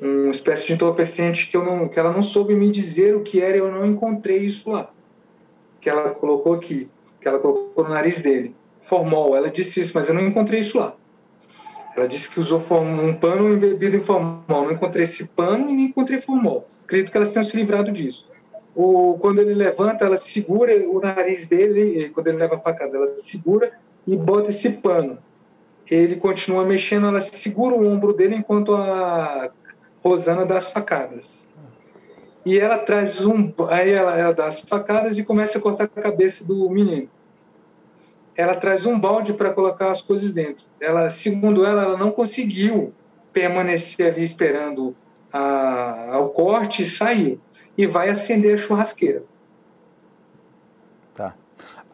um, 0.00 0.22
uma 0.22 0.30
espécie 0.30 0.66
de 0.66 0.72
entorpecente 0.72 1.48
que, 1.48 1.56
eu 1.56 1.64
não, 1.64 1.88
que 1.88 1.98
ela 1.98 2.12
não 2.12 2.22
soube 2.22 2.54
me 2.54 2.70
dizer 2.70 3.16
o 3.16 3.22
que 3.22 3.40
era, 3.40 3.56
eu 3.56 3.70
não 3.70 3.84
encontrei 3.86 4.38
isso 4.38 4.70
lá. 4.70 4.90
Que 5.80 5.90
ela 5.90 6.10
colocou 6.10 6.54
aqui, 6.54 6.88
que 7.20 7.26
ela 7.26 7.38
colocou 7.38 7.84
no 7.84 7.90
nariz 7.90 8.20
dele. 8.20 8.54
Formol, 8.82 9.36
ela 9.36 9.50
disse 9.50 9.80
isso, 9.80 9.92
mas 9.94 10.08
eu 10.08 10.14
não 10.14 10.26
encontrei 10.26 10.60
isso 10.60 10.78
lá. 10.78 10.94
Ela 11.96 12.08
disse 12.08 12.28
que 12.28 12.40
usou 12.40 12.58
um 12.58 13.14
pano 13.14 13.52
embebido 13.52 13.96
em 13.96 14.00
formol. 14.00 14.42
Não 14.48 14.72
encontrei 14.72 15.04
esse 15.04 15.24
pano 15.24 15.68
e 15.68 15.74
nem 15.74 15.86
encontrei 15.86 16.18
formol. 16.18 16.68
Acredito 16.92 17.10
que 17.10 17.16
elas 17.16 17.30
tenham 17.30 17.44
se 17.44 17.56
livrado 17.56 17.90
disso. 17.90 18.30
O, 18.74 19.18
quando 19.18 19.40
ele 19.40 19.54
levanta, 19.54 20.04
ela 20.04 20.18
segura 20.18 20.74
o 20.88 21.00
nariz 21.00 21.46
dele, 21.46 22.10
quando 22.10 22.28
ele 22.28 22.38
leva 22.38 22.56
a 22.56 22.60
facada, 22.60 22.96
ela 22.96 23.06
segura 23.18 23.72
e 24.06 24.16
bota 24.16 24.50
esse 24.50 24.68
pano 24.70 25.18
ele 25.94 26.16
continua 26.16 26.64
mexendo, 26.64 27.06
ela 27.06 27.20
segura 27.20 27.74
o 27.74 27.86
ombro 27.86 28.12
dele 28.12 28.36
enquanto 28.36 28.74
a 28.74 29.50
Rosana 30.02 30.46
dá 30.46 30.56
as 30.56 30.70
facadas. 30.70 31.46
E 32.44 32.58
ela 32.58 32.78
traz 32.78 33.24
um. 33.24 33.52
Aí 33.68 33.90
ela, 33.90 34.18
ela 34.18 34.32
dá 34.32 34.46
as 34.46 34.60
facadas 34.60 35.18
e 35.18 35.24
começa 35.24 35.58
a 35.58 35.60
cortar 35.60 35.84
a 35.84 35.88
cabeça 35.88 36.44
do 36.44 36.68
menino. 36.70 37.08
Ela 38.34 38.56
traz 38.56 38.86
um 38.86 38.98
balde 38.98 39.34
para 39.34 39.52
colocar 39.52 39.90
as 39.90 40.00
coisas 40.00 40.32
dentro. 40.32 40.64
Ela, 40.80 41.10
segundo 41.10 41.64
ela, 41.64 41.82
ela 41.82 41.96
não 41.96 42.10
conseguiu 42.10 42.92
permanecer 43.32 44.12
ali 44.12 44.24
esperando 44.24 44.96
a, 45.32 46.14
ao 46.14 46.30
corte 46.30 46.82
e 46.82 46.86
saiu. 46.86 47.40
E 47.76 47.86
vai 47.86 48.10
acender 48.10 48.54
a 48.54 48.58
churrasqueira. 48.58 49.22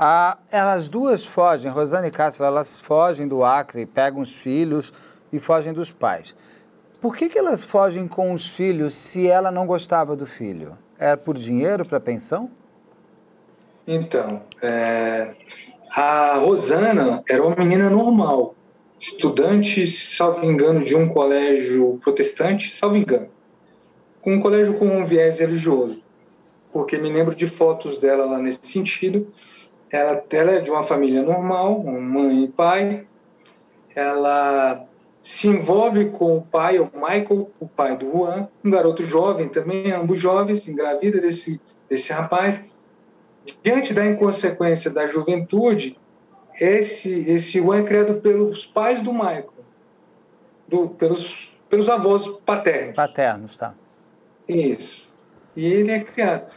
Ah, 0.01 0.39
elas 0.53 0.89
duas 0.89 1.26
fogem, 1.26 1.72
Rosane 1.72 2.07
e 2.07 2.11
Cássia, 2.12 2.45
elas 2.45 2.78
fogem 2.78 3.26
do 3.26 3.43
Acre, 3.43 3.84
pegam 3.84 4.20
os 4.20 4.32
filhos 4.32 4.93
e 5.32 5.41
fogem 5.41 5.72
dos 5.72 5.91
pais. 5.91 6.36
Por 7.01 7.16
que, 7.16 7.28
que 7.28 7.36
elas 7.36 7.64
fogem 7.64 8.07
com 8.07 8.32
os 8.32 8.55
filhos 8.55 8.95
se 8.95 9.26
ela 9.26 9.51
não 9.51 9.66
gostava 9.66 10.14
do 10.14 10.24
filho? 10.24 10.78
Era 10.97 11.16
por 11.16 11.34
dinheiro, 11.34 11.84
para 11.84 11.99
pensão? 11.99 12.49
Então, 13.89 14.43
é, 14.62 15.34
a 15.91 16.36
Rosana 16.36 17.20
era 17.28 17.45
uma 17.45 17.57
menina 17.57 17.91
normal. 17.91 18.55
Estudante, 18.99 19.87
salvo 19.87 20.45
engano, 20.45 20.85
de 20.85 20.97
um 20.97 21.09
colégio 21.09 21.99
protestante, 22.03 22.75
salvo 22.75 22.97
engano, 22.97 23.29
com 24.21 24.35
um 24.35 24.41
colégio 24.41 24.75
com 24.75 24.87
um 24.87 25.05
viés 25.05 25.39
religioso, 25.39 26.03
porque 26.73 26.99
me 26.99 27.13
lembro 27.13 27.35
de 27.35 27.47
fotos 27.47 27.99
dela 27.99 28.25
lá 28.25 28.39
nesse 28.39 28.61
sentido. 28.63 29.33
Ela, 29.91 30.23
ela 30.31 30.53
é 30.53 30.61
de 30.61 30.71
uma 30.71 30.83
família 30.83 31.23
normal, 31.23 31.83
mãe 31.83 32.45
e 32.45 32.49
pai. 32.49 33.07
Ela 33.95 34.87
se 35.23 35.49
envolve 35.49 36.07
com 36.07 36.37
o 36.37 36.43
pai, 36.43 36.79
o 36.79 36.91
Michael, 36.95 37.51
o 37.59 37.67
pai 37.67 37.97
do 37.97 38.11
Juan, 38.11 38.49
um 38.65 38.71
garoto 38.71 39.05
jovem 39.05 39.49
também, 39.49 39.91
ambos 39.93 40.21
jovens, 40.21 40.69
engravida 40.69 41.21
desse, 41.21 41.61
desse 41.89 42.13
rapaz. 42.13 42.63
Diante 43.63 43.95
da 43.95 44.07
inconsequência 44.07 44.91
da 44.91 45.07
juventude, 45.07 45.99
esse, 46.61 47.11
esse 47.11 47.59
Juan 47.59 47.81
é 47.81 47.83
criado 47.83 48.15
pelos 48.21 48.67
pais 48.67 49.03
do 49.03 49.13
Michael, 49.13 49.53
do, 50.67 50.89
pelos, 50.91 51.53
pelos 51.69 51.89
avós 51.89 52.27
paternos. 52.45 52.95
Paternos, 52.95 53.57
tá. 53.57 53.75
Isso. 54.49 55.09
E 55.55 55.67
ele 55.67 55.91
é 55.91 56.01
criado. 56.01 56.51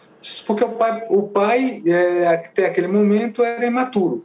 Porque 0.45 0.63
o 0.63 0.69
pai, 0.69 1.05
o 1.09 1.23
pai 1.23 1.81
é, 1.85 2.27
até 2.27 2.67
aquele 2.67 2.87
momento, 2.87 3.43
era 3.43 3.65
imaturo. 3.65 4.23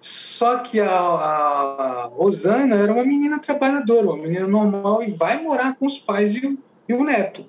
Só 0.00 0.58
que 0.58 0.80
a, 0.80 0.90
a, 0.90 2.10
Rosana 2.12 2.76
era 2.76 2.92
uma 2.92 3.04
menina 3.04 3.38
trabalhadora, 3.40 4.06
uma 4.06 4.16
menina 4.16 4.46
normal, 4.46 5.02
e 5.02 5.10
vai 5.10 5.42
morar 5.42 5.76
com 5.76 5.86
os 5.86 5.98
pais 5.98 6.34
e, 6.34 6.46
o, 6.46 6.58
e 6.88 6.94
o 6.94 7.04
neto. 7.04 7.44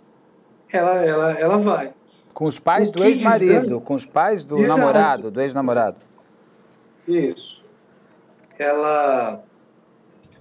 Ela, 0.72 1.06
ela, 1.06 1.32
ela 1.34 1.58
vai. 1.58 1.94
Com 2.34 2.46
os 2.46 2.60
pais 2.60 2.90
o 2.90 2.94
do 2.94 3.04
ex-marido, 3.04 3.82
com 3.82 3.94
os 3.94 4.06
pais 4.06 4.46
do 4.46 4.60
Exato. 4.60 4.80
namorado, 4.80 5.32
do 5.32 5.42
ex-namorado. 5.42 6.07
Isso. 7.08 7.64
Ela, 8.60 9.44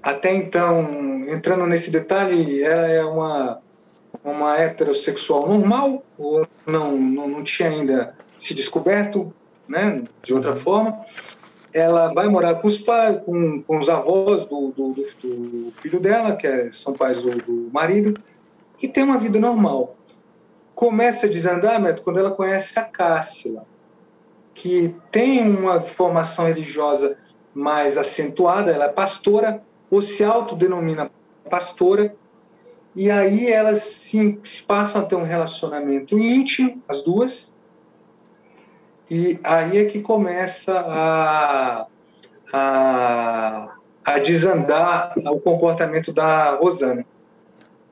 até 0.03 0.35
então, 0.35 1.25
entrando 1.29 1.67
nesse 1.67 1.91
detalhe, 1.91 2.63
ela 2.63 2.87
é 2.87 3.05
uma, 3.05 3.61
uma 4.25 4.59
heterossexual 4.59 5.47
normal, 5.47 6.03
ou 6.19 6.47
não, 6.67 6.99
não, 6.99 7.29
não 7.29 7.45
tinha 7.45 7.71
ainda 7.71 8.15
se 8.39 8.53
descoberto, 8.53 9.33
né, 9.69 10.03
de 10.23 10.35
outra 10.35 10.57
forma. 10.57 11.05
Ela 11.73 12.13
vai 12.13 12.27
morar 12.27 12.55
com 12.57 12.69
os 12.69 12.79
pais, 12.79 13.21
com, 13.25 13.63
com 13.63 13.79
os 13.79 13.89
avós 13.89 14.49
do, 14.49 14.73
do, 14.73 14.95
do 14.95 15.73
filho 15.73 16.01
dela, 16.01 16.35
que 16.35 16.47
é, 16.47 16.73
são 16.73 16.95
pais 16.95 17.21
do, 17.21 17.31
do, 17.31 17.71
marido, 17.71 18.15
e 18.83 18.89
tem 18.89 19.05
uma 19.05 19.19
vida 19.19 19.39
normal. 19.39 19.95
Começa 20.75 21.27
a 21.27 21.31
desandar, 21.31 21.81
Beto, 21.81 22.03
quando 22.03 22.19
ela 22.19 22.31
conhece 22.31 22.79
a 22.79 22.83
Cássila 22.83 23.67
que 24.57 24.97
tem 25.13 25.47
uma 25.55 25.81
formação 25.81 26.47
religiosa 26.47 27.17
mais 27.55 27.97
acentuada, 27.99 28.73
ela 28.73 28.87
é 28.87 28.89
pastora, 28.89 29.63
ou 29.91 30.01
se 30.01 30.25
autodenomina 30.25 31.11
pastora, 31.49 32.17
e 32.95 33.11
aí 33.11 33.53
elas 33.53 34.01
se, 34.03 34.65
passam 34.67 35.03
a 35.03 35.05
ter 35.05 35.15
um 35.15 35.25
relacionamento 35.25 36.19
íntimo, 36.19 36.83
as 36.89 37.03
duas, 37.03 37.55
e 39.11 39.39
aí 39.45 39.77
é 39.77 39.85
que 39.85 40.01
começa 40.01 40.73
a, 40.73 41.87
a, 42.51 43.77
a 44.05 44.19
desandar 44.19 45.13
o 45.19 45.39
comportamento 45.39 46.13
da 46.15 46.57
Rosana. 46.57 47.05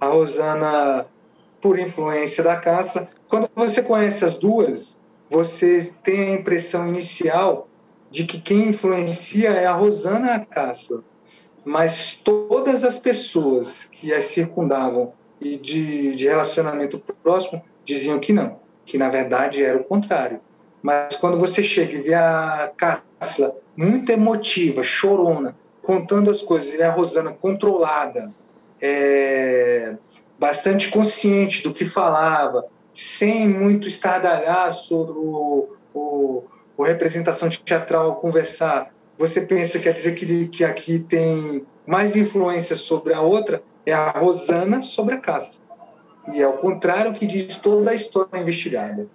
A 0.01 0.07
Rosana, 0.07 1.07
por 1.61 1.79
influência 1.79 2.43
da 2.43 2.57
Cássia, 2.57 3.07
quando 3.29 3.51
você 3.55 3.83
conhece 3.83 4.25
as 4.25 4.37
duas, 4.37 4.97
você 5.35 5.93
tem 6.05 6.21
a 6.21 6.35
impressão 6.35 6.87
inicial 6.87 7.69
de 8.09 8.23
que 8.23 8.41
quem 8.41 8.69
influencia 8.69 9.49
é 9.49 9.67
a 9.67 9.73
Rosana 9.73 10.47
Castro, 10.49 11.03
mas 11.65 12.15
todas 12.23 12.85
as 12.85 13.01
pessoas 13.01 13.85
que 13.91 14.15
as 14.15 14.27
circundavam 14.27 15.13
e 15.41 15.59
de, 15.59 16.15
de 16.15 16.29
relacionamento 16.29 17.03
próximo 17.21 17.61
diziam 17.85 18.21
que 18.21 18.33
não, 18.33 18.61
que 18.87 18.97
na 18.97 19.09
verdade 19.09 19.61
era 19.61 19.77
o 19.77 19.83
contrário. 19.83 20.39
Mas 20.81 21.17
quando 21.17 21.37
você 21.37 21.65
chega 21.65 21.95
e 21.95 22.03
vê 22.03 22.15
a 22.15 22.71
Cássia 22.77 23.53
muito 23.77 24.13
emotiva, 24.13 24.85
chorona, 24.85 25.57
contando 25.83 26.31
as 26.31 26.41
coisas, 26.43 26.73
e 26.73 26.81
a 26.81 26.93
Rosana 26.93 27.33
controlada, 27.33 28.33
é, 28.81 29.97
bastante 30.39 30.91
consciente 30.91 31.65
do 31.65 31.75
que 31.75 31.87
falava, 31.87 32.67
sem 32.95 33.49
muito 33.49 33.89
estardalhaço 33.89 34.95
o, 34.95 35.77
o, 35.93 36.45
o 36.77 36.83
representação 36.83 37.49
teatral 37.49 38.17
conversar, 38.17 38.95
você 39.19 39.41
pensa 39.41 39.79
quer 39.79 39.93
dizer 39.93 40.15
que, 40.15 40.49
que 40.49 40.65
aqui 40.65 40.99
tem 41.01 41.67
mais 41.87 42.17
influência 42.17 42.77
sobre 42.77 43.13
a 43.13 43.21
outra, 43.21 43.63
é 43.85 43.93
a 43.93 44.11
Rosana 44.11 44.83
sobre 44.83 45.15
a 45.15 45.19
Cássia. 45.19 45.61
E 46.33 46.41
é 46.41 46.49
o 46.49 46.55
contrário 46.55 47.13
que 47.13 47.27
diz 47.27 47.57
toda 47.57 47.91
a 47.91 47.95
história 47.95 48.39
investigada. 48.39 49.07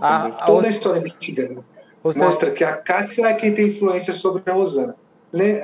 A, 0.00 0.30
toda 0.30 0.66
a 0.66 0.70
história 0.70 0.98
investigada. 0.98 1.64
Você... 2.02 2.18
Mostra 2.20 2.50
que 2.50 2.62
a 2.62 2.76
Cássia 2.76 3.26
é 3.26 3.34
quem 3.34 3.54
tem 3.54 3.68
influência 3.68 4.12
sobre 4.12 4.42
a 4.46 4.52
Rosana. 4.52 4.94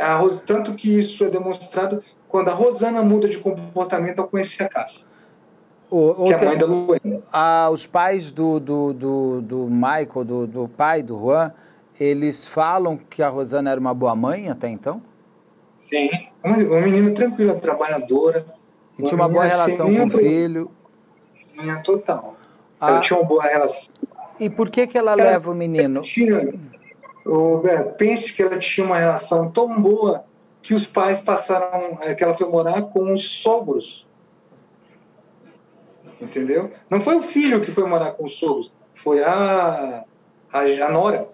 A 0.01 0.17
Ros... 0.17 0.41
Tanto 0.41 0.75
que 0.75 0.99
isso 0.99 1.25
é 1.25 1.29
demonstrado 1.29 2.03
quando 2.27 2.49
a 2.49 2.55
Rosana 2.55 3.03
muda 3.03 3.29
de 3.29 3.39
comportamento 3.39 4.21
ao 4.21 4.29
conhecer 4.29 4.65
a 4.65 4.69
Cássia. 4.69 5.07
O, 5.97 6.27
que 6.27 6.33
é 6.33 6.37
a 6.37 6.45
mãe 6.49 6.59
da 6.59 6.67
Luana. 6.67 7.71
Os 7.71 7.87
pais 7.87 8.33
do, 8.33 8.59
do, 8.59 8.93
do, 8.93 9.41
do 9.43 9.59
Michael, 9.71 10.25
do, 10.25 10.47
do 10.47 10.69
pai 10.69 11.05
do 11.05 11.17
Juan, 11.17 11.53
eles 12.01 12.49
falam 12.49 12.97
que 12.97 13.23
a 13.23 13.29
Rosana 13.29 13.71
era 13.71 13.79
uma 13.79 13.95
boa 13.95 14.17
mãe 14.17 14.51
até 14.51 14.69
então? 14.69 15.01
Sim, 15.89 16.11
uma, 16.43 16.57
uma 16.57 16.81
menina 16.81 17.13
tranquila, 17.13 17.55
trabalhadora. 17.55 18.45
E 18.99 19.05
tinha 19.05 19.15
uma 19.17 19.29
boa 19.29 19.45
relação 19.45 19.95
com 19.95 20.05
o 20.05 20.11
filho. 20.11 20.69
Minha 21.57 21.77
total. 21.77 22.35
Ah. 22.81 22.91
Ela 22.91 23.01
tinha 23.01 23.21
uma 23.21 23.29
boa 23.29 23.45
relação. 23.45 23.95
E 24.41 24.51
por 24.51 24.71
que, 24.71 24.89
que 24.89 24.99
ela, 24.99 25.13
ela 25.13 25.23
leva 25.23 25.53
o 25.53 25.55
menino? 25.55 26.03
Tinha, 26.03 26.55
o, 27.25 27.63
pense 27.97 28.33
que 28.33 28.43
ela 28.43 28.59
tinha 28.59 28.85
uma 28.85 28.99
relação 28.99 29.49
tão 29.49 29.81
boa 29.81 30.25
que 30.61 30.75
os 30.75 30.87
pais 30.87 31.21
passaram, 31.21 31.99
é, 32.01 32.15
que 32.15 32.25
ela 32.25 32.35
foi 32.35 32.49
morar 32.49 32.83
com 32.83 33.15
os 33.15 33.43
sogros 33.43 34.04
entendeu? 36.25 36.71
Não 36.91 37.01
foi 37.01 37.17
o 37.17 37.23
filho 37.23 37.61
que 37.61 37.71
foi 37.71 37.89
morar 37.89 38.13
com 38.13 38.25
os 38.25 38.37
sogros, 38.37 38.73
foi 38.93 39.23
a, 39.23 40.05
a, 40.53 40.61
a 40.61 40.89
nora. 40.91 41.29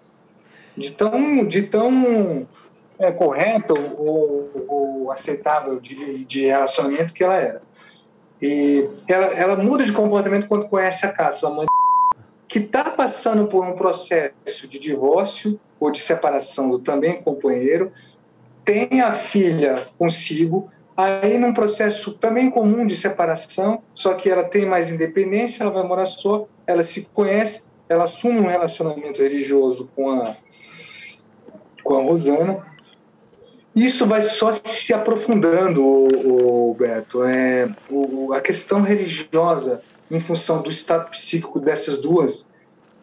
De 0.77 0.93
tão, 0.93 1.45
de 1.47 1.63
tão 1.63 2.47
é, 2.99 3.11
correto 3.11 3.75
ou, 3.99 4.51
ou 4.69 5.13
aceitável 5.13 5.81
de, 5.81 6.25
de 6.25 6.47
relacionamento 6.47 7.13
que 7.13 7.25
ela 7.25 7.37
era. 7.37 7.63
E 8.41 8.89
ela, 9.07 9.27
ela 9.27 9.57
muda 9.57 9.85
de 9.85 9.93
comportamento 9.93 10.47
quando 10.47 10.69
conhece 10.69 11.05
a 11.05 11.13
casa, 11.13 11.47
a 11.47 11.51
mãe 11.51 11.67
que 12.51 12.59
está 12.59 12.85
passando 12.85 13.47
por 13.47 13.65
um 13.65 13.75
processo 13.75 14.67
de 14.67 14.79
divórcio 14.79 15.59
ou 15.79 15.91
de 15.91 16.01
separação 16.01 16.69
do 16.69 16.81
também 16.81 17.23
companheiro, 17.23 17.93
tem 18.65 19.01
a 19.01 19.15
filha 19.15 19.87
consigo, 19.97 20.69
Aí, 21.01 21.39
num 21.39 21.55
processo 21.55 22.13
também 22.13 22.51
comum 22.51 22.85
de 22.85 22.95
separação, 22.95 23.83
só 23.95 24.13
que 24.13 24.29
ela 24.29 24.45
tem 24.45 24.67
mais 24.67 24.91
independência, 24.91 25.63
ela 25.63 25.73
vai 25.73 25.83
morar 25.83 26.05
só, 26.05 26.47
ela 26.67 26.83
se 26.83 27.09
conhece, 27.15 27.63
ela 27.89 28.05
assume 28.05 28.39
um 28.39 28.47
relacionamento 28.47 29.23
religioso 29.23 29.89
com 29.97 30.11
a, 30.11 30.37
com 31.83 31.95
a 31.97 32.05
Rosana. 32.05 32.67
Isso 33.75 34.05
vai 34.05 34.21
só 34.21 34.53
se 34.53 34.93
aprofundando, 34.93 35.83
o, 35.83 36.71
o 36.71 36.75
Beto. 36.75 37.25
É, 37.25 37.67
o, 37.89 38.35
a 38.35 38.41
questão 38.43 38.83
religiosa, 38.83 39.81
em 40.11 40.21
função 40.21 40.61
do 40.61 40.71
estado 40.71 41.11
psíquico 41.13 41.59
dessas 41.59 41.99
duas, 41.99 42.45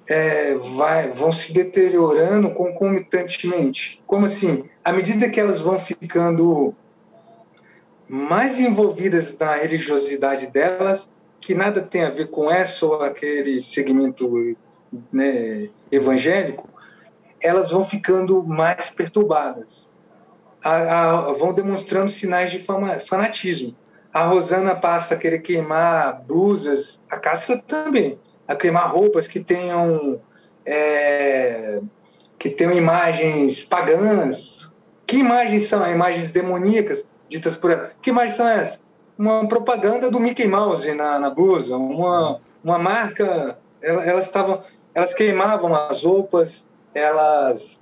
é, 0.05 0.53
vai, 0.53 1.09
vão 1.09 1.31
se 1.31 1.51
deteriorando 1.51 2.51
concomitantemente. 2.51 3.99
Como 4.05 4.27
assim? 4.27 4.65
À 4.85 4.93
medida 4.93 5.29
que 5.29 5.39
elas 5.39 5.61
vão 5.61 5.79
ficando 5.79 6.75
mais 8.07 8.59
envolvidas 8.59 9.35
na 9.37 9.55
religiosidade 9.55 10.47
delas, 10.47 11.07
que 11.41 11.53
nada 11.53 11.81
tem 11.81 12.03
a 12.03 12.09
ver 12.09 12.29
com 12.29 12.49
essa 12.49 12.85
ou 12.85 13.01
aquele 13.01 13.61
segmento 13.61 14.55
né, 15.11 15.69
evangélico, 15.91 16.69
elas 17.41 17.71
vão 17.71 17.83
ficando 17.83 18.43
mais 18.43 18.89
perturbadas, 18.89 19.87
a, 20.63 21.27
a, 21.29 21.33
vão 21.33 21.53
demonstrando 21.53 22.09
sinais 22.09 22.51
de 22.51 22.59
fanatismo. 23.05 23.75
A 24.11 24.23
Rosana 24.23 24.73
passa 24.73 25.13
a 25.13 25.17
querer 25.17 25.39
queimar 25.39 26.23
blusas, 26.23 26.99
a 27.09 27.17
Cássia 27.17 27.61
também, 27.67 28.17
a 28.47 28.55
queimar 28.55 28.91
roupas 28.91 29.27
que 29.27 29.39
tenham 29.39 30.19
é, 30.65 31.79
que 32.39 32.49
tenham 32.49 32.73
imagens 32.73 33.63
pagãs. 33.63 34.71
Que 35.05 35.17
imagens 35.17 35.67
são? 35.67 35.85
Imagens 35.89 36.29
demoníacas 36.29 37.05
ditas 37.29 37.55
por 37.55 37.71
ela. 37.71 37.91
Que 38.01 38.09
imagem 38.09 38.35
são 38.35 38.47
essas? 38.47 38.79
Uma 39.17 39.47
propaganda 39.47 40.11
do 40.11 40.19
Mickey 40.19 40.47
Mouse 40.47 40.93
na, 40.93 41.17
na 41.19 41.29
blusa, 41.29 41.75
uma, 41.75 42.33
uma 42.63 42.77
marca. 42.77 43.57
Elas 43.81 44.25
estavam, 44.25 44.63
elas 44.93 45.13
queimavam 45.13 45.73
as 45.73 46.03
roupas, 46.03 46.65
elas 46.93 47.77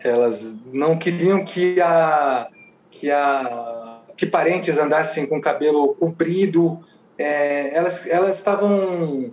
Elas 0.00 0.38
não 0.72 0.98
queriam 0.98 1.44
que 1.44 1.80
a 1.80 2.48
que 2.90 3.10
a 3.10 4.00
que 4.16 4.26
parentes 4.26 4.78
andassem 4.78 5.26
com 5.26 5.40
cabelo 5.40 5.94
comprido. 5.94 6.80
É, 7.18 7.74
elas 7.76 8.06
elas 8.06 8.36
estavam 8.36 9.32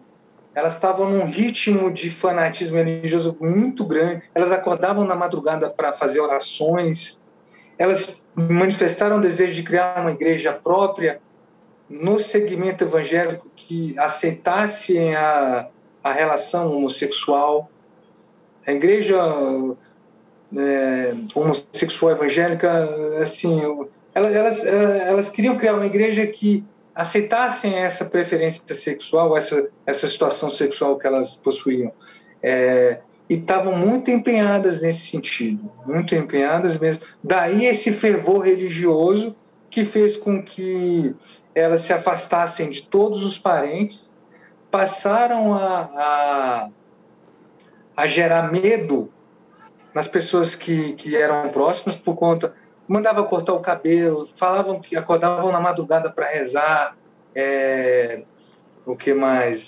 elas 0.54 0.74
estavam 0.74 1.10
num 1.10 1.26
ritmo 1.26 1.92
de 1.92 2.12
fanatismo 2.12 2.78
religioso 2.78 3.38
muito 3.40 3.86
grande. 3.86 4.24
Elas 4.34 4.52
acordavam 4.52 5.06
na 5.06 5.16
madrugada 5.16 5.70
para 5.70 5.94
fazer 5.94 6.20
orações. 6.20 7.24
Elas 7.80 8.22
manifestaram 8.36 9.18
o 9.18 9.22
desejo 9.22 9.56
de 9.56 9.64
criar 9.64 10.02
uma 10.02 10.12
igreja 10.12 10.52
própria 10.52 11.22
no 11.90 12.20
segmento 12.20 12.84
evangélico 12.84 13.50
que 13.56 13.98
aceitasse 13.98 15.00
a, 15.16 15.68
a 16.04 16.12
relação 16.12 16.76
homossexual. 16.76 17.72
A 18.68 18.74
igreja 18.74 19.18
é, 20.56 21.14
homossexual 21.34 22.12
evangélica, 22.12 22.90
assim, 23.24 23.62
elas, 24.14 24.36
elas, 24.36 24.66
elas 24.66 25.30
queriam 25.30 25.58
criar 25.58 25.74
uma 25.74 25.86
igreja 25.86 26.28
que 26.28 26.64
aceitassem 26.94 27.76
essa 27.76 28.04
preferência 28.04 28.76
sexual, 28.76 29.38
essa, 29.38 29.70
essa 29.86 30.06
situação 30.06 30.52
sexual 30.52 30.98
que 30.98 31.08
elas 31.08 31.36
possuíam. 31.36 31.94
É, 32.44 33.00
e 33.30 33.36
estavam 33.36 33.78
muito 33.78 34.10
empenhadas 34.10 34.82
nesse 34.82 35.06
sentido, 35.06 35.72
muito 35.86 36.16
empenhadas 36.16 36.80
mesmo. 36.80 37.04
Daí 37.24 37.66
esse 37.66 37.94
fervor 37.94 38.40
religioso 38.40 39.36
que 39.70 39.86
fez 39.86 40.18
com 40.18 40.42
que 40.42 41.16
elas 41.54 41.82
se 41.82 41.94
afastassem 41.94 42.70
de 42.70 42.82
todos 42.82 43.24
os 43.24 43.38
parentes, 43.38 44.18
passaram 44.72 45.54
a, 45.54 45.90
a, 45.96 46.70
a 47.96 48.08
gerar 48.08 48.52
medo 48.52 49.12
nas 49.94 50.08
pessoas 50.08 50.56
que, 50.56 50.94
que 50.94 51.16
eram 51.16 51.50
próximas 51.50 51.96
por 51.96 52.16
conta 52.16 52.54
mandava 52.90 53.24
cortar 53.24 53.54
o 53.54 53.60
cabelo, 53.60 54.26
falavam 54.26 54.82
que 54.82 54.98
acordavam 54.98 55.52
na 55.52 55.60
madrugada 55.62 56.10
para 56.10 56.28
rezar, 56.28 56.98
é, 57.36 58.24
o 58.84 58.96
que 58.96 59.14
mais? 59.14 59.62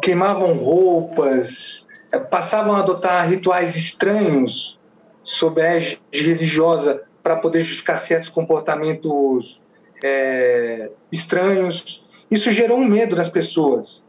Queimavam 0.00 0.54
roupas, 0.54 1.81
passavam 2.18 2.74
a 2.74 2.80
adotar 2.80 3.28
rituais 3.28 3.76
estranhos 3.76 4.78
sob 5.24 5.60
a 5.60 5.76
égide 5.76 6.00
religiosa 6.12 7.02
para 7.22 7.36
poder 7.36 7.60
justificar 7.60 7.98
certos 7.98 8.28
comportamentos 8.28 9.60
é, 10.02 10.90
estranhos. 11.10 12.04
Isso 12.30 12.50
gerou 12.52 12.78
um 12.78 12.84
medo 12.84 13.14
nas 13.14 13.30
pessoas. 13.30 14.02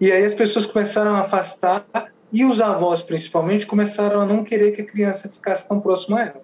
E 0.00 0.10
aí 0.10 0.24
as 0.24 0.34
pessoas 0.34 0.66
começaram 0.66 1.14
a 1.14 1.20
afastar 1.20 1.84
e 2.32 2.44
os 2.44 2.60
avós, 2.60 3.02
principalmente, 3.02 3.66
começaram 3.66 4.20
a 4.20 4.26
não 4.26 4.42
querer 4.42 4.72
que 4.72 4.82
a 4.82 4.84
criança 4.86 5.28
ficasse 5.28 5.66
tão 5.68 5.80
próxima 5.80 6.18
a 6.18 6.22
ela. 6.22 6.42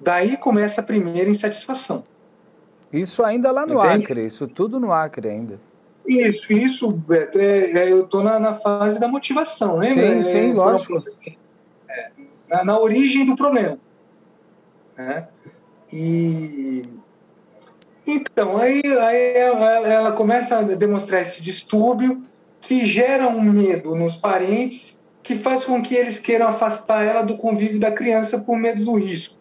Daí 0.00 0.36
começa 0.36 0.80
a 0.80 0.84
primeira 0.84 1.28
insatisfação. 1.28 2.02
Isso 2.92 3.22
ainda 3.22 3.50
lá 3.50 3.66
no 3.66 3.74
Entende? 3.74 4.04
Acre, 4.04 4.26
isso 4.26 4.46
tudo 4.46 4.78
no 4.78 4.92
Acre 4.92 5.28
ainda. 5.28 5.60
Isso, 6.06 6.52
isso, 6.52 6.90
Beto, 6.92 7.38
é, 7.38 7.70
é, 7.72 7.92
eu 7.92 8.04
estou 8.04 8.22
na, 8.22 8.38
na, 8.38 8.54
fase 8.54 8.98
da 8.98 9.08
motivação, 9.08 9.78
né? 9.78 9.86
Sim, 9.86 10.22
sim, 10.22 10.50
é, 10.50 10.54
lógico. 10.54 11.02
É, 11.88 12.10
na, 12.48 12.64
na, 12.64 12.78
origem 12.78 13.26
do 13.26 13.36
problema. 13.36 13.78
Né? 14.96 15.26
E 15.92 16.82
então, 18.06 18.56
aí, 18.56 18.82
aí 18.84 19.32
ela, 19.34 19.70
ela, 19.88 20.12
começa 20.12 20.58
a 20.58 20.62
demonstrar 20.62 21.22
esse 21.22 21.42
distúrbio 21.42 22.22
que 22.60 22.86
gera 22.86 23.26
um 23.26 23.42
medo 23.42 23.96
nos 23.96 24.14
parentes 24.14 24.96
que 25.24 25.34
faz 25.34 25.64
com 25.64 25.82
que 25.82 25.94
eles 25.94 26.20
queiram 26.20 26.46
afastar 26.46 27.04
ela 27.04 27.22
do 27.22 27.36
convívio 27.36 27.80
da 27.80 27.90
criança 27.90 28.38
por 28.38 28.56
medo 28.56 28.84
do 28.84 28.94
risco. 28.94 29.34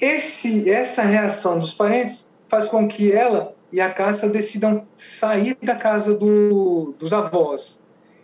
Esse, 0.00 0.70
essa 0.70 1.02
reação 1.02 1.58
dos 1.58 1.74
parentes 1.74 2.30
faz 2.48 2.68
com 2.68 2.86
que 2.86 3.10
ela 3.10 3.56
e 3.74 3.80
a 3.80 3.90
Cássia 3.90 4.28
decidam 4.28 4.86
sair 4.96 5.58
da 5.60 5.74
casa 5.74 6.14
do, 6.14 6.94
dos 6.96 7.12
avós. 7.12 7.76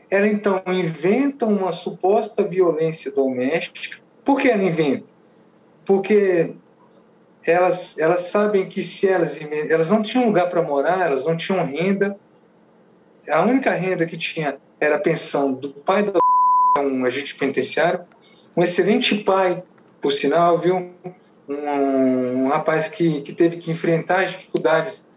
Ela 0.08 0.28
então 0.28 0.62
inventa 0.68 1.44
uma 1.44 1.72
suposta 1.72 2.44
violência 2.44 3.10
doméstica. 3.10 3.98
Por 4.24 4.38
que 4.38 4.48
ela 4.48 4.62
inventa? 4.62 5.06
Porque 5.84 6.52
elas, 7.44 7.98
elas 7.98 8.26
sabem 8.26 8.68
que 8.68 8.84
se 8.84 9.08
elas 9.08 9.36
elas 9.68 9.90
não 9.90 10.02
tinham 10.02 10.26
lugar 10.26 10.48
para 10.48 10.62
morar, 10.62 11.06
elas 11.06 11.24
não 11.24 11.36
tinham 11.36 11.66
renda. 11.66 12.16
A 13.28 13.42
única 13.42 13.72
renda 13.72 14.06
que 14.06 14.16
tinha 14.16 14.56
era 14.78 14.94
a 14.94 15.00
pensão 15.00 15.52
do 15.52 15.70
pai 15.70 16.04
da 16.04 16.20
um 16.80 17.04
agente 17.04 17.34
penitenciário, 17.34 18.04
um 18.56 18.62
excelente 18.62 19.16
pai, 19.24 19.64
por 20.00 20.12
sinal, 20.12 20.58
viu? 20.58 20.92
um, 21.48 22.44
um 22.44 22.48
rapaz 22.48 22.88
que, 22.88 23.22
que 23.22 23.32
teve 23.32 23.56
que 23.56 23.72
enfrentar 23.72 24.22
as 24.22 24.30
dificuldades 24.30 25.09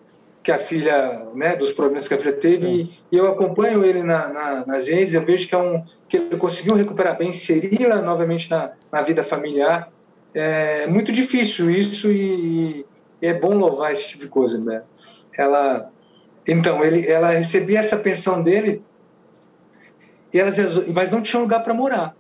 que 0.44 0.52
a 0.52 0.60
filha, 0.60 1.26
né, 1.34 1.56
dos 1.56 1.72
problemas 1.72 2.08
que 2.08 2.14
a 2.14 2.18
filha 2.18 2.34
teve, 2.34 2.68
e, 2.68 3.00
e, 3.12 3.18
eu 3.18 3.28
acompanho 3.28 3.84
ele 3.84 4.04
na, 4.04 4.28
na, 4.28 4.66
nas 4.66 4.88
redes, 4.88 5.14
eu 5.14 5.24
vejo 5.24 5.48
que, 5.48 5.56
é 5.56 5.58
um, 5.58 5.84
que 6.08 6.18
ele 6.18 6.38
conseguiu 6.38 6.76
recuperar 6.76 7.18
bem, 7.18 7.30
inseri-la 7.30 8.02
novamente 8.02 8.52
na, 8.52 8.72
na 8.92 9.02
vida 9.02 9.24
familiar. 9.24 9.90
É 10.34 10.86
muito 10.86 11.14
difícil 11.14 11.70
isso 11.70 12.12
e, 12.12 12.86
e, 13.22 13.26
é 13.26 13.34
bom 13.34 13.56
louvar 13.56 13.94
esse 13.94 14.10
tipo 14.10 14.24
de 14.24 14.30
coisa, 14.30 14.60
né? 14.60 14.84
Ela, 15.38 15.90
então, 16.46 16.84
ele, 16.84 17.08
ela 17.08 17.30
recebia 17.30 17.80
essa 17.80 17.96
pensão 17.96 18.44
dele, 18.44 18.84
e 20.34 20.40
elas, 20.40 20.58
mas 20.88 21.12
não 21.12 21.22
tinha 21.22 21.42
lugar 21.42 21.64
para 21.64 21.74
morar. 21.74 22.14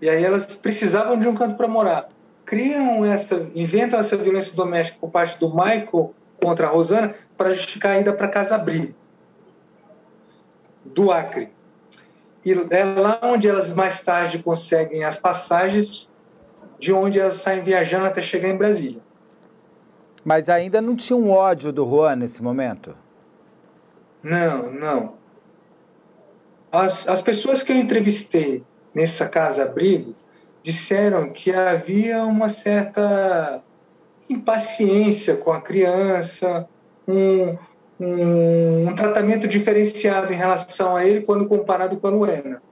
E 0.00 0.08
aí 0.08 0.24
elas 0.24 0.54
precisavam 0.54 1.18
de 1.18 1.28
um 1.28 1.34
canto 1.34 1.56
para 1.56 1.68
morar 1.68 2.08
criam 2.48 3.04
essa, 3.04 3.46
inventam 3.54 4.00
essa 4.00 4.16
violência 4.16 4.56
doméstica 4.56 4.98
por 4.98 5.10
parte 5.10 5.38
do 5.38 5.50
Michael 5.50 6.14
contra 6.40 6.66
a 6.66 6.70
Rosana 6.70 7.14
para 7.36 7.52
justificar 7.52 7.92
a 7.92 8.00
ida 8.00 8.12
para 8.12 8.28
Casa 8.28 8.54
Abrigo, 8.54 8.94
do 10.84 11.10
Acre. 11.10 11.50
E 12.44 12.52
é 12.70 12.84
lá 12.84 13.18
onde 13.22 13.48
elas 13.48 13.72
mais 13.72 14.02
tarde 14.02 14.38
conseguem 14.38 15.04
as 15.04 15.16
passagens 15.16 16.08
de 16.78 16.92
onde 16.92 17.18
elas 17.18 17.36
saem 17.36 17.62
viajando 17.62 18.06
até 18.06 18.22
chegar 18.22 18.48
em 18.48 18.56
Brasília. 18.56 19.00
Mas 20.24 20.48
ainda 20.48 20.80
não 20.80 20.94
tinha 20.94 21.16
um 21.16 21.30
ódio 21.30 21.72
do 21.72 21.86
Juan 21.86 22.16
nesse 22.16 22.42
momento? 22.42 22.94
Não, 24.22 24.70
não. 24.70 25.14
As, 26.70 27.08
as 27.08 27.22
pessoas 27.22 27.62
que 27.62 27.72
eu 27.72 27.76
entrevistei 27.76 28.62
nessa 28.94 29.28
casa-abrigo 29.28 30.14
disseram 30.62 31.30
que 31.30 31.52
havia 31.52 32.22
uma 32.24 32.54
certa 32.62 33.62
impaciência 34.28 35.36
com 35.36 35.52
a 35.52 35.60
criança, 35.60 36.68
um, 37.06 37.56
um, 37.98 38.88
um, 38.88 38.94
tratamento 38.94 39.48
diferenciado 39.48 40.32
em 40.32 40.36
relação 40.36 40.96
a 40.96 41.04
ele 41.04 41.22
quando 41.22 41.46
comparado 41.46 41.96
com 41.96 42.06
a 42.06 42.10
Luena. 42.10 42.62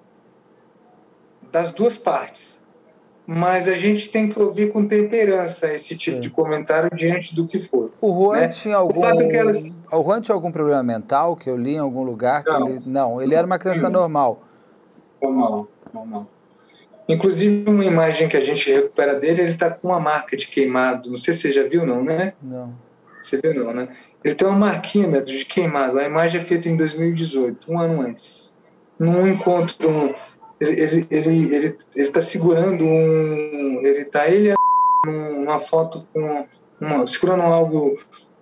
Das 1.51 1.73
duas 1.73 1.97
partes. 1.97 2.47
Mas 3.27 3.67
a 3.67 3.75
gente 3.75 4.09
tem 4.09 4.29
que 4.29 4.41
ouvir 4.41 4.73
com 4.73 4.87
temperança 4.87 5.75
esse 5.75 5.97
tipo 5.97 6.17
Sim. 6.17 6.21
de 6.21 6.31
comentário 6.31 6.89
diante 6.95 7.35
do 7.35 7.49
que 7.49 7.59
for. 7.59 7.91
O 8.01 8.15
Juan 8.15 8.43
né? 8.43 8.49
tinha 8.49 8.77
algum. 8.77 9.01
O, 9.01 9.05
elas... 9.05 9.83
o 9.91 10.03
Juan 10.05 10.21
tinha 10.21 10.35
algum 10.35 10.53
problema 10.53 10.83
mental 10.85 11.35
que 11.35 11.51
eu 11.51 11.57
li 11.57 11.75
em 11.75 11.79
algum 11.79 12.05
lugar? 12.05 12.45
Não, 12.47 12.69
ele... 12.69 12.83
não 12.87 13.21
ele 13.21 13.35
era 13.35 13.45
uma 13.45 13.59
criança 13.59 13.91
normal. 13.91 14.43
Normal, 15.21 15.67
normal. 15.93 16.27
Inclusive, 17.09 17.71
uma 17.71 17.85
imagem 17.85 18.29
que 18.29 18.37
a 18.37 18.41
gente 18.41 18.71
recupera 18.71 19.15
dele, 19.15 19.43
ele 19.43 19.53
está 19.53 19.71
com 19.71 19.89
uma 19.89 20.01
marca 20.01 20.37
de 20.37 20.49
queimado. 20.49 21.11
Não 21.11 21.19
sei 21.19 21.35
se 21.35 21.41
você 21.41 21.53
já 21.53 21.63
viu, 21.63 21.87
não, 21.87 22.03
né? 22.03 22.33
Não. 22.43 22.75
Você 23.23 23.39
viu, 23.39 23.55
não, 23.55 23.73
né? 23.73 23.89
Ele 24.25 24.35
tem 24.35 24.47
uma 24.47 24.59
marquinha 24.59 25.07
mesmo, 25.07 25.27
de 25.27 25.45
queimado. 25.45 25.99
A 25.99 26.05
imagem 26.05 26.41
é 26.41 26.45
feita 26.45 26.69
em 26.69 26.77
2018, 26.77 27.71
um 27.71 27.79
ano 27.79 28.03
antes. 28.03 28.51
Num 28.99 29.27
encontro, 29.27 30.15
ele 30.61 31.07
ele 31.11 31.55
ele 31.55 31.79
ele 31.95 32.09
está 32.09 32.21
segurando 32.21 32.85
um, 32.85 33.81
ele 33.85 34.01
está 34.01 34.27
ele 34.27 34.55
numa 35.07 35.61
foto 35.61 36.07
com 36.13 36.47
uma, 36.81 37.07
segurando 37.07 37.43
algo, 37.43 37.99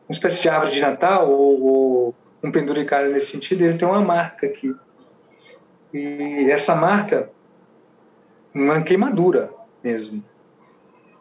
uma 0.09 0.11
espécie 0.11 0.43
de 0.43 0.49
árvore 0.49 0.73
de 0.73 0.81
Natal 0.81 1.31
ou, 1.31 1.63
ou 1.63 2.15
um 2.43 2.51
penduricalho 2.51 3.11
nesse 3.11 3.33
sentido. 3.33 3.63
Ele 3.63 3.79
tem 3.79 3.87
uma 3.87 4.01
marca 4.01 4.47
aqui. 4.47 4.75
E 5.93 6.51
essa 6.51 6.75
marca 6.75 7.31
uma 8.55 8.81
queimadura 8.83 9.51
mesmo. 9.83 10.23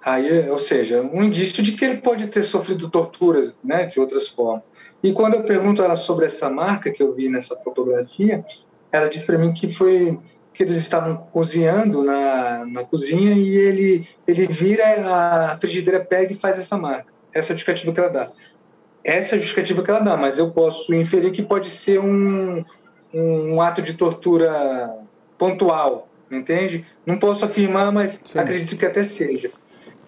Aí, 0.05 0.49
ou 0.49 0.57
seja, 0.57 1.01
um 1.01 1.23
indício 1.23 1.63
de 1.63 1.71
que 1.71 1.85
ele 1.85 1.97
pode 1.97 2.27
ter 2.27 2.43
sofrido 2.43 2.89
torturas, 2.89 3.57
né, 3.63 3.85
de 3.85 3.99
outras 3.99 4.27
formas. 4.27 4.63
E 5.01 5.11
quando 5.13 5.35
eu 5.35 5.43
pergunto 5.43 5.81
ela 5.81 5.95
sobre 5.95 6.25
essa 6.25 6.49
marca 6.49 6.91
que 6.91 7.01
eu 7.01 7.13
vi 7.13 7.29
nessa 7.29 7.55
fotografia, 7.57 8.45
ela 8.91 9.09
disse 9.09 9.25
para 9.25 9.37
mim 9.37 9.53
que 9.53 9.67
foi 9.67 10.19
que 10.53 10.63
eles 10.63 10.77
estavam 10.77 11.17
cozinhando 11.17 12.03
na, 12.03 12.65
na 12.65 12.83
cozinha 12.83 13.33
e 13.33 13.57
ele 13.57 14.07
ele 14.27 14.45
vira 14.45 14.85
a 15.51 15.57
frigideira 15.57 15.99
pega 15.99 16.31
e 16.31 16.37
faz 16.37 16.59
essa 16.59 16.77
marca. 16.77 17.11
Essa 17.33 17.51
é 17.51 17.53
a 17.53 17.55
justificativa 17.55 17.91
que 17.91 17.99
ela 17.99 18.09
dá. 18.09 18.31
Essa 19.03 19.35
é 19.35 19.37
a 19.37 19.39
justificativa 19.39 19.81
que 19.81 19.89
ela 19.89 19.99
dá, 19.99 20.15
mas 20.15 20.37
eu 20.37 20.51
posso 20.51 20.93
inferir 20.93 21.31
que 21.31 21.41
pode 21.41 21.69
ser 21.69 21.99
um, 21.99 22.63
um 23.13 23.61
ato 23.61 23.81
de 23.81 23.95
tortura 23.95 24.93
pontual, 25.37 26.07
entende? 26.31 26.85
Não 27.05 27.17
posso 27.17 27.45
afirmar, 27.45 27.91
mas 27.91 28.19
Sim. 28.23 28.39
acredito 28.39 28.77
que 28.77 28.85
até 28.85 29.03
seja. 29.03 29.51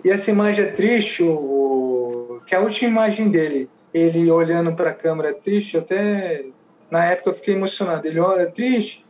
E 0.04 0.10
essa 0.10 0.32
imagem 0.32 0.66
é 0.66 0.72
triste, 0.72 1.24
o, 1.24 2.42
que 2.46 2.54
é 2.54 2.58
a 2.58 2.62
última 2.62 2.90
imagem 2.90 3.30
dele, 3.30 3.70
ele 3.94 4.30
olhando 4.30 4.74
para 4.74 4.92
a 4.92 4.94
câmera 4.94 5.34
triste, 5.34 5.78
até 5.78 6.46
na 6.92 7.06
época 7.06 7.32
eu 7.32 7.34
fiquei 7.34 7.56
emocionado. 7.56 8.08
Ele 8.08 8.20
olha 8.20 8.52
triste, 8.52 9.06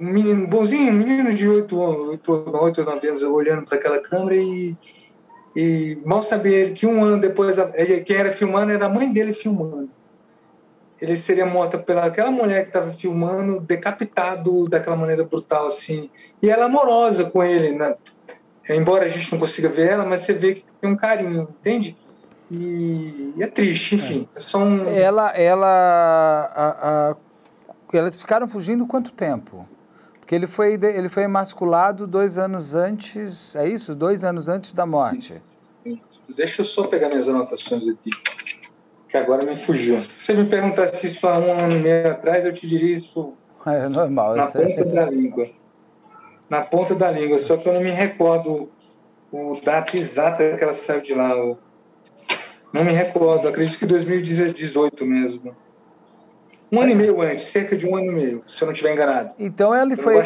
um 0.00 0.06
menino 0.06 0.46
bonzinho, 0.46 0.92
menino 0.92 1.32
de 1.32 1.48
8 1.48 1.80
anos, 1.80 2.08
8, 2.08 2.32
8 2.32 2.78
ou 2.80 2.86
9 2.86 3.08
anos, 3.08 3.22
olhando 3.22 3.64
para 3.64 3.78
aquela 3.78 4.00
câmera 4.00 4.36
e, 4.36 4.76
e 5.54 5.98
mal 6.04 6.22
sabia 6.22 6.56
ele 6.56 6.74
que 6.74 6.86
um 6.86 7.04
ano 7.04 7.20
depois, 7.20 7.56
ele, 7.74 8.00
quem 8.00 8.16
era 8.16 8.30
filmando 8.30 8.72
era 8.72 8.86
a 8.86 8.88
mãe 8.88 9.12
dele 9.12 9.32
filmando. 9.32 9.90
Ele 11.02 11.20
seria 11.20 11.44
morto 11.44 11.80
pela 11.80 12.04
aquela 12.04 12.30
mulher 12.30 12.62
que 12.62 12.68
estava 12.68 12.92
filmando, 12.92 13.58
decapitado 13.58 14.68
daquela 14.68 14.94
maneira 14.94 15.24
brutal 15.24 15.66
assim. 15.66 16.08
E 16.40 16.48
ela 16.48 16.62
é 16.62 16.66
amorosa 16.66 17.28
com 17.28 17.42
ele, 17.42 17.76
né? 17.76 17.96
embora 18.70 19.06
a 19.06 19.08
gente 19.08 19.32
não 19.32 19.40
consiga 19.40 19.68
ver 19.68 19.90
ela, 19.90 20.06
mas 20.06 20.20
você 20.20 20.32
vê 20.32 20.54
que 20.54 20.64
tem 20.80 20.88
um 20.88 20.96
carinho, 20.96 21.48
entende? 21.58 21.96
E, 22.48 23.34
é 23.40 23.48
triste, 23.48 23.96
enfim. 23.96 24.28
É. 24.36 24.38
Só 24.38 24.58
um... 24.58 24.84
Ela, 24.84 25.30
ela, 25.30 26.52
a, 26.54 27.10
a, 27.10 27.16
elas 27.92 28.20
ficaram 28.20 28.46
fugindo 28.46 28.86
quanto 28.86 29.10
tempo? 29.10 29.68
Porque 30.20 30.36
ele 30.36 30.46
foi, 30.46 30.74
ele 30.74 31.08
foi 31.08 31.24
emasculado 31.24 32.06
dois 32.06 32.38
anos 32.38 32.76
antes, 32.76 33.56
é 33.56 33.66
isso? 33.66 33.96
Dois 33.96 34.22
anos 34.22 34.48
antes 34.48 34.72
da 34.72 34.86
morte. 34.86 35.42
Deixa 36.36 36.62
eu 36.62 36.66
só 36.66 36.84
pegar 36.86 37.08
minhas 37.08 37.26
anotações 37.26 37.88
aqui, 37.88 38.10
que 39.12 39.18
agora 39.18 39.44
me 39.44 39.54
fugiu. 39.54 40.00
Se 40.00 40.08
você 40.16 40.32
me 40.32 40.46
perguntasse 40.46 41.06
isso 41.06 41.26
há 41.26 41.38
um 41.38 41.52
ano 41.52 41.76
e 41.76 41.80
meio 41.80 42.10
atrás, 42.10 42.46
eu 42.46 42.52
te 42.52 42.66
diria 42.66 42.96
isso 42.96 43.34
é 43.66 43.88
normal, 43.88 44.34
na 44.34 44.46
ponta 44.46 44.84
da 44.86 45.10
língua. 45.10 45.50
Na 46.48 46.60
ponta 46.62 46.94
da 46.94 47.10
língua, 47.10 47.38
só 47.38 47.56
que 47.58 47.68
eu 47.68 47.74
não 47.74 47.80
me 47.80 47.90
recordo 47.90 48.70
o 49.30 49.52
data 49.62 49.96
exata 49.96 50.56
que 50.56 50.64
ela 50.64 50.74
saiu 50.74 51.02
de 51.02 51.14
lá. 51.14 51.28
Não 52.72 52.82
me 52.82 52.92
recordo, 52.92 53.46
acredito 53.46 53.78
que 53.78 53.86
2018 53.86 55.04
mesmo. 55.04 55.54
Um 56.72 56.80
ano 56.80 56.90
e 56.90 56.94
meio 56.94 57.20
antes, 57.20 57.44
cerca 57.44 57.76
de 57.76 57.86
um 57.86 57.94
ano 57.94 58.06
e 58.06 58.14
meio, 58.14 58.44
se 58.48 58.62
eu 58.62 58.66
não 58.66 58.72
estiver 58.72 58.94
enganado. 58.94 59.32
Então 59.38 59.76
ele 59.76 59.94
foi, 59.94 60.24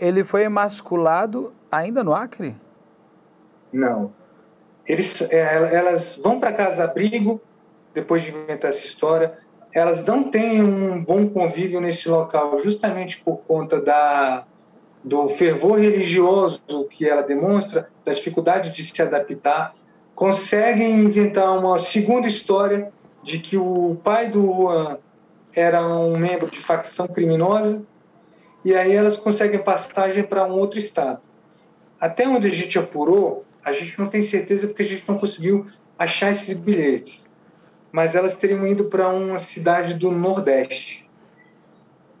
ele 0.00 0.24
foi 0.24 0.42
emasculado 0.42 1.54
ainda 1.70 2.02
no 2.02 2.12
Acre? 2.12 2.56
Não. 3.72 4.12
Eles, 4.84 5.22
é, 5.30 5.38
elas 5.72 6.20
vão 6.22 6.40
para 6.40 6.52
casa 6.52 6.82
abrigo, 6.82 7.40
depois 7.94 8.22
de 8.22 8.30
inventar 8.30 8.70
essa 8.70 8.86
história. 8.86 9.38
Elas 9.72 10.04
não 10.04 10.30
têm 10.30 10.62
um 10.62 11.02
bom 11.02 11.28
convívio 11.28 11.80
nesse 11.80 12.08
local, 12.08 12.58
justamente 12.58 13.20
por 13.20 13.38
conta 13.38 13.80
da, 13.80 14.44
do 15.02 15.28
fervor 15.28 15.78
religioso 15.78 16.60
que 16.90 17.08
ela 17.08 17.22
demonstra, 17.22 17.88
da 18.04 18.12
dificuldade 18.12 18.70
de 18.70 18.82
se 18.84 19.00
adaptar. 19.00 19.74
Conseguem 20.14 21.00
inventar 21.00 21.56
uma 21.56 21.78
segunda 21.78 22.26
história 22.26 22.92
de 23.22 23.38
que 23.38 23.56
o 23.56 23.96
pai 24.02 24.28
do 24.28 24.44
Juan 24.46 24.98
era 25.54 25.86
um 25.86 26.16
membro 26.16 26.50
de 26.50 26.58
facção 26.58 27.06
criminosa, 27.06 27.82
e 28.64 28.74
aí 28.74 28.94
elas 28.94 29.16
conseguem 29.16 29.58
passagem 29.58 30.22
para 30.22 30.46
um 30.46 30.52
outro 30.52 30.78
estado. 30.78 31.20
Até 31.98 32.28
onde 32.28 32.48
a 32.48 32.54
gente 32.54 32.78
apurou, 32.78 33.44
a 33.64 33.72
gente 33.72 33.98
não 33.98 34.06
tem 34.06 34.22
certeza 34.22 34.66
porque 34.66 34.82
a 34.82 34.86
gente 34.86 35.04
não 35.06 35.18
conseguiu 35.18 35.66
achar 35.98 36.30
esses 36.30 36.58
bilhetes. 36.58 37.29
Mas 37.92 38.14
elas 38.14 38.36
teriam 38.36 38.66
ido 38.66 38.84
para 38.84 39.08
uma 39.08 39.38
cidade 39.38 39.94
do 39.94 40.10
Nordeste, 40.10 41.08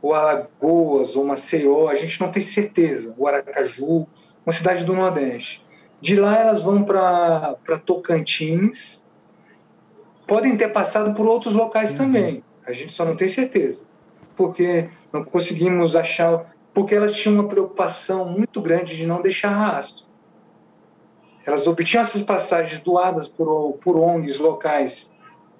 ou 0.02 0.14
Alagoas, 0.14 1.16
ou 1.16 1.24
Maceió, 1.24 1.88
a 1.88 1.96
gente 1.96 2.20
não 2.20 2.32
tem 2.32 2.42
certeza, 2.42 3.14
o 3.16 3.26
Aracaju, 3.26 4.06
uma 4.44 4.52
cidade 4.52 4.84
do 4.84 4.94
Nordeste. 4.94 5.64
De 6.00 6.16
lá 6.16 6.38
elas 6.38 6.62
vão 6.62 6.82
para 6.82 7.56
Tocantins, 7.84 9.04
podem 10.26 10.56
ter 10.56 10.68
passado 10.68 11.14
por 11.14 11.26
outros 11.26 11.54
locais 11.54 11.90
uhum. 11.90 11.96
também, 11.98 12.44
a 12.66 12.72
gente 12.72 12.92
só 12.92 13.04
não 13.04 13.16
tem 13.16 13.28
certeza, 13.28 13.80
porque 14.36 14.88
não 15.12 15.24
conseguimos 15.24 15.94
achar, 15.94 16.44
porque 16.72 16.94
elas 16.94 17.14
tinham 17.14 17.34
uma 17.34 17.48
preocupação 17.48 18.24
muito 18.26 18.60
grande 18.60 18.96
de 18.96 19.06
não 19.06 19.20
deixar 19.20 19.50
rastro. 19.50 20.04
Elas 21.44 21.66
obtinham 21.66 22.02
essas 22.02 22.22
passagens 22.22 22.80
doadas 22.80 23.26
por, 23.26 23.72
por 23.82 23.96
ONGs 23.96 24.38
locais, 24.38 25.10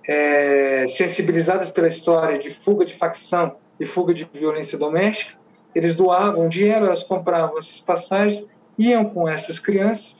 é, 0.07 0.87
sensibilizadas 0.89 1.71
pela 1.71 1.89
história 1.89 2.39
de 2.39 2.51
fuga 2.51 2.85
de 2.85 2.95
facção 2.95 3.57
e 3.79 3.87
fuga 3.87 4.13
de 4.13 4.29
violência 4.33 4.79
doméstica. 4.79 5.39
Eles 5.75 5.95
doavam 5.95 6.49
dinheiro, 6.49 6.87
elas 6.87 7.03
compravam 7.03 7.59
essas 7.59 7.81
passagens, 7.81 8.45
iam 8.77 9.05
com 9.05 9.29
essas 9.29 9.59
crianças, 9.59 10.17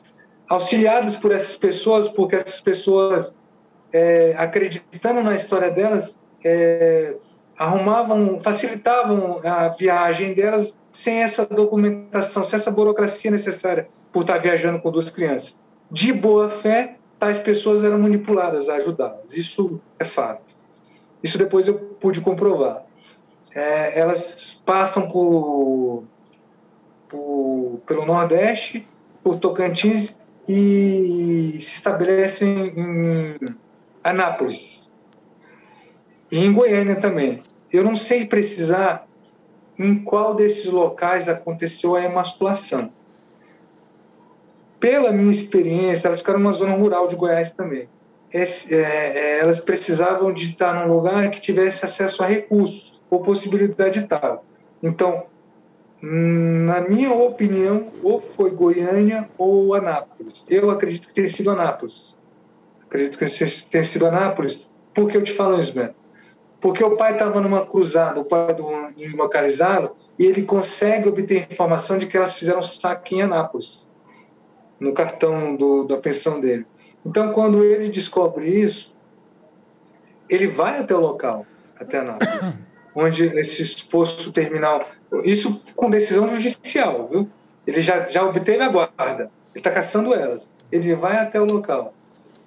auxiliadas 0.49 1.17
por 1.17 1.33
essas 1.33 1.57
pessoas, 1.57 2.09
porque 2.09 2.37
essas 2.37 2.61
pessoas, 2.61 3.33
é, 3.93 4.35
acreditando 4.37 5.23
na 5.23 5.35
história 5.35 5.71
delas, 5.71 6.15
é, 6.45 7.15
arrumavam, 7.59 8.41
facilitavam 8.41 9.41
a 9.45 9.69
viagem 9.69 10.35
delas 10.35 10.75
sem 10.93 11.23
essa 11.23 11.45
documentação, 11.45 12.45
sem 12.45 12.59
essa 12.59 12.71
burocracia 12.71 13.31
necessária 13.31 13.89
por 14.13 14.23
estar 14.23 14.39
viajando 14.39 14.81
com 14.81 14.91
duas 14.91 15.11
crianças. 15.11 15.57
De 15.91 16.13
boa 16.13 16.49
fé, 16.49 16.97
tais 17.21 17.39
pessoas 17.39 17.85
eram 17.85 17.99
manipuladas 17.99 18.69
a 18.69 18.77
ajudá-las. 18.77 19.33
Isso 19.35 19.79
é 19.99 20.05
fato. 20.05 20.43
Isso 21.23 21.37
depois 21.37 21.69
eu 21.69 21.75
pude 21.75 22.21
comprovar. 22.23 22.83
É, 23.55 23.99
elas 23.99 24.61
passam 24.65 25.09
por, 25.09 26.05
por, 27.09 27.81
pelo 27.87 28.07
Nordeste, 28.07 28.89
por 29.23 29.39
Tocantins 29.39 30.17
e 30.49 31.59
se 31.61 31.75
estabelecem 31.75 32.73
em 32.75 33.37
Anápolis 34.03 34.91
e 36.33 36.39
em 36.39 36.53
Goiânia 36.53 36.97
também. 36.97 37.43
Eu 37.71 37.85
não 37.85 37.95
sei 37.95 38.25
precisar 38.25 39.07
em 39.79 40.03
qual 40.03 40.35
desses 40.35 40.65
locais 40.65 41.29
aconteceu 41.29 41.97
a 41.97 42.03
emasculação 42.03 42.91
pela 44.81 45.13
minha 45.13 45.31
experiência, 45.31 46.07
elas 46.07 46.19
ficaram 46.19 46.41
numa 46.41 46.55
zona 46.55 46.75
rural 46.75 47.07
de 47.07 47.15
Goiás 47.15 47.53
também. 47.53 47.87
Esse, 48.33 48.75
é, 48.75 48.79
é, 48.81 49.39
elas 49.41 49.61
precisavam 49.61 50.33
de 50.33 50.51
estar 50.51 50.73
num 50.75 50.93
lugar 50.93 51.31
que 51.31 51.41
tivesse 51.41 51.85
acesso 51.85 52.23
a 52.23 52.27
recursos 52.27 52.99
ou 53.11 53.21
possibilidade 53.21 54.07
tal. 54.07 54.45
Então, 54.83 55.25
na 56.01 56.81
minha 56.81 57.13
opinião, 57.13 57.89
ou 58.03 58.21
foi 58.21 58.51
Goiânia 58.51 59.29
ou 59.37 59.75
Anápolis. 59.75 60.45
Eu 60.49 60.71
acredito 60.71 61.09
que 61.09 61.15
tenha 61.15 61.29
sido 61.29 61.51
Anápolis. 61.51 62.17
Acredito 62.87 63.19
que 63.19 63.65
tenha 63.71 63.85
sido 63.87 64.07
Anápolis. 64.07 64.67
Por 64.95 65.09
que 65.09 65.17
eu 65.17 65.23
te 65.23 65.33
falo 65.33 65.61
isso, 65.61 65.75
Beto? 65.75 65.95
Porque 66.61 66.83
o 66.83 66.97
pai 66.97 67.13
estava 67.13 67.41
numa 67.41 67.67
cruzada, 67.67 68.21
o 68.21 68.25
pai 68.25 68.55
do 68.55 68.67
localizado, 69.17 69.93
e 70.19 70.25
ele 70.25 70.43
consegue 70.43 71.09
obter 71.09 71.47
informação 71.51 71.99
de 71.99 72.07
que 72.07 72.17
elas 72.17 72.35
fizeram 72.35 72.63
saque 72.63 73.17
em 73.17 73.23
Anápolis 73.23 73.90
no 74.81 74.93
cartão 74.93 75.55
do, 75.55 75.85
da 75.85 75.99
pensão 75.99 76.41
dele. 76.41 76.67
Então, 77.05 77.33
quando 77.33 77.63
ele 77.63 77.89
descobre 77.89 78.49
isso, 78.49 78.93
ele 80.29 80.47
vai 80.47 80.81
até 80.81 80.95
o 80.95 81.01
local, 81.01 81.47
até 81.79 81.99
Anápolis, 81.99 82.63
onde 82.95 83.25
esse 83.39 83.85
posto 83.85 84.33
terminal, 84.33 84.89
isso 85.25 85.63
com 85.77 85.91
decisão 85.91 86.27
judicial, 86.29 87.09
viu? 87.09 87.29
Ele 87.67 87.83
já, 87.83 88.07
já 88.07 88.25
obteve 88.25 88.63
a 88.63 88.69
guarda, 88.69 89.31
ele 89.51 89.61
está 89.61 89.71
caçando 89.71 90.15
elas. 90.15 90.49
Ele 90.73 90.95
vai 90.95 91.17
até 91.19 91.41
o 91.41 91.45
local. 91.45 91.93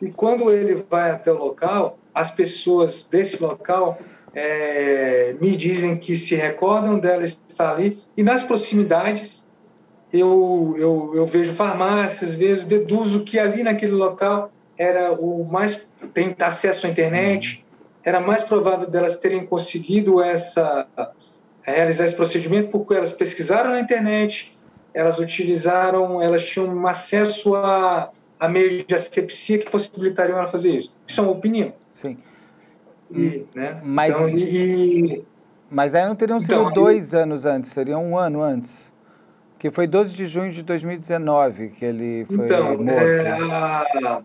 E 0.01 0.11
quando 0.11 0.51
ele 0.51 0.83
vai 0.89 1.11
até 1.11 1.31
o 1.31 1.37
local, 1.37 1.97
as 2.13 2.31
pessoas 2.31 3.05
desse 3.09 3.41
local 3.41 3.97
é, 4.33 5.35
me 5.39 5.55
dizem 5.55 5.97
que 5.97 6.17
se 6.17 6.35
recordam 6.35 6.97
dela 6.97 7.23
estar 7.23 7.75
ali 7.75 8.01
e 8.17 8.23
nas 8.23 8.43
proximidades 8.43 9.42
eu, 10.13 10.75
eu, 10.77 11.11
eu 11.15 11.25
vejo 11.25 11.53
farmácias, 11.53 12.35
vejo, 12.35 12.67
deduzo 12.67 13.23
que 13.23 13.39
ali 13.39 13.63
naquele 13.63 13.93
local 13.93 14.51
era 14.77 15.11
o 15.11 15.43
mais 15.43 15.81
tem 16.13 16.35
acesso 16.39 16.85
à 16.85 16.89
internet, 16.89 17.65
era 18.03 18.19
mais 18.19 18.43
provável 18.43 18.87
delas 18.87 19.17
terem 19.17 19.45
conseguido 19.45 20.21
essa 20.21 20.87
realizar 21.63 22.05
esse 22.05 22.15
procedimento 22.15 22.69
porque 22.69 22.93
elas 22.93 23.11
pesquisaram 23.13 23.71
na 23.71 23.79
internet, 23.79 24.55
elas 24.93 25.17
utilizaram, 25.17 26.21
elas 26.21 26.45
tinham 26.45 26.85
acesso 26.85 27.55
a, 27.55 28.11
a 28.39 28.49
meios 28.49 28.85
de 28.85 28.93
asepsia 28.93 29.57
que 29.57 29.71
possibilitariam 29.71 30.37
ela 30.37 30.47
fazer 30.47 30.75
isso. 30.75 30.93
Isso 31.07 31.21
é 31.21 31.23
uma 31.23 31.31
opinião. 31.31 31.73
Sim. 31.91 32.17
E, 33.09 33.45
né? 33.55 33.81
Mas, 33.83 34.15
então, 34.15 34.29
e, 34.37 35.23
mas 35.71 35.95
aí 35.95 36.05
não 36.05 36.15
teriam 36.15 36.39
sido 36.39 36.53
então, 36.59 36.71
dois 36.71 37.15
anos 37.15 37.45
antes, 37.45 37.71
seria 37.71 37.97
um 37.97 38.17
ano 38.17 38.43
antes. 38.43 38.92
Que 39.63 39.71
foi 39.71 39.87
12 39.87 40.13
de 40.13 40.25
junho 40.25 40.51
de 40.51 40.61
2019 40.61 41.69
que 41.69 41.85
ele 41.85 42.25
foi 42.25 42.47
então, 42.47 42.77
morto. 42.77 42.99
É, 42.99 44.21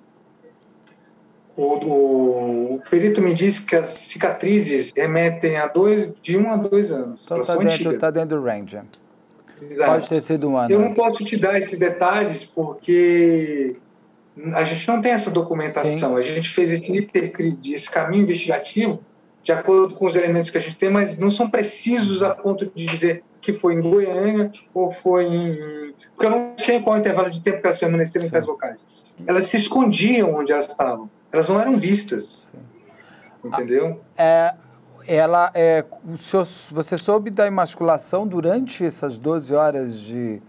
o, 1.57 2.75
o, 2.75 2.83
perito 2.91 3.23
me 3.23 3.33
disse 3.33 3.63
que 3.63 3.77
as 3.77 3.91
cicatrizes 3.91 4.93
remetem 4.97 5.57
a 5.57 5.69
dois, 5.69 6.13
de 6.21 6.37
um 6.37 6.51
a 6.51 6.57
dois 6.57 6.91
anos. 6.91 7.21
Então 7.25 7.41
está 7.41 7.55
dentro, 7.55 7.99
tá 8.01 8.11
dentro 8.11 8.41
do 8.41 8.45
range. 8.45 8.81
Exato. 9.63 9.93
Pode 9.93 10.09
ter 10.09 10.21
sido 10.23 10.49
um 10.49 10.57
ano. 10.57 10.75
Eu 10.75 10.81
não 10.81 10.93
posso 10.93 11.25
te 11.25 11.37
dar 11.37 11.57
esses 11.57 11.79
detalhes 11.79 12.45
porque 12.45 13.77
a 14.55 14.65
gente 14.65 14.89
não 14.89 15.01
tem 15.01 15.13
essa 15.13 15.31
documentação. 15.31 16.15
Sim. 16.15 16.19
A 16.19 16.23
gente 16.23 16.49
fez 16.49 16.73
esse 16.73 17.11
esse 17.73 17.89
caminho 17.89 18.25
investigativo 18.25 18.99
de 19.45 19.53
acordo 19.53 19.95
com 19.95 20.05
os 20.05 20.17
elementos 20.17 20.51
que 20.51 20.59
a 20.59 20.61
gente 20.61 20.75
tem, 20.75 20.91
mas 20.91 21.17
não 21.17 21.31
são 21.31 21.49
precisos 21.49 22.25
a 22.25 22.31
ponto 22.31 22.67
de 22.75 22.87
dizer 22.87 23.23
que 23.49 23.53
foi 23.55 23.73
em 23.73 23.81
Goiânia 23.81 24.53
ou 24.75 24.93
foi 24.93 25.25
em. 25.25 25.95
Porque 26.15 26.27
eu 26.27 26.31
não 26.31 26.53
sei 26.59 26.83
qual 26.83 26.97
é 26.97 26.99
o 26.99 27.01
intervalo 27.01 27.31
de 27.31 27.41
tempo 27.41 27.63
que 27.63 27.67
elas 27.67 27.79
permaneceram 27.79 28.21
Sim. 28.21 28.29
em 28.29 28.31
casas 28.31 28.47
locais. 28.47 28.81
Elas 29.27 29.47
se 29.47 29.57
escondiam 29.57 30.35
onde 30.35 30.53
elas 30.53 30.69
estavam. 30.69 31.09
Elas 31.33 31.49
não 31.49 31.59
eram 31.59 31.79
vistas. 31.79 32.51
Sim. 32.53 32.59
Entendeu? 33.43 34.03
É, 34.19 34.55
ela 35.07 35.51
é, 35.55 35.83
senhor, 36.19 36.45
você 36.45 36.99
soube 36.99 37.31
da 37.31 37.47
emasculação 37.47 38.27
durante 38.27 38.85
essas 38.85 39.19
12 39.19 39.55
horas 39.55 39.99
de, 39.99 40.43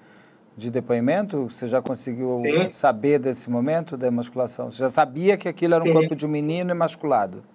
de 0.58 0.70
depoimento? 0.70 1.50
Você 1.50 1.66
já 1.66 1.82
conseguiu 1.82 2.42
Sim. 2.44 2.68
saber 2.68 3.18
desse 3.18 3.50
momento 3.50 3.96
da 3.96 4.08
emasculação? 4.08 4.70
Você 4.70 4.80
já 4.80 4.90
sabia 4.90 5.38
que 5.38 5.48
aquilo 5.48 5.76
era 5.76 5.84
um 5.84 5.88
Sim. 5.88 5.94
corpo 5.94 6.16
de 6.16 6.26
um 6.26 6.30
menino 6.30 6.72
emasculado? 6.72 7.46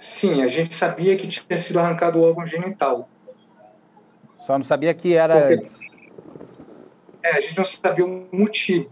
Sim, 0.00 0.42
a 0.42 0.48
gente 0.48 0.72
sabia 0.72 1.16
que 1.18 1.28
tinha 1.28 1.58
sido 1.58 1.78
arrancado 1.78 2.18
o 2.18 2.22
órgão 2.22 2.46
genital. 2.46 3.10
Só 4.44 4.58
não 4.58 4.62
sabia 4.62 4.92
que 4.92 5.14
era 5.14 5.38
Porque, 5.38 5.54
antes. 5.54 5.90
É, 7.22 7.30
a 7.30 7.40
gente 7.40 7.56
não 7.56 7.64
sabia 7.64 8.04
o 8.04 8.26
motivo. 8.30 8.90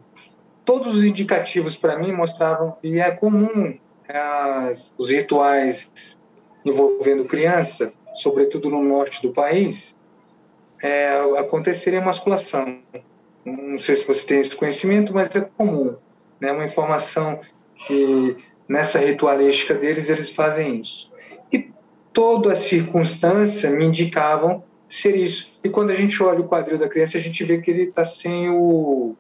Todos 0.64 0.96
os 0.96 1.04
indicativos 1.04 1.76
para 1.76 1.98
mim 1.98 2.10
mostravam, 2.10 2.74
e 2.82 2.98
é 2.98 3.10
comum 3.10 3.76
as, 4.08 4.94
os 4.96 5.10
rituais 5.10 6.16
envolvendo 6.64 7.26
criança, 7.26 7.92
sobretudo 8.14 8.70
no 8.70 8.82
norte 8.82 9.20
do 9.20 9.30
país, 9.30 9.94
é, 10.82 11.08
acontecerem 11.38 12.00
emasculação. 12.00 12.78
Não 13.44 13.78
sei 13.78 13.96
se 13.96 14.06
você 14.06 14.24
tem 14.24 14.40
esse 14.40 14.56
conhecimento, 14.56 15.12
mas 15.12 15.36
é 15.36 15.42
comum. 15.42 15.96
É 16.40 16.46
né? 16.46 16.52
uma 16.52 16.64
informação 16.64 17.42
que 17.74 18.38
nessa 18.66 18.98
ritualística 18.98 19.74
deles 19.74 20.08
eles 20.08 20.30
fazem 20.30 20.80
isso. 20.80 21.12
E 21.52 21.70
toda 22.10 22.52
a 22.52 22.56
circunstância 22.56 23.68
me 23.68 23.84
indicavam 23.84 24.64
ser 24.92 25.16
isso. 25.16 25.50
E 25.64 25.70
quando 25.70 25.90
a 25.90 25.94
gente 25.94 26.22
olha 26.22 26.40
o 26.40 26.48
quadril 26.48 26.76
da 26.76 26.88
criança, 26.88 27.16
a 27.16 27.20
gente 27.20 27.42
vê 27.44 27.58
que 27.58 27.70
ele 27.70 27.84
está 27.84 28.04
sem 28.04 28.50
o. 28.50 29.16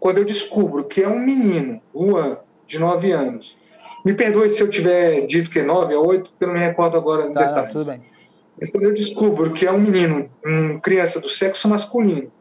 Quando 0.00 0.18
eu 0.18 0.24
descubro 0.24 0.84
que 0.84 1.02
é 1.02 1.08
um 1.08 1.18
menino, 1.18 1.80
Juan, 1.94 2.38
de 2.66 2.78
9 2.78 3.12
anos, 3.12 3.56
me 4.04 4.12
perdoe 4.12 4.48
se 4.48 4.60
eu 4.60 4.68
tiver 4.68 5.24
dito 5.26 5.50
que 5.50 5.60
é 5.60 5.62
9 5.62 5.94
a 5.94 6.00
8, 6.00 6.30
porque 6.30 6.44
eu 6.44 6.48
não 6.48 6.54
me 6.54 6.60
recordo 6.60 6.96
agora 6.96 7.26
no 7.26 7.32
tá, 7.32 7.40
detalhe. 7.40 7.66
Não, 7.66 7.72
tudo 7.72 7.84
bem. 7.84 8.02
Mas 8.60 8.70
quando 8.70 8.84
eu 8.84 8.94
descubro 8.94 9.52
que 9.52 9.64
é 9.64 9.70
um 9.70 9.80
menino, 9.80 10.28
uma 10.44 10.80
criança 10.80 11.20
do 11.20 11.28
sexo 11.28 11.68
masculino, 11.68 12.32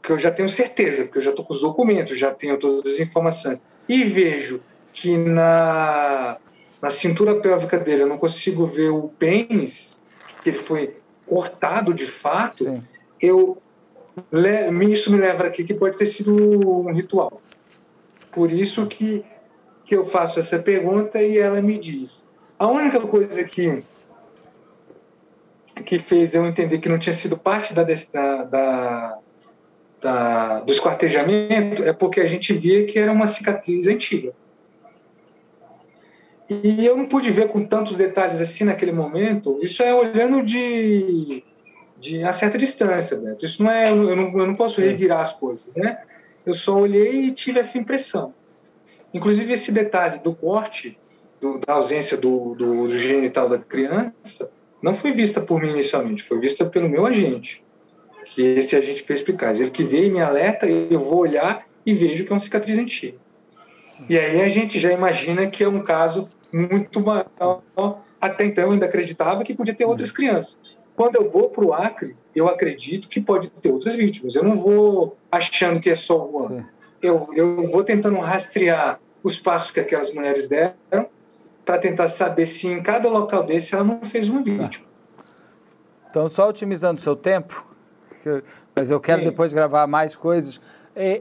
que 0.00 0.12
eu 0.12 0.18
já 0.18 0.30
tenho 0.30 0.48
certeza, 0.48 1.02
porque 1.04 1.18
eu 1.18 1.22
já 1.22 1.30
estou 1.30 1.44
com 1.44 1.54
os 1.54 1.60
documentos, 1.60 2.16
já 2.16 2.32
tenho 2.32 2.56
todas 2.56 2.92
as 2.92 3.00
informações, 3.00 3.58
e 3.88 4.04
vejo 4.04 4.60
que 4.92 5.16
na, 5.16 6.36
na 6.80 6.90
cintura 6.92 7.34
pélvica 7.34 7.78
dele 7.78 8.02
eu 8.02 8.06
não 8.06 8.18
consigo 8.18 8.64
ver 8.66 8.90
o 8.90 9.08
pênis, 9.18 9.96
que 10.42 10.50
ele 10.50 10.58
foi 10.58 10.94
cortado 11.26 11.92
de 11.92 12.06
fato, 12.06 12.64
Sim. 12.64 12.82
eu 13.20 13.58
isso 14.90 15.12
me 15.12 15.18
leva 15.18 15.46
aqui 15.46 15.62
que 15.62 15.74
pode 15.74 15.96
ter 15.96 16.06
sido 16.06 16.34
um 16.34 16.92
ritual. 16.92 17.42
Por 18.32 18.50
isso 18.50 18.86
que, 18.86 19.24
que 19.84 19.94
eu 19.94 20.06
faço 20.06 20.40
essa 20.40 20.58
pergunta 20.58 21.20
e 21.22 21.38
ela 21.38 21.60
me 21.60 21.78
diz. 21.78 22.24
A 22.58 22.66
única 22.66 23.00
coisa 23.00 23.44
que, 23.44 23.82
que 25.84 25.98
fez 26.00 26.32
eu 26.32 26.46
entender 26.46 26.78
que 26.78 26.88
não 26.88 26.98
tinha 26.98 27.12
sido 27.12 27.36
parte 27.36 27.74
da, 27.74 27.84
da, 27.84 29.18
da, 30.00 30.60
do 30.60 30.72
esquartejamento 30.72 31.84
é 31.84 31.92
porque 31.92 32.20
a 32.20 32.26
gente 32.26 32.54
via 32.54 32.86
que 32.86 32.98
era 32.98 33.12
uma 33.12 33.26
cicatriz 33.26 33.86
antiga. 33.86 34.32
E 36.48 36.86
eu 36.86 36.96
não 36.96 37.06
pude 37.06 37.30
ver 37.30 37.48
com 37.48 37.64
tantos 37.64 37.96
detalhes 37.96 38.40
assim 38.40 38.64
naquele 38.64 38.92
momento. 38.92 39.58
Isso 39.62 39.82
é 39.82 39.92
olhando 39.92 40.44
de, 40.44 41.42
de 41.98 42.22
a 42.22 42.32
certa 42.32 42.56
distância, 42.56 43.16
Beto. 43.16 43.44
Isso 43.44 43.62
não 43.62 43.70
é, 43.70 43.90
eu 43.90 44.16
não, 44.16 44.38
eu 44.38 44.46
não 44.46 44.54
posso 44.54 44.80
revirar 44.80 45.20
as 45.20 45.32
coisas, 45.32 45.66
né? 45.74 45.98
Eu 46.44 46.54
só 46.54 46.76
olhei 46.76 47.22
e 47.22 47.32
tive 47.32 47.58
essa 47.58 47.76
impressão. 47.76 48.32
Inclusive 49.12 49.52
esse 49.52 49.72
detalhe 49.72 50.20
do 50.20 50.34
corte, 50.34 50.96
do, 51.40 51.58
da 51.58 51.74
ausência 51.74 52.16
do, 52.16 52.54
do, 52.54 52.88
do 52.88 52.98
genital 52.98 53.48
da 53.48 53.58
criança, 53.58 54.48
não 54.80 54.94
foi 54.94 55.10
vista 55.10 55.40
por 55.40 55.60
mim 55.60 55.70
inicialmente, 55.70 56.22
foi 56.22 56.38
vista 56.38 56.64
pelo 56.64 56.88
meu 56.88 57.06
agente, 57.06 57.64
que 58.24 58.42
esse 58.42 58.76
agente 58.76 59.02
perspicaz. 59.02 59.60
Ele 59.60 59.70
que 59.70 59.82
veio 59.82 60.06
e 60.06 60.10
me 60.10 60.20
alerta, 60.20 60.66
eu 60.66 61.00
vou 61.00 61.18
olhar 61.18 61.66
e 61.84 61.92
vejo 61.92 62.24
que 62.24 62.30
é 62.30 62.34
uma 62.34 62.40
cicatriz 62.40 62.78
antiga. 62.78 63.18
E 64.08 64.18
aí 64.18 64.40
a 64.42 64.48
gente 64.48 64.78
já 64.78 64.92
imagina 64.92 65.46
que 65.46 65.64
é 65.64 65.68
um 65.68 65.82
caso 65.82 66.28
muito 66.52 67.00
maior. 67.00 67.62
Até 68.20 68.44
então 68.44 68.64
eu 68.64 68.70
ainda 68.72 68.86
acreditava 68.86 69.44
que 69.44 69.54
podia 69.54 69.74
ter 69.74 69.84
outras 69.84 70.10
crianças. 70.10 70.56
Quando 70.94 71.16
eu 71.16 71.30
vou 71.30 71.50
para 71.50 71.64
o 71.64 71.74
Acre, 71.74 72.16
eu 72.34 72.48
acredito 72.48 73.08
que 73.08 73.20
pode 73.20 73.50
ter 73.50 73.70
outras 73.70 73.94
vítimas. 73.94 74.34
Eu 74.34 74.42
não 74.42 74.58
vou 74.58 75.16
achando 75.30 75.78
que 75.80 75.90
é 75.90 75.94
só 75.94 76.26
uma. 76.26 76.66
Eu, 77.02 77.28
eu 77.34 77.70
vou 77.70 77.84
tentando 77.84 78.18
rastrear 78.18 78.98
os 79.22 79.38
passos 79.38 79.70
que 79.70 79.80
aquelas 79.80 80.12
mulheres 80.12 80.48
deram 80.48 80.74
para 81.64 81.78
tentar 81.78 82.08
saber 82.08 82.46
se 82.46 82.68
em 82.68 82.82
cada 82.82 83.08
local 83.08 83.42
desse 83.42 83.74
ela 83.74 83.84
não 83.84 84.00
fez 84.02 84.28
uma 84.28 84.42
vítima. 84.42 84.86
Então, 86.08 86.28
só 86.28 86.48
otimizando 86.48 86.98
o 86.98 87.02
seu 87.02 87.14
tempo, 87.14 87.66
mas 88.74 88.90
eu 88.90 88.98
quero 88.98 89.20
Sim. 89.20 89.28
depois 89.28 89.52
gravar 89.52 89.86
mais 89.86 90.16
coisas. 90.16 90.60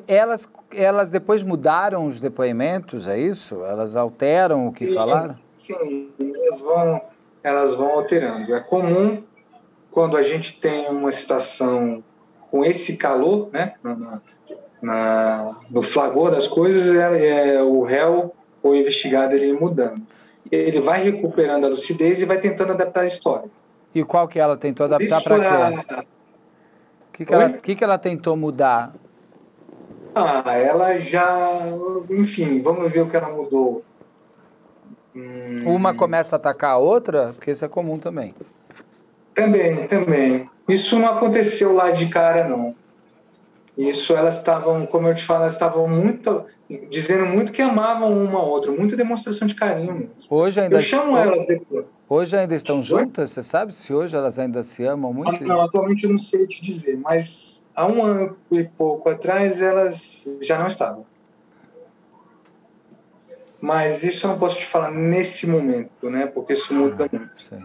Elas, 0.07 0.47
elas 0.73 1.11
depois 1.11 1.43
mudaram 1.43 2.07
os 2.07 2.19
depoimentos, 2.19 3.07
é 3.07 3.19
isso? 3.19 3.63
Elas 3.65 3.95
alteram 3.95 4.67
o 4.67 4.71
que 4.71 4.87
sim, 4.87 4.93
falaram? 4.93 5.35
Sim, 5.49 6.09
elas 6.17 6.61
vão, 6.61 7.01
elas 7.43 7.75
vão 7.75 7.89
alterando. 7.91 8.55
É 8.55 8.59
comum 8.61 9.21
quando 9.91 10.15
a 10.15 10.21
gente 10.21 10.59
tem 10.59 10.89
uma 10.89 11.11
situação 11.11 12.01
com 12.49 12.63
esse 12.63 12.95
calor, 12.95 13.49
né, 13.51 13.73
na, 13.83 14.21
na, 14.81 15.55
no 15.69 15.81
flagor 15.81 16.31
das 16.31 16.47
coisas, 16.47 16.95
é, 16.95 17.55
é, 17.55 17.61
o 17.61 17.83
réu 17.83 18.33
ou 18.63 18.75
investigado 18.75 19.35
ele 19.35 19.53
mudando. 19.53 20.01
Ele 20.49 20.79
vai 20.79 21.03
recuperando 21.03 21.65
a 21.65 21.69
lucidez 21.69 22.21
e 22.21 22.25
vai 22.25 22.39
tentando 22.39 22.71
adaptar 22.71 23.01
a 23.01 23.07
história. 23.07 23.49
E 23.93 24.03
qual 24.03 24.27
que 24.27 24.39
ela 24.39 24.55
tentou 24.55 24.85
adaptar 24.85 25.21
para 25.21 25.39
quê? 25.39 26.03
O 27.09 27.17
que, 27.17 27.25
que, 27.25 27.33
ela, 27.33 27.49
que, 27.49 27.75
que 27.75 27.83
ela 27.83 27.97
tentou 27.97 28.35
mudar? 28.35 28.93
Ah, 30.15 30.57
ela 30.57 30.97
já. 30.99 31.59
Enfim, 32.09 32.61
vamos 32.61 32.89
ver 32.89 33.01
o 33.01 33.09
que 33.09 33.17
ela 33.17 33.29
mudou. 33.29 33.83
Hum... 35.13 35.57
Uma 35.65 35.93
começa 35.93 36.35
a 36.35 36.37
atacar 36.37 36.71
a 36.71 36.77
outra, 36.77 37.33
porque 37.33 37.51
isso 37.51 37.65
é 37.65 37.67
comum 37.67 37.99
também. 37.99 38.33
Também, 39.33 39.85
também. 39.87 40.49
Isso 40.69 40.97
não 40.97 41.09
aconteceu 41.09 41.73
lá 41.73 41.91
de 41.91 42.07
cara, 42.07 42.47
não. 42.47 42.73
Isso 43.77 44.15
elas 44.15 44.37
estavam, 44.37 44.85
como 44.85 45.09
eu 45.09 45.15
te 45.15 45.23
falo, 45.23 45.41
elas 45.41 45.53
estavam 45.53 45.85
muito. 45.85 46.45
dizendo 46.89 47.25
muito 47.25 47.51
que 47.51 47.61
amavam 47.61 48.11
uma 48.11 48.39
a 48.39 48.43
outra, 48.43 48.71
muita 48.71 48.95
demonstração 48.95 49.45
de 49.45 49.53
carinho. 49.53 50.09
Hoje 50.29 50.61
ainda. 50.61 50.77
Eu 50.77 50.81
chamo 50.81 51.17
elas 51.17 51.45
depois. 51.45 51.85
Hoje 52.07 52.37
ainda 52.37 52.55
estão 52.55 52.81
juntas? 52.81 53.31
Você 53.31 53.43
sabe 53.43 53.75
se 53.75 53.93
hoje 53.93 54.15
elas 54.15 54.39
ainda 54.39 54.63
se 54.63 54.85
amam 54.85 55.11
muito? 55.11 55.43
Não, 55.43 55.61
atualmente 55.61 56.03
eu 56.05 56.11
não 56.11 56.17
sei 56.17 56.47
te 56.47 56.63
dizer, 56.63 56.97
mas 56.97 57.64
há 57.75 57.85
um 57.85 58.03
ano 58.03 58.37
e 58.51 58.63
pouco 58.63 59.09
atrás 59.09 59.59
elas 59.61 60.25
já 60.41 60.57
não 60.57 60.67
estavam. 60.67 61.05
Mas 63.59 64.01
isso 64.03 64.25
eu 64.25 64.31
não 64.31 64.39
posso 64.39 64.59
te 64.59 64.65
falar 64.65 64.91
nesse 64.91 65.47
momento, 65.47 66.09
né? 66.09 66.27
Porque 66.27 66.53
isso 66.53 66.73
muda 66.73 67.05
ah, 67.05 67.17
muito. 67.17 67.41
Sei. 67.41 67.59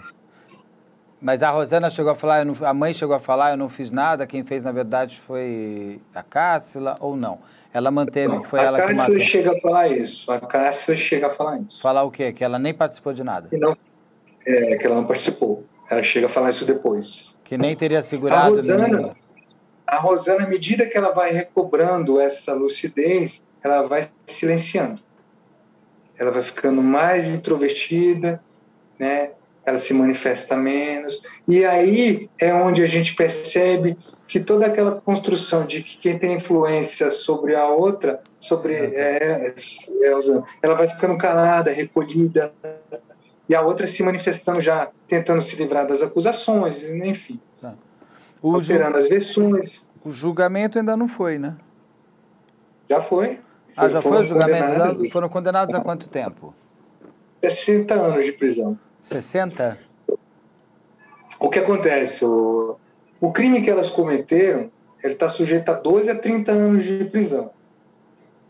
Mas 1.20 1.42
a 1.42 1.50
Rosana 1.50 1.90
chegou 1.90 2.12
a 2.12 2.16
falar, 2.16 2.46
não, 2.46 2.54
a 2.66 2.72
mãe 2.72 2.94
chegou 2.94 3.14
a 3.14 3.20
falar, 3.20 3.50
eu 3.50 3.56
não 3.56 3.68
fiz 3.68 3.90
nada, 3.90 4.26
quem 4.26 4.42
fez 4.42 4.64
na 4.64 4.72
verdade 4.72 5.20
foi 5.20 6.00
a 6.14 6.22
Cássila 6.22 6.96
ou 6.98 7.14
não? 7.14 7.38
Ela 7.72 7.90
manteve 7.90 8.40
que 8.40 8.46
foi 8.46 8.60
ela 8.60 8.80
que 8.80 8.94
matou. 8.94 9.14
A 9.14 9.18
Cássila 9.18 9.20
chega 9.20 9.52
a 9.52 9.60
falar 9.60 9.88
isso, 9.88 10.32
a 10.32 10.40
Cássila 10.40 10.96
chega 10.96 11.26
a 11.26 11.30
falar 11.30 11.60
isso. 11.60 11.80
Falar 11.82 12.04
o 12.04 12.10
quê? 12.10 12.32
Que 12.32 12.42
ela 12.42 12.58
nem 12.58 12.72
participou 12.72 13.12
de 13.12 13.22
nada? 13.22 13.48
Que 13.50 13.58
não, 13.58 13.76
é, 14.46 14.76
que 14.76 14.86
ela 14.86 14.96
não 14.96 15.04
participou. 15.04 15.64
Ela 15.90 16.02
chega 16.02 16.26
a 16.26 16.28
falar 16.28 16.50
isso 16.50 16.64
depois. 16.64 17.36
Que 17.44 17.58
nem 17.58 17.76
teria 17.76 18.00
segurado. 18.00 18.54
A 18.54 18.56
Rosana, 18.56 19.16
a 19.90 19.98
Rosana, 19.98 20.44
à 20.44 20.46
medida 20.46 20.86
que 20.86 20.96
ela 20.96 21.10
vai 21.10 21.32
recobrando 21.32 22.20
essa 22.20 22.54
lucidez, 22.54 23.42
ela 23.60 23.82
vai 23.82 24.08
silenciando. 24.24 25.02
Ela 26.16 26.30
vai 26.30 26.42
ficando 26.42 26.80
mais 26.80 27.26
introvertida, 27.26 28.40
né? 28.96 29.30
ela 29.66 29.78
se 29.78 29.92
manifesta 29.92 30.56
menos. 30.56 31.20
E 31.48 31.64
aí 31.64 32.30
é 32.38 32.54
onde 32.54 32.82
a 32.84 32.86
gente 32.86 33.16
percebe 33.16 33.98
que 34.28 34.38
toda 34.38 34.66
aquela 34.66 35.00
construção 35.00 35.66
de 35.66 35.82
que 35.82 35.98
quem 35.98 36.16
tem 36.16 36.34
influência 36.34 37.10
sobre 37.10 37.56
a 37.56 37.66
outra, 37.66 38.22
sobre 38.38 38.74
é, 38.74 39.48
é, 39.48 39.54
ela 40.62 40.76
vai 40.76 40.86
ficando 40.86 41.18
calada, 41.18 41.72
recolhida, 41.72 42.52
e 43.48 43.56
a 43.56 43.60
outra 43.60 43.88
se 43.88 44.04
manifestando 44.04 44.60
já, 44.60 44.88
tentando 45.08 45.42
se 45.42 45.56
livrar 45.56 45.84
das 45.84 46.00
acusações, 46.00 46.84
enfim. 46.84 47.40
O 48.42 48.54
alterando 48.54 48.98
ju... 48.98 48.98
as 48.98 49.08
versões. 49.08 49.90
O 50.04 50.10
julgamento 50.10 50.78
ainda 50.78 50.96
não 50.96 51.08
foi, 51.08 51.38
né? 51.38 51.56
Já 52.88 53.00
foi. 53.00 53.38
Ah, 53.76 53.88
já 53.88 54.02
foi 54.02 54.18
o 54.18 54.24
julgamento? 54.24 54.66
Condenados. 54.66 55.12
Foram 55.12 55.28
condenados 55.28 55.74
a 55.74 55.80
quanto 55.80 56.08
tempo? 56.08 56.54
60 57.42 57.94
anos 57.94 58.24
de 58.24 58.32
prisão. 58.32 58.78
60? 59.00 59.78
O 61.38 61.48
que 61.48 61.58
acontece? 61.58 62.24
O, 62.24 62.76
o 63.20 63.32
crime 63.32 63.62
que 63.62 63.70
elas 63.70 63.88
cometeram, 63.88 64.70
ele 65.02 65.14
está 65.14 65.28
sujeito 65.28 65.70
a 65.70 65.74
12 65.74 66.10
a 66.10 66.14
30 66.14 66.52
anos 66.52 66.84
de 66.84 67.04
prisão. 67.06 67.50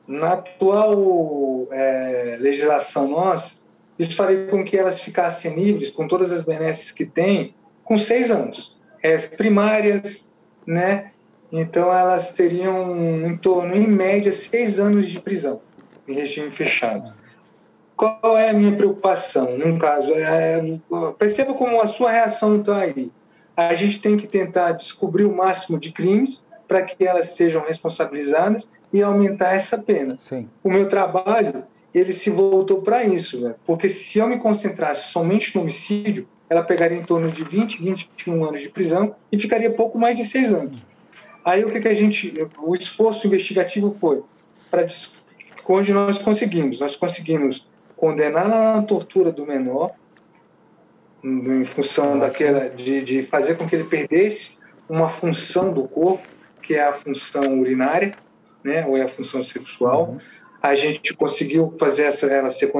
Na 0.07 0.33
atual 0.33 1.69
é, 1.71 2.37
legislação 2.41 3.07
nossa, 3.07 3.53
isso 3.99 4.17
faria 4.17 4.47
com 4.49 4.65
que 4.65 4.77
elas 4.77 5.01
ficassem 5.01 5.55
livres, 5.55 5.91
com 5.91 6.09
todas 6.09 6.33
as 6.33 6.45
benesses 6.45 6.91
que 6.91 7.05
têm, 7.05 7.55
com 7.85 7.97
seis 7.97 8.31
anos. 8.31 8.77
As 9.03 9.27
primárias, 9.27 10.25
né? 10.67 11.13
Então 11.53 11.93
elas 11.93 12.33
teriam 12.33 13.27
em 13.27 13.37
torno, 13.37 13.75
em 13.75 13.87
média, 13.87 14.33
seis 14.33 14.79
anos 14.79 15.09
de 15.09 15.19
prisão 15.21 15.61
em 16.07 16.15
regime 16.15 16.51
fechado. 16.51 17.13
Qual 17.97 18.37
é 18.37 18.51
a 18.51 18.53
minha 18.53 18.75
preocupação? 18.75 19.59
Num 19.59 19.79
caso, 19.79 20.13
é, 20.15 20.63
perceba 21.19 21.55
como 21.55 21.81
a 21.81 21.87
sua 21.87 22.11
reação 22.11 22.61
está 22.61 22.79
aí. 22.79 23.11
A 23.57 23.75
gente 23.75 24.01
tem 24.01 24.17
que 24.17 24.27
tentar 24.27 24.73
descobrir 24.73 25.25
o 25.25 25.37
máximo 25.37 25.79
de 25.79 25.93
crimes 25.93 26.45
para 26.67 26.83
que 26.83 27.05
elas 27.05 27.29
sejam 27.31 27.63
responsabilizadas 27.63 28.67
e 28.93 29.03
aumentar 29.03 29.55
essa 29.55 29.77
pena. 29.77 30.17
Sim. 30.19 30.49
O 30.65 30.71
meu 30.71 30.89
trabalho 30.89 31.65
ele 31.93 32.13
se 32.13 32.31
voltou 32.31 32.81
para 32.81 33.05
isso, 33.05 33.41
né? 33.41 33.55
porque 33.67 33.89
se 33.89 34.19
eu 34.19 34.27
me 34.29 34.39
concentrasse 34.39 35.11
somente 35.11 35.55
no 35.55 35.63
homicídio, 35.63 36.27
ela 36.51 36.65
pegaria 36.65 36.99
em 36.99 37.05
torno 37.05 37.31
de 37.31 37.45
20, 37.45 37.81
21 37.81 38.45
anos 38.45 38.61
de 38.61 38.69
prisão 38.69 39.15
e 39.31 39.39
ficaria 39.39 39.71
pouco 39.71 39.97
mais 39.97 40.17
de 40.17 40.25
seis 40.25 40.53
anos. 40.53 40.83
Aí 41.45 41.65
o 41.65 41.71
que, 41.71 41.81
que 41.81 41.89
a 41.89 41.95
gente, 41.95 42.35
o 42.59 42.75
esforço 42.75 43.25
investigativo 43.29 43.93
foi 43.93 44.23
para 44.69 44.85
onde 45.69 45.93
nós 45.93 46.19
conseguimos, 46.19 46.81
nós 46.81 46.97
conseguimos 46.97 47.67
condenar 47.97 48.49
na 48.49 48.83
tortura 48.83 49.31
do 49.31 49.47
menor 49.47 49.93
em 51.23 51.65
função 51.65 52.19
daquela 52.19 52.69
de, 52.69 53.03
de 53.03 53.23
fazer 53.23 53.57
com 53.57 53.69
que 53.69 53.77
ele 53.77 53.85
perdesse 53.85 54.59
uma 54.89 55.09
função 55.09 55.73
do 55.73 55.87
corpo 55.87 56.27
que 56.61 56.75
é 56.75 56.87
a 56.87 56.93
função 56.93 57.61
urinária, 57.61 58.13
né, 58.63 58.85
ou 58.87 58.97
é 58.97 59.03
a 59.03 59.09
função 59.09 59.43
sexual. 59.43 60.11
Uhum. 60.11 60.21
A 60.63 60.75
gente 60.75 61.15
conseguiu 61.15 61.73
fazer 61.79 62.03
essa 62.03 62.27
ela 62.27 62.51
ser 62.51 62.73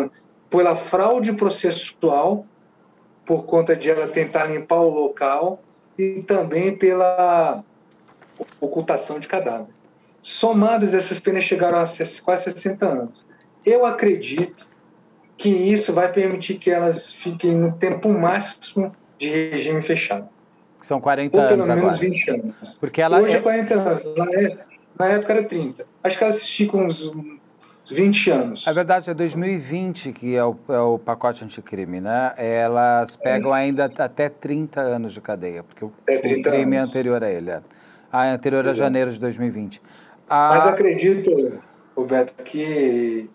pela 0.51 0.77
fraude 0.77 1.33
processual 1.33 2.47
por 3.31 3.45
conta 3.45 3.77
de 3.77 3.89
ela 3.89 4.09
tentar 4.09 4.47
limpar 4.47 4.81
o 4.81 4.89
local 4.89 5.63
e 5.97 6.21
também 6.21 6.77
pela 6.77 7.63
ocultação 8.61 9.21
de 9.21 9.29
cadáver. 9.29 9.69
Somadas, 10.21 10.95
essas 10.95 11.21
penas 11.21 11.45
chegaram 11.45 11.79
a 11.79 11.85
quase 12.25 12.43
60 12.43 12.85
anos. 12.85 13.21
Eu 13.65 13.87
acredito 13.87 14.67
que 15.37 15.49
isso 15.49 15.93
vai 15.93 16.13
permitir 16.13 16.57
que 16.57 16.73
elas 16.73 17.13
fiquem 17.13 17.55
no 17.55 17.71
tempo 17.75 18.09
máximo 18.09 18.93
de 19.17 19.29
regime 19.29 19.81
fechado. 19.81 20.29
São 20.81 21.01
40 21.01 21.37
Ou 21.37 21.43
pelo 21.45 21.55
anos 21.55 21.69
menos 21.69 21.85
agora. 21.85 21.97
20 21.99 22.31
anos. 22.33 22.77
Porque 22.81 23.01
ela 23.01 23.21
Hoje 23.21 23.37
é 23.37 23.41
40 23.41 23.75
anos. 23.75 24.17
Na 24.17 24.25
época, 24.25 24.67
na 24.99 25.07
época 25.07 25.33
era 25.35 25.45
30. 25.45 25.87
Acho 26.03 26.19
que 26.19 26.25
elas 26.25 26.49
ficam 26.49 26.81
uns 26.81 27.13
20 27.91 28.31
anos. 28.31 28.67
A 28.67 28.73
verdade 28.73 29.11
é 29.11 29.15
2020 29.15 30.13
que 30.13 30.37
é 30.37 30.45
o, 30.45 30.57
é 30.69 30.79
o 30.79 30.99
pacote 30.99 31.45
anticrime, 31.45 32.01
né? 32.01 32.33
Elas 32.37 33.17
pegam 33.17 33.55
é. 33.55 33.61
ainda 33.61 33.85
até 33.85 34.29
30 34.29 34.81
anos 34.81 35.13
de 35.13 35.21
cadeia, 35.21 35.63
porque 35.63 35.85
o, 35.85 35.89
o 35.89 36.43
crime 36.43 36.77
é 36.77 36.79
anterior 36.79 37.23
a 37.23 37.31
ele. 37.31 37.51
É. 37.51 37.61
Ah, 38.13 38.27
é 38.27 38.31
anterior 38.31 38.67
a 38.67 38.75
janeiro 38.75 39.11
de 39.11 39.21
2020. 39.21 39.81
A... 40.29 40.49
Mas 40.57 40.67
acredito, 40.67 41.61
Roberto, 41.97 42.43
que 42.43 43.29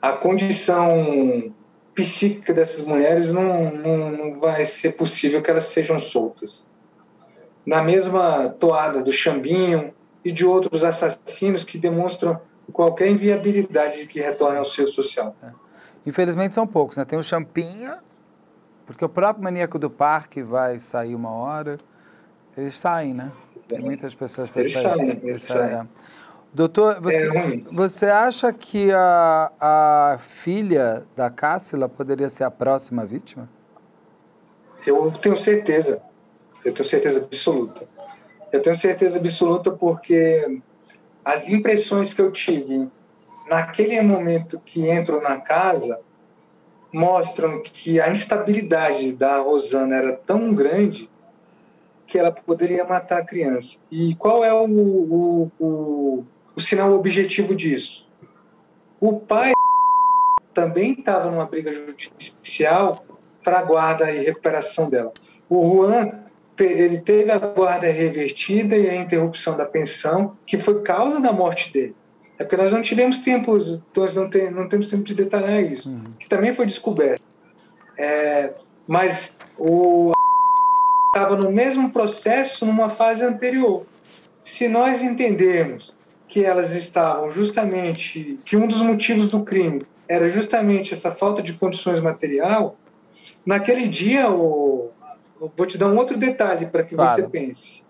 a 0.00 0.12
condição 0.12 1.52
psíquica 1.94 2.52
dessas 2.52 2.84
mulheres 2.84 3.32
não, 3.32 3.72
não, 3.72 4.10
não 4.10 4.40
vai 4.40 4.64
ser 4.64 4.92
possível 4.92 5.40
que 5.40 5.50
elas 5.50 5.66
sejam 5.66 5.98
soltas. 6.00 6.64
Na 7.64 7.82
mesma 7.82 8.50
toada 8.58 9.00
do 9.00 9.12
Chambinho 9.12 9.94
e 10.24 10.32
de 10.32 10.44
outros 10.44 10.82
assassinos 10.84 11.64
que 11.64 11.78
demonstram 11.78 12.40
qualquer 12.72 13.08
inviabilidade 13.08 13.98
de 13.98 14.06
que 14.06 14.20
retornem 14.20 14.58
ao 14.58 14.64
seu 14.64 14.88
social. 14.88 15.34
É. 15.42 15.50
Infelizmente 16.06 16.54
são 16.54 16.66
poucos, 16.66 16.96
né? 16.96 17.04
Tem 17.04 17.18
o 17.18 17.22
Champinha, 17.22 17.98
porque 18.86 19.04
o 19.04 19.08
próprio 19.08 19.42
maníaco 19.42 19.78
do 19.78 19.90
parque 19.90 20.42
vai 20.42 20.78
sair 20.78 21.14
uma 21.14 21.30
hora. 21.30 21.78
Eles 22.56 22.78
saem, 22.78 23.14
né? 23.14 23.32
Tem 23.66 23.80
muitas 23.80 24.14
pessoas 24.14 24.50
para 24.50 24.62
sair. 24.62 24.82
Saem, 24.82 25.20
eles 25.22 25.42
saem. 25.42 25.74
É. 25.74 25.86
Doutor, 26.52 27.00
você, 27.00 27.36
é 27.36 27.60
você 27.72 28.06
acha 28.06 28.52
que 28.52 28.92
a, 28.92 29.50
a 29.58 30.18
filha 30.20 31.04
da 31.16 31.28
Cássila 31.28 31.88
poderia 31.88 32.28
ser 32.28 32.44
a 32.44 32.50
próxima 32.50 33.04
vítima? 33.04 33.48
Eu 34.86 35.10
tenho 35.20 35.36
certeza. 35.36 36.00
Eu 36.64 36.72
tenho 36.72 36.88
certeza 36.88 37.18
absoluta. 37.18 37.88
Eu 38.52 38.62
tenho 38.62 38.76
certeza 38.76 39.16
absoluta 39.16 39.72
porque 39.72 40.60
as 41.24 41.48
impressões 41.48 42.12
que 42.12 42.20
eu 42.20 42.30
tive 42.30 42.88
naquele 43.48 44.00
momento 44.02 44.60
que 44.60 44.88
entro 44.88 45.20
na 45.20 45.40
casa 45.40 46.00
mostram 46.92 47.62
que 47.62 48.00
a 48.00 48.10
instabilidade 48.10 49.12
da 49.12 49.38
Rosana 49.38 49.96
era 49.96 50.12
tão 50.12 50.54
grande 50.54 51.10
que 52.06 52.18
ela 52.18 52.30
poderia 52.30 52.84
matar 52.84 53.18
a 53.20 53.24
criança. 53.24 53.78
E 53.90 54.14
qual 54.14 54.44
é 54.44 54.52
o, 54.52 54.64
o, 54.66 55.52
o, 55.58 56.24
o 56.54 56.60
sinal 56.60 56.92
objetivo 56.92 57.54
disso? 57.54 58.06
O 59.00 59.18
pai 59.18 59.52
também 60.52 60.92
estava 60.92 61.30
numa 61.30 61.46
briga 61.46 61.72
judicial 61.72 63.04
para 63.42 63.62
guarda 63.62 64.10
e 64.12 64.24
recuperação 64.24 64.88
dela. 64.88 65.12
O 65.48 65.84
Juan 65.84 66.23
ele 66.58 66.98
teve 67.00 67.30
a 67.30 67.38
guarda 67.38 67.86
revertida 67.86 68.76
e 68.76 68.88
a 68.88 68.94
interrupção 68.94 69.56
da 69.56 69.64
pensão, 69.64 70.36
que 70.46 70.56
foi 70.56 70.82
causa 70.82 71.20
da 71.20 71.32
morte 71.32 71.72
dele. 71.72 71.94
É 72.38 72.44
porque 72.44 72.56
nós 72.56 72.72
não 72.72 72.82
tivemos 72.82 73.20
tempo, 73.20 73.56
nós 73.96 74.14
não, 74.14 74.28
tem, 74.28 74.50
não 74.50 74.68
temos 74.68 74.86
tempo 74.88 75.02
de 75.04 75.14
detalhar 75.14 75.62
isso, 75.62 75.88
uhum. 75.88 76.02
que 76.18 76.28
também 76.28 76.52
foi 76.52 76.66
descoberto. 76.66 77.22
É, 77.96 78.52
mas 78.86 79.36
o 79.56 80.12
estava 81.14 81.36
no 81.36 81.52
mesmo 81.52 81.90
processo 81.90 82.66
numa 82.66 82.88
fase 82.88 83.22
anterior. 83.22 83.86
Se 84.42 84.66
nós 84.66 85.00
entendermos 85.00 85.94
que 86.26 86.44
elas 86.44 86.74
estavam 86.74 87.30
justamente, 87.30 88.38
que 88.44 88.56
um 88.56 88.66
dos 88.66 88.82
motivos 88.82 89.28
do 89.28 89.44
crime 89.44 89.86
era 90.08 90.28
justamente 90.28 90.92
essa 90.92 91.12
falta 91.12 91.40
de 91.40 91.52
condições 91.52 92.00
material, 92.00 92.76
naquele 93.46 93.86
dia 93.86 94.28
o 94.28 94.83
vou 95.56 95.66
te 95.66 95.78
dar 95.78 95.86
um 95.86 95.96
outro 95.96 96.16
detalhe 96.16 96.66
para 96.66 96.82
que 96.82 96.94
claro. 96.94 97.22
você 97.22 97.28
pense. 97.28 97.84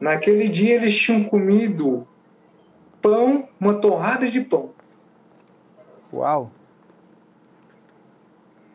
Naquele 0.00 0.48
dia 0.48 0.74
eles 0.74 0.96
tinham 0.96 1.24
comido 1.24 2.06
pão, 3.00 3.48
uma 3.60 3.74
torrada 3.74 4.28
de 4.28 4.40
pão. 4.40 4.70
Uau! 6.12 6.50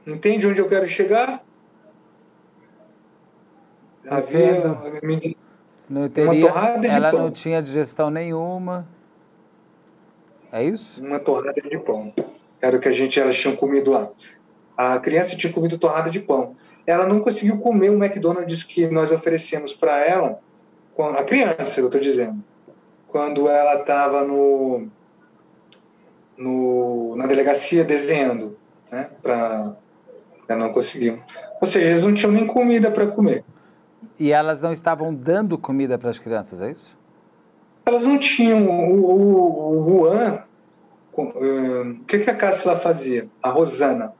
Entende 0.05 0.47
onde 0.47 0.59
eu 0.59 0.67
quero 0.67 0.87
chegar? 0.87 1.43
Havia 4.09 4.61
não 5.89 6.09
teria, 6.09 6.49
ela 6.89 7.11
não 7.13 7.31
tinha 7.31 7.61
digestão 7.61 8.09
nenhuma. 8.09 8.87
É 10.51 10.63
isso? 10.63 11.05
Uma 11.05 11.19
torrada 11.19 11.61
de 11.61 11.77
pão. 11.77 12.13
Era 12.61 12.77
o 12.77 12.79
que 12.79 12.89
a 12.89 12.93
gente 12.93 13.19
elas 13.19 13.37
tinham 13.37 13.55
comido 13.55 13.91
lá. 13.91 14.09
A 14.75 14.99
criança 14.99 15.35
tinha 15.35 15.51
comido 15.51 15.77
torrada 15.77 16.09
de 16.09 16.19
pão 16.19 16.55
ela 16.87 17.05
não 17.05 17.19
conseguiu 17.19 17.59
comer 17.59 17.89
o 17.89 18.01
McDonald's 18.01 18.63
que 18.63 18.87
nós 18.87 19.11
oferecemos 19.11 19.73
para 19.73 19.99
ela, 20.07 20.39
a 20.97 21.23
criança, 21.23 21.79
eu 21.81 21.85
estou 21.85 21.99
dizendo, 21.99 22.41
quando 23.09 23.49
ela 23.49 23.81
estava 23.81 24.23
no, 24.23 24.87
no, 26.37 27.15
na 27.17 27.27
delegacia 27.27 27.83
desenhando, 27.83 28.57
né, 28.89 29.09
para 29.21 29.75
ela 30.47 30.59
não 30.59 30.71
conseguiu. 30.71 31.19
Ou 31.59 31.67
seja, 31.67 31.87
eles 31.87 32.03
não 32.03 32.13
tinham 32.13 32.31
nem 32.31 32.47
comida 32.47 32.89
para 32.89 33.05
comer. 33.05 33.43
E 34.17 34.31
elas 34.31 34.61
não 34.61 34.71
estavam 34.71 35.13
dando 35.13 35.57
comida 35.57 35.97
para 35.97 36.09
as 36.09 36.17
crianças, 36.17 36.61
é 36.61 36.71
isso? 36.71 36.97
Elas 37.85 38.05
não 38.05 38.17
tinham. 38.17 38.65
O, 38.65 39.05
o, 39.05 39.77
o 39.77 40.05
Juan, 40.05 40.43
o 41.13 42.05
que, 42.05 42.19
que 42.19 42.29
a 42.29 42.35
Cássila 42.35 42.77
fazia? 42.77 43.27
A 43.43 43.49
Rosana 43.49 44.13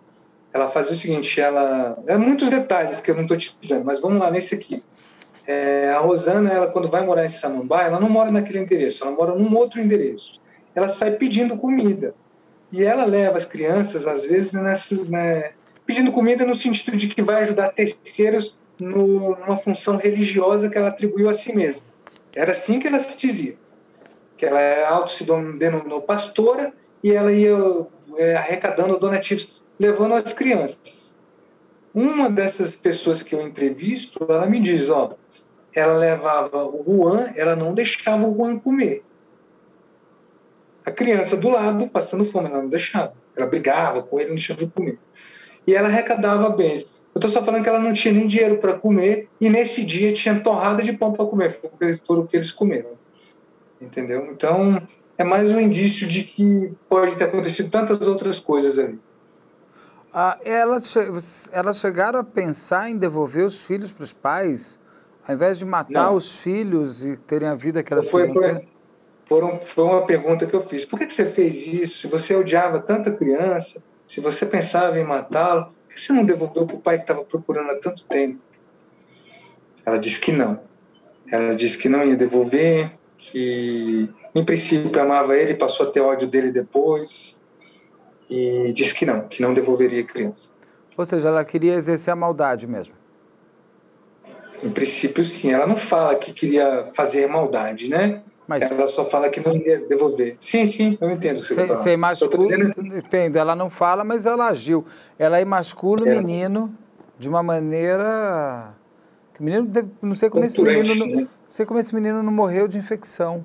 ela 0.58 0.68
fazia 0.68 0.92
o 0.92 0.96
seguinte, 0.96 1.40
ela... 1.40 1.98
É 2.08 2.18
muitos 2.18 2.50
detalhes 2.50 3.00
que 3.00 3.12
eu 3.12 3.16
não 3.16 3.24
estou 3.24 3.38
te 3.38 3.56
dizendo, 3.62 3.86
mas 3.86 4.02
vamos 4.02 4.20
lá 4.20 4.32
nesse 4.32 4.56
aqui. 4.56 4.84
É, 5.46 5.90
a 5.96 6.00
Rosana, 6.00 6.50
ela 6.52 6.68
quando 6.68 6.88
vai 6.88 7.06
morar 7.06 7.26
em 7.26 7.30
Samambaia, 7.30 7.88
ela 7.88 8.00
não 8.00 8.10
mora 8.10 8.32
naquele 8.32 8.60
endereço, 8.60 9.04
ela 9.04 9.16
mora 9.16 9.34
num 9.34 9.56
outro 9.56 9.82
endereço. 9.82 10.42
Ela 10.76 10.90
sai 10.90 11.12
pedindo 11.12 11.58
comida. 11.58 12.14
E 12.72 12.84
ela 12.84 13.06
leva 13.06 13.38
as 13.38 13.46
crianças, 13.46 14.06
às 14.06 14.26
vezes, 14.26 14.52
nessas, 14.52 15.08
né, 15.08 15.52
pedindo 15.86 16.12
comida 16.12 16.46
no 16.46 16.56
sentido 16.56 16.98
de 16.98 17.08
que 17.08 17.22
vai 17.22 17.44
ajudar 17.44 17.70
terceiros 17.70 18.60
no, 18.80 19.38
numa 19.38 19.56
função 19.56 19.96
religiosa 19.96 20.70
que 20.70 20.78
ela 20.78 20.90
atribuiu 20.90 21.30
a 21.30 21.34
si 21.34 21.56
mesma. 21.56 21.82
Era 22.36 22.52
assim 22.52 22.80
que 22.80 22.88
ela 22.88 23.00
se 23.00 23.18
dizia, 23.18 23.56
que 24.36 24.46
ela 24.46 24.60
é 24.60 24.86
auto 24.86 25.12
se 25.12 25.24
denominou 25.24 26.02
pastora 26.02 26.74
e 27.02 27.12
ela 27.12 27.32
ia 27.32 27.58
é, 28.18 28.36
arrecadando 28.36 29.00
donativos, 29.00 29.62
levando 29.80 30.14
as 30.16 30.34
crianças. 30.34 31.14
Uma 31.94 32.30
dessas 32.30 32.76
pessoas 32.76 33.24
que 33.24 33.34
eu 33.34 33.42
entrevisto, 33.42 34.26
ela 34.30 34.46
me 34.46 34.62
diz, 34.62 34.88
ó, 34.90 35.14
ela 35.74 35.98
levava 35.98 36.66
o 36.66 36.84
Juan, 36.86 37.32
ela 37.36 37.56
não 37.56 37.74
deixava 37.74 38.28
o 38.28 38.36
Juan 38.36 38.58
comer. 38.60 39.04
A 40.86 40.92
criança 40.92 41.36
do 41.36 41.50
lado, 41.50 41.88
passando 41.88 42.26
fome, 42.26 42.48
ela 42.50 42.62
não 42.62 42.70
deixava. 42.70 43.14
Ela 43.36 43.48
brigava 43.48 44.02
com 44.02 44.20
ele, 44.20 44.30
não 44.30 44.36
deixava 44.36 44.66
comer. 44.68 44.98
E 45.66 45.76
ela 45.76 45.88
arrecadava 45.88 46.50
bens. 46.50 46.82
Eu 47.14 47.20
estou 47.20 47.30
só 47.30 47.44
falando 47.44 47.64
que 47.64 47.70
ela 47.70 47.80
não 47.80 47.94
tinha 47.94 48.14
nem 48.14 48.28
dinheiro 48.28 48.58
para 48.58 48.74
comer 48.74 49.28
e 49.42 49.50
nesse 49.50 49.84
dia 49.84 50.14
tinha 50.14 50.40
torrada 50.40 50.84
de 50.84 50.94
pão 50.94 51.12
para 51.14 51.26
comer. 51.26 51.52
Foi 51.52 52.20
o 52.20 52.28
que 52.28 52.38
eles 52.38 52.52
comeram. 52.52 52.92
Entendeu? 53.82 54.30
Então, 54.32 54.82
é 55.18 55.24
mais 55.24 55.50
um 55.50 55.60
indício 55.60 56.08
de 56.08 56.24
que 56.24 56.72
pode 56.88 57.16
ter 57.16 57.26
acontecido 57.26 57.70
tantas 57.70 58.08
outras 58.08 58.40
coisas 58.40 58.78
ali. 58.78 59.00
Ah, 60.20 60.36
elas, 60.44 60.96
elas 61.52 61.80
chegaram 61.80 62.18
a 62.18 62.24
pensar 62.24 62.90
em 62.90 62.98
devolver 62.98 63.46
os 63.46 63.64
filhos 63.68 63.92
para 63.94 64.04
os 64.04 64.14
pais, 64.14 64.80
ao 65.28 65.36
invés 65.36 65.60
de 65.60 65.66
matar 65.66 66.08
não. 66.08 66.16
os 66.16 66.42
filhos 66.42 67.06
e 67.06 67.18
terem 67.18 67.48
a 67.48 67.54
vida 67.54 67.84
que 67.84 67.94
elas 67.94 68.10
foi, 68.10 68.26
queriam 68.26 68.42
foi, 68.42 68.56
ter? 68.56 68.68
Foram, 69.26 69.60
foi 69.64 69.84
uma 69.84 70.08
pergunta 70.08 70.48
que 70.48 70.56
eu 70.56 70.62
fiz. 70.62 70.86
Por 70.86 70.98
que, 70.98 71.06
que 71.06 71.14
você 71.14 71.26
fez 71.26 71.68
isso? 71.68 72.00
Se 72.00 72.08
você 72.08 72.34
odiava 72.34 72.80
tanta 72.80 73.12
criança, 73.12 73.80
se 74.08 74.20
você 74.20 74.44
pensava 74.44 74.98
em 74.98 75.04
matá-lo, 75.04 75.66
por 75.66 75.94
que 75.94 76.02
você 76.02 76.12
não 76.12 76.26
devolveu 76.26 76.66
para 76.66 76.76
o 76.76 76.82
pai 76.82 76.98
que 76.98 77.04
estava 77.04 77.24
procurando 77.24 77.70
há 77.70 77.76
tanto 77.76 78.04
tempo? 78.06 78.40
Ela 79.86 80.00
disse 80.00 80.20
que 80.20 80.32
não. 80.32 80.60
Ela 81.32 81.56
disse 81.56 81.78
que 81.78 81.88
não 81.88 82.04
ia 82.04 82.16
devolver, 82.16 82.92
que 83.20 84.10
em 84.34 84.44
princípio 84.44 85.00
amava 85.00 85.38
ele, 85.38 85.54
passou 85.54 85.88
a 85.88 85.92
ter 85.92 86.02
ódio 86.02 86.28
dele 86.28 86.52
depois 86.52 87.37
e 88.30 88.72
disse 88.74 88.94
que 88.94 89.06
não, 89.06 89.28
que 89.28 89.42
não 89.42 89.54
devolveria 89.54 90.02
a 90.02 90.06
criança. 90.06 90.50
Ou 90.98 91.06
seja, 91.06 91.28
ela 91.28 91.46
queria 91.46 91.76
exercer 91.76 92.12
a 92.12 92.16
maldade 92.16 92.66
mesmo. 92.68 92.96
Em 94.64 94.72
princípio, 94.72 95.24
sim. 95.24 95.52
Ela 95.52 95.68
não 95.68 95.78
fala 95.78 96.16
que 96.16 96.34
queria 96.34 96.90
fazer 96.94 97.28
maldade, 97.28 97.88
né? 97.88 98.22
Mas... 98.48 98.72
Ela 98.72 98.88
só 98.88 99.06
fala 99.06 99.30
que 99.30 99.40
não 99.40 99.56
ia 99.56 99.80
devolver. 99.82 100.38
Sim, 100.40 100.66
sim, 100.66 100.98
eu 101.00 101.10
entendo. 101.10 101.42
Você, 101.42 101.66
você 101.68 101.92
emascula, 101.92 102.48
dizendo... 102.48 102.98
entendo. 102.98 103.36
Ela 103.36 103.56
não 103.56 103.70
fala, 103.70 104.04
mas 104.04 104.26
ela 104.26 104.48
agiu. 104.48 104.86
Ela 105.20 105.40
emascula 105.40 106.04
o 106.04 106.08
é. 106.08 106.20
menino 106.20 106.74
de 107.20 107.30
uma 107.30 107.44
maneira... 107.44 108.74
Que 109.34 109.42
o 109.42 109.44
menino, 109.44 109.72
não 110.02 110.16
sei 110.16 110.30
como 110.32 110.44
esse 110.44 110.60
menino, 110.60 111.06
né? 111.06 111.16
não 111.22 111.28
sei 111.46 111.66
como 111.66 111.80
esse 111.80 111.94
menino 111.94 112.24
não 112.24 112.32
morreu 112.32 112.68
de 112.68 112.80
infecção. 112.80 113.44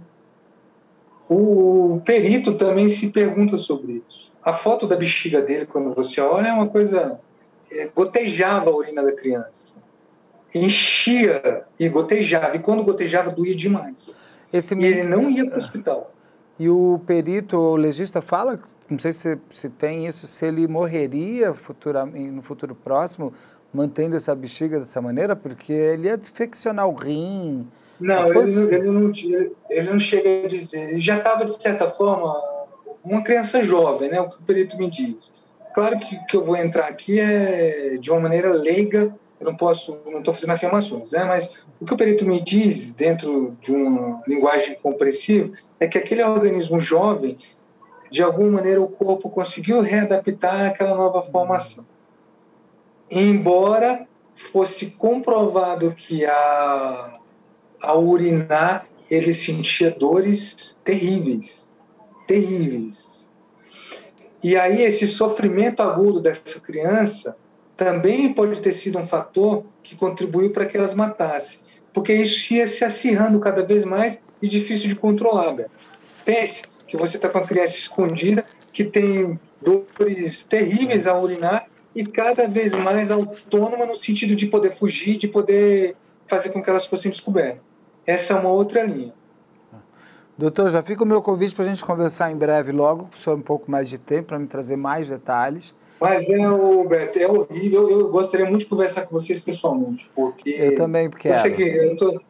O 1.28 2.00
perito 2.04 2.54
também 2.54 2.88
se 2.88 3.10
pergunta 3.10 3.58
sobre 3.58 4.02
isso. 4.08 4.31
A 4.44 4.52
foto 4.52 4.86
da 4.86 4.96
bexiga 4.96 5.40
dele, 5.40 5.66
quando 5.66 5.94
você 5.94 6.20
olha, 6.20 6.48
é 6.48 6.52
uma 6.52 6.68
coisa. 6.68 7.18
É, 7.70 7.88
gotejava 7.94 8.70
a 8.70 8.74
urina 8.74 9.02
da 9.02 9.12
criança. 9.12 9.72
Enchia 10.54 11.64
e 11.78 11.88
gotejava. 11.88 12.56
E 12.56 12.58
quando 12.58 12.84
gotejava, 12.84 13.30
doía 13.30 13.54
demais. 13.54 14.10
Esse 14.52 14.74
e 14.74 14.84
ele 14.84 15.04
não 15.04 15.30
ia 15.30 15.46
para 15.46 15.58
o 15.58 15.62
hospital. 15.62 16.12
E 16.58 16.68
o 16.68 17.00
perito, 17.06 17.56
o 17.56 17.76
legista 17.76 18.20
fala, 18.20 18.60
não 18.90 18.98
sei 18.98 19.12
se, 19.12 19.38
se 19.48 19.70
tem 19.70 20.06
isso, 20.06 20.26
se 20.26 20.44
ele 20.44 20.68
morreria 20.68 21.54
no 22.14 22.42
futuro 22.42 22.74
próximo, 22.74 23.32
mantendo 23.72 24.14
essa 24.14 24.34
bexiga 24.34 24.78
dessa 24.78 25.00
maneira, 25.00 25.34
porque 25.34 25.72
ele 25.72 26.08
ia 26.08 26.14
infeccionar 26.14 26.86
o 26.86 26.94
rim, 26.94 27.66
não, 27.98 28.26
ele 28.26 28.34
não, 28.34 28.72
ele, 28.72 28.90
não, 28.90 29.12
ele 29.70 29.90
não 29.90 29.98
chega 29.98 30.44
a 30.44 30.48
dizer. 30.48 30.90
Ele 30.90 31.00
já 31.00 31.18
estava, 31.18 31.44
de 31.44 31.60
certa 31.60 31.88
forma, 31.88 32.34
uma 33.04 33.22
criança 33.22 33.62
jovem, 33.62 34.10
né? 34.10 34.20
O 34.20 34.30
que 34.30 34.36
o 34.36 34.42
perito 34.42 34.76
me 34.76 34.90
diz. 34.90 35.32
Claro 35.74 35.98
que 35.98 36.18
que 36.26 36.36
eu 36.36 36.44
vou 36.44 36.56
entrar 36.56 36.86
aqui 36.86 37.18
é 37.18 37.96
de 37.98 38.10
uma 38.10 38.20
maneira 38.20 38.52
leiga, 38.52 39.14
eu 39.40 39.46
não 39.46 39.56
posso, 39.56 39.98
não 40.06 40.18
estou 40.18 40.34
fazendo 40.34 40.52
afirmações, 40.52 41.10
né? 41.10 41.24
Mas 41.24 41.50
o 41.80 41.84
que 41.84 41.94
o 41.94 41.96
perito 41.96 42.24
me 42.24 42.40
diz, 42.40 42.92
dentro 42.92 43.56
de 43.60 43.72
uma 43.72 44.22
linguagem 44.26 44.76
compreensível, 44.82 45.52
é 45.80 45.86
que 45.86 45.98
aquele 45.98 46.22
organismo 46.22 46.78
jovem, 46.80 47.36
de 48.10 48.22
alguma 48.22 48.50
maneira, 48.50 48.80
o 48.80 48.88
corpo 48.88 49.28
conseguiu 49.30 49.80
readaptar 49.80 50.66
aquela 50.66 50.94
nova 50.94 51.22
formação. 51.22 51.84
Embora 53.10 54.06
fosse 54.34 54.86
comprovado 54.86 55.92
que 55.92 56.24
a 56.24 57.18
ao 57.82 58.04
urinar, 58.04 58.86
ele 59.10 59.34
sentia 59.34 59.90
dores 59.90 60.80
terríveis, 60.84 61.71
terríveis. 62.26 63.26
E 64.42 64.56
aí 64.56 64.82
esse 64.82 65.06
sofrimento 65.06 65.82
agudo 65.82 66.20
dessa 66.20 66.58
criança 66.58 67.36
também 67.76 68.32
pode 68.32 68.60
ter 68.60 68.72
sido 68.72 68.98
um 68.98 69.06
fator 69.06 69.64
que 69.82 69.94
contribuiu 69.94 70.50
para 70.50 70.66
que 70.66 70.76
elas 70.76 70.94
matassem, 70.94 71.58
porque 71.92 72.12
isso 72.12 72.54
ia 72.54 72.66
se 72.66 72.84
acirrando 72.84 73.38
cada 73.38 73.62
vez 73.62 73.84
mais 73.84 74.18
e 74.40 74.48
difícil 74.48 74.88
de 74.88 74.96
controlar. 74.96 75.52
Beto. 75.52 75.70
Pense 76.24 76.62
que 76.86 76.96
você 76.96 77.16
está 77.16 77.28
com 77.28 77.38
a 77.38 77.46
criança 77.46 77.76
escondida, 77.78 78.44
que 78.72 78.84
tem 78.84 79.38
dores 79.60 80.44
terríveis 80.44 81.06
ao 81.06 81.22
urinar 81.22 81.66
e 81.94 82.04
cada 82.04 82.48
vez 82.48 82.72
mais 82.72 83.10
autônoma 83.10 83.86
no 83.86 83.94
sentido 83.94 84.34
de 84.34 84.46
poder 84.46 84.72
fugir, 84.72 85.18
de 85.18 85.28
poder 85.28 85.94
fazer 86.26 86.48
com 86.50 86.62
que 86.62 86.70
elas 86.70 86.86
fossem 86.86 87.10
descobertas. 87.10 87.62
Essa 88.06 88.34
é 88.34 88.36
uma 88.36 88.50
outra 88.50 88.82
linha. 88.82 89.12
Doutor, 90.36 90.70
já 90.70 90.82
fica 90.82 91.04
o 91.04 91.06
meu 91.06 91.20
convite 91.20 91.54
para 91.54 91.64
a 91.64 91.68
gente 91.68 91.84
conversar 91.84 92.30
em 92.30 92.36
breve 92.36 92.72
logo, 92.72 93.08
sobre 93.14 93.40
um 93.40 93.44
pouco 93.44 93.70
mais 93.70 93.88
de 93.88 93.98
tempo, 93.98 94.28
para 94.28 94.38
me 94.38 94.46
trazer 94.46 94.76
mais 94.76 95.08
detalhes. 95.08 95.74
Mas 96.00 96.28
é, 96.28 96.46
Roberto, 96.46 97.16
é 97.16 97.28
horrível. 97.28 97.88
Eu 97.88 98.08
gostaria 98.08 98.46
muito 98.46 98.60
de 98.60 98.66
conversar 98.66 99.02
com 99.06 99.12
vocês 99.12 99.38
pessoalmente, 99.40 100.10
porque... 100.14 100.50
Eu 100.50 100.74
também 100.74 101.08
quero. 101.10 101.48
Eu 101.48 101.54
que 101.54 101.62
eu 101.62 101.96
tô, 101.96 102.20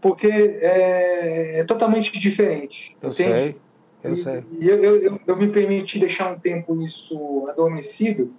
porque 0.00 0.28
é, 0.28 1.58
é, 1.58 1.64
totalmente 1.64 2.16
diferente. 2.18 2.96
Eu 3.02 3.10
entende? 3.10 3.28
sei, 3.28 3.56
eu 4.04 4.12
e, 4.12 4.14
sei. 4.14 4.44
E 4.60 4.68
eu, 4.68 4.84
eu, 4.84 5.20
eu, 5.26 5.36
me 5.36 5.48
permiti 5.48 5.98
deixar 5.98 6.32
um 6.32 6.38
tempo 6.38 6.80
isso 6.80 7.48
adormecido, 7.48 8.32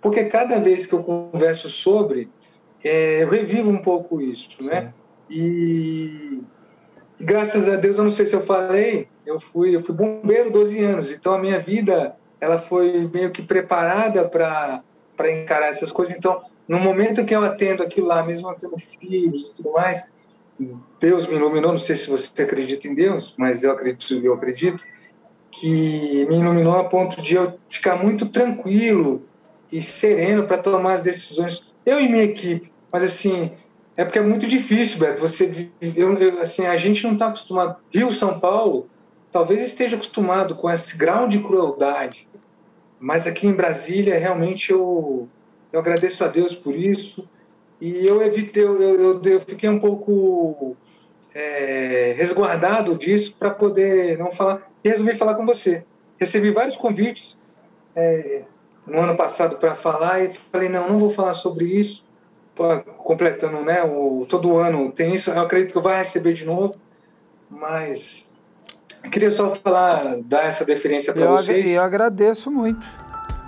porque 0.00 0.24
cada 0.24 0.60
vez 0.60 0.86
que 0.86 0.94
eu 0.94 1.02
converso 1.02 1.68
sobre, 1.68 2.28
é, 2.84 3.24
eu 3.24 3.28
revivo 3.28 3.68
um 3.68 3.78
pouco 3.78 4.20
isso, 4.20 4.48
né? 4.60 4.62
Sim. 4.62 4.70
né? 4.70 4.94
E 5.28 6.40
graças 7.20 7.68
a 7.68 7.76
Deus, 7.76 7.98
eu 7.98 8.04
não 8.04 8.10
sei 8.10 8.26
se 8.26 8.34
eu 8.34 8.42
falei, 8.42 9.08
eu 9.26 9.38
fui, 9.40 9.74
eu 9.74 9.80
fui 9.80 9.94
bombeiro 9.94 10.50
12 10.50 10.82
anos, 10.82 11.10
então 11.10 11.34
a 11.34 11.38
minha 11.38 11.58
vida 11.60 12.14
ela 12.40 12.58
foi 12.58 13.08
meio 13.12 13.30
que 13.30 13.42
preparada 13.42 14.28
para 14.28 14.82
para 15.18 15.32
encarar 15.32 15.66
essas 15.66 15.90
coisas. 15.90 16.16
Então, 16.16 16.40
no 16.68 16.78
momento 16.78 17.24
que 17.24 17.34
eu 17.34 17.42
atendo 17.42 17.82
aquilo 17.82 18.06
lá, 18.06 18.22
mesmo 18.22 18.54
tendo 18.54 18.78
filhos 18.78 19.48
e 19.48 19.54
tudo 19.54 19.72
mais, 19.72 20.06
Deus 21.00 21.26
me 21.26 21.34
iluminou. 21.34 21.72
Não 21.72 21.78
sei 21.78 21.96
se 21.96 22.08
você 22.08 22.42
acredita 22.42 22.86
em 22.86 22.94
Deus, 22.94 23.34
mas 23.36 23.64
eu 23.64 23.72
acredito, 23.72 24.14
eu 24.14 24.32
acredito 24.32 24.80
que 25.50 26.26
me 26.26 26.38
iluminou 26.38 26.76
a 26.76 26.84
ponto 26.84 27.20
de 27.20 27.34
eu 27.34 27.58
ficar 27.68 27.96
muito 27.96 28.26
tranquilo 28.26 29.22
e 29.72 29.82
sereno 29.82 30.44
para 30.44 30.58
tomar 30.58 30.94
as 30.94 31.02
decisões. 31.02 31.66
Eu 31.84 32.00
e 32.00 32.08
minha 32.08 32.24
equipe, 32.24 32.70
mas 32.92 33.02
assim, 33.02 33.52
é 33.98 34.04
porque 34.04 34.20
é 34.20 34.22
muito 34.22 34.46
difícil, 34.46 35.00
Beto. 35.00 35.20
Você, 35.20 35.68
eu, 35.82 36.16
eu, 36.18 36.40
assim, 36.40 36.64
a 36.64 36.76
gente 36.76 37.02
não 37.02 37.14
está 37.14 37.26
acostumado. 37.26 37.78
Rio, 37.92 38.12
São 38.12 38.38
Paulo, 38.38 38.88
talvez 39.32 39.60
esteja 39.60 39.96
acostumado 39.96 40.54
com 40.54 40.70
esse 40.70 40.96
grau 40.96 41.26
de 41.26 41.40
crueldade, 41.40 42.28
mas 43.00 43.26
aqui 43.26 43.48
em 43.48 43.52
Brasília, 43.52 44.16
realmente 44.16 44.70
eu, 44.70 45.28
eu 45.72 45.80
agradeço 45.80 46.24
a 46.24 46.28
Deus 46.28 46.54
por 46.54 46.76
isso. 46.76 47.28
E 47.80 48.06
eu 48.08 48.22
evitei, 48.22 48.62
eu, 48.62 48.80
eu, 48.80 49.20
eu 49.20 49.40
fiquei 49.40 49.68
um 49.68 49.80
pouco 49.80 50.76
é, 51.34 52.14
resguardado 52.16 52.94
disso 52.94 53.34
para 53.36 53.50
poder 53.50 54.16
não 54.16 54.30
falar. 54.30 54.62
E 54.84 54.88
resolvi 54.90 55.16
falar 55.16 55.34
com 55.34 55.44
você. 55.44 55.82
Recebi 56.20 56.52
vários 56.52 56.76
convites 56.76 57.36
é, 57.96 58.44
no 58.86 59.00
ano 59.00 59.16
passado 59.16 59.56
para 59.56 59.74
falar 59.74 60.22
e 60.22 60.30
falei: 60.52 60.68
não, 60.68 60.88
não 60.88 61.00
vou 61.00 61.10
falar 61.10 61.34
sobre 61.34 61.64
isso 61.64 62.06
completando, 62.98 63.62
né? 63.62 63.82
O, 63.82 64.26
todo 64.28 64.58
ano 64.58 64.90
tem 64.92 65.14
isso. 65.14 65.30
Eu 65.30 65.42
acredito 65.42 65.72
que 65.72 65.78
eu 65.78 65.82
vai 65.82 65.98
receber 65.98 66.32
de 66.32 66.44
novo, 66.44 66.74
mas 67.50 68.28
queria 69.10 69.30
só 69.30 69.54
falar, 69.54 70.16
dar 70.24 70.44
essa 70.44 70.64
deferência 70.64 71.12
para 71.12 71.26
vocês. 71.26 71.66
Eu 71.66 71.82
agradeço 71.82 72.50
muito. 72.50 72.86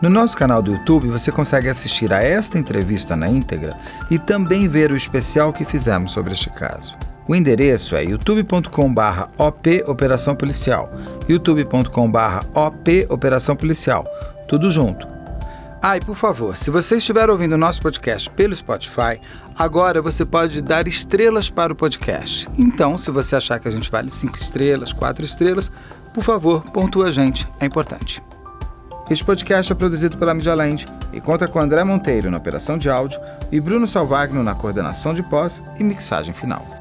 No 0.01 0.09
nosso 0.09 0.35
canal 0.35 0.63
do 0.63 0.73
YouTube 0.73 1.09
você 1.09 1.31
consegue 1.31 1.69
assistir 1.69 2.11
a 2.13 2.23
esta 2.23 2.59
entrevista 2.59 3.15
na 3.15 3.29
íntegra 3.29 3.77
e 4.11 4.19
também 4.19 4.67
ver 4.67 4.91
o 4.91 4.97
especial 4.97 5.53
que 5.53 5.65
fizemos 5.65 6.13
sobre 6.13 6.33
este 6.33 6.49
caso. 6.49 6.97
O 7.29 7.35
endereço 7.35 7.95
é 7.95 8.03
youtube.com/op 8.05 9.85
Operação 9.87 10.35
Policial, 10.35 10.89
youtube.com/op 11.29 13.07
Operação 13.11 13.55
Policial, 13.55 14.07
tudo 14.49 14.71
junto. 14.71 15.20
Ah, 15.83 15.97
e 15.97 16.01
por 16.01 16.15
favor, 16.15 16.59
se 16.59 16.71
você 16.71 16.97
estiver 16.97 17.31
ouvindo 17.31 17.55
o 17.55 17.59
nosso 17.59 17.81
podcast 17.81 18.29
pelo 18.31 18.55
Spotify, 18.55 19.19
agora 19.57 20.03
você 20.03 20.27
pode 20.27 20.61
dar 20.61 20.87
estrelas 20.87 21.49
para 21.49 21.73
o 21.73 21.77
podcast. 21.77 22.47
Então, 22.59 22.99
se 22.99 23.11
você 23.11 23.35
achar 23.37 23.59
que 23.59 23.67
a 23.67 23.71
gente 23.71 23.91
vale 23.91 24.11
cinco 24.11 24.37
estrelas, 24.37 24.93
quatro 24.93 25.25
estrelas, 25.25 25.73
por 26.13 26.23
favor, 26.23 26.61
pontua 26.71 27.07
a 27.07 27.11
gente, 27.11 27.49
é 27.59 27.65
importante. 27.65 28.23
Este 29.09 29.25
podcast 29.25 29.73
é 29.73 29.75
produzido 29.75 30.19
pela 30.19 30.35
Media 30.35 30.55
Land 30.55 30.87
e 31.15 31.21
conta 31.21 31.49
com 31.49 31.59
André 31.59 31.83
Monteiro 31.83 32.31
na 32.31 32.37
operação 32.37 32.77
de 32.77 32.91
áudio 32.91 33.19
e 33.51 33.59
Bruno 33.59 33.87
Salvagno 33.87 34.43
na 34.43 34.55
coordenação 34.55 35.15
de 35.15 35.23
pós 35.23 35.63
e 35.79 35.83
mixagem 35.83 36.35
final. 36.35 36.80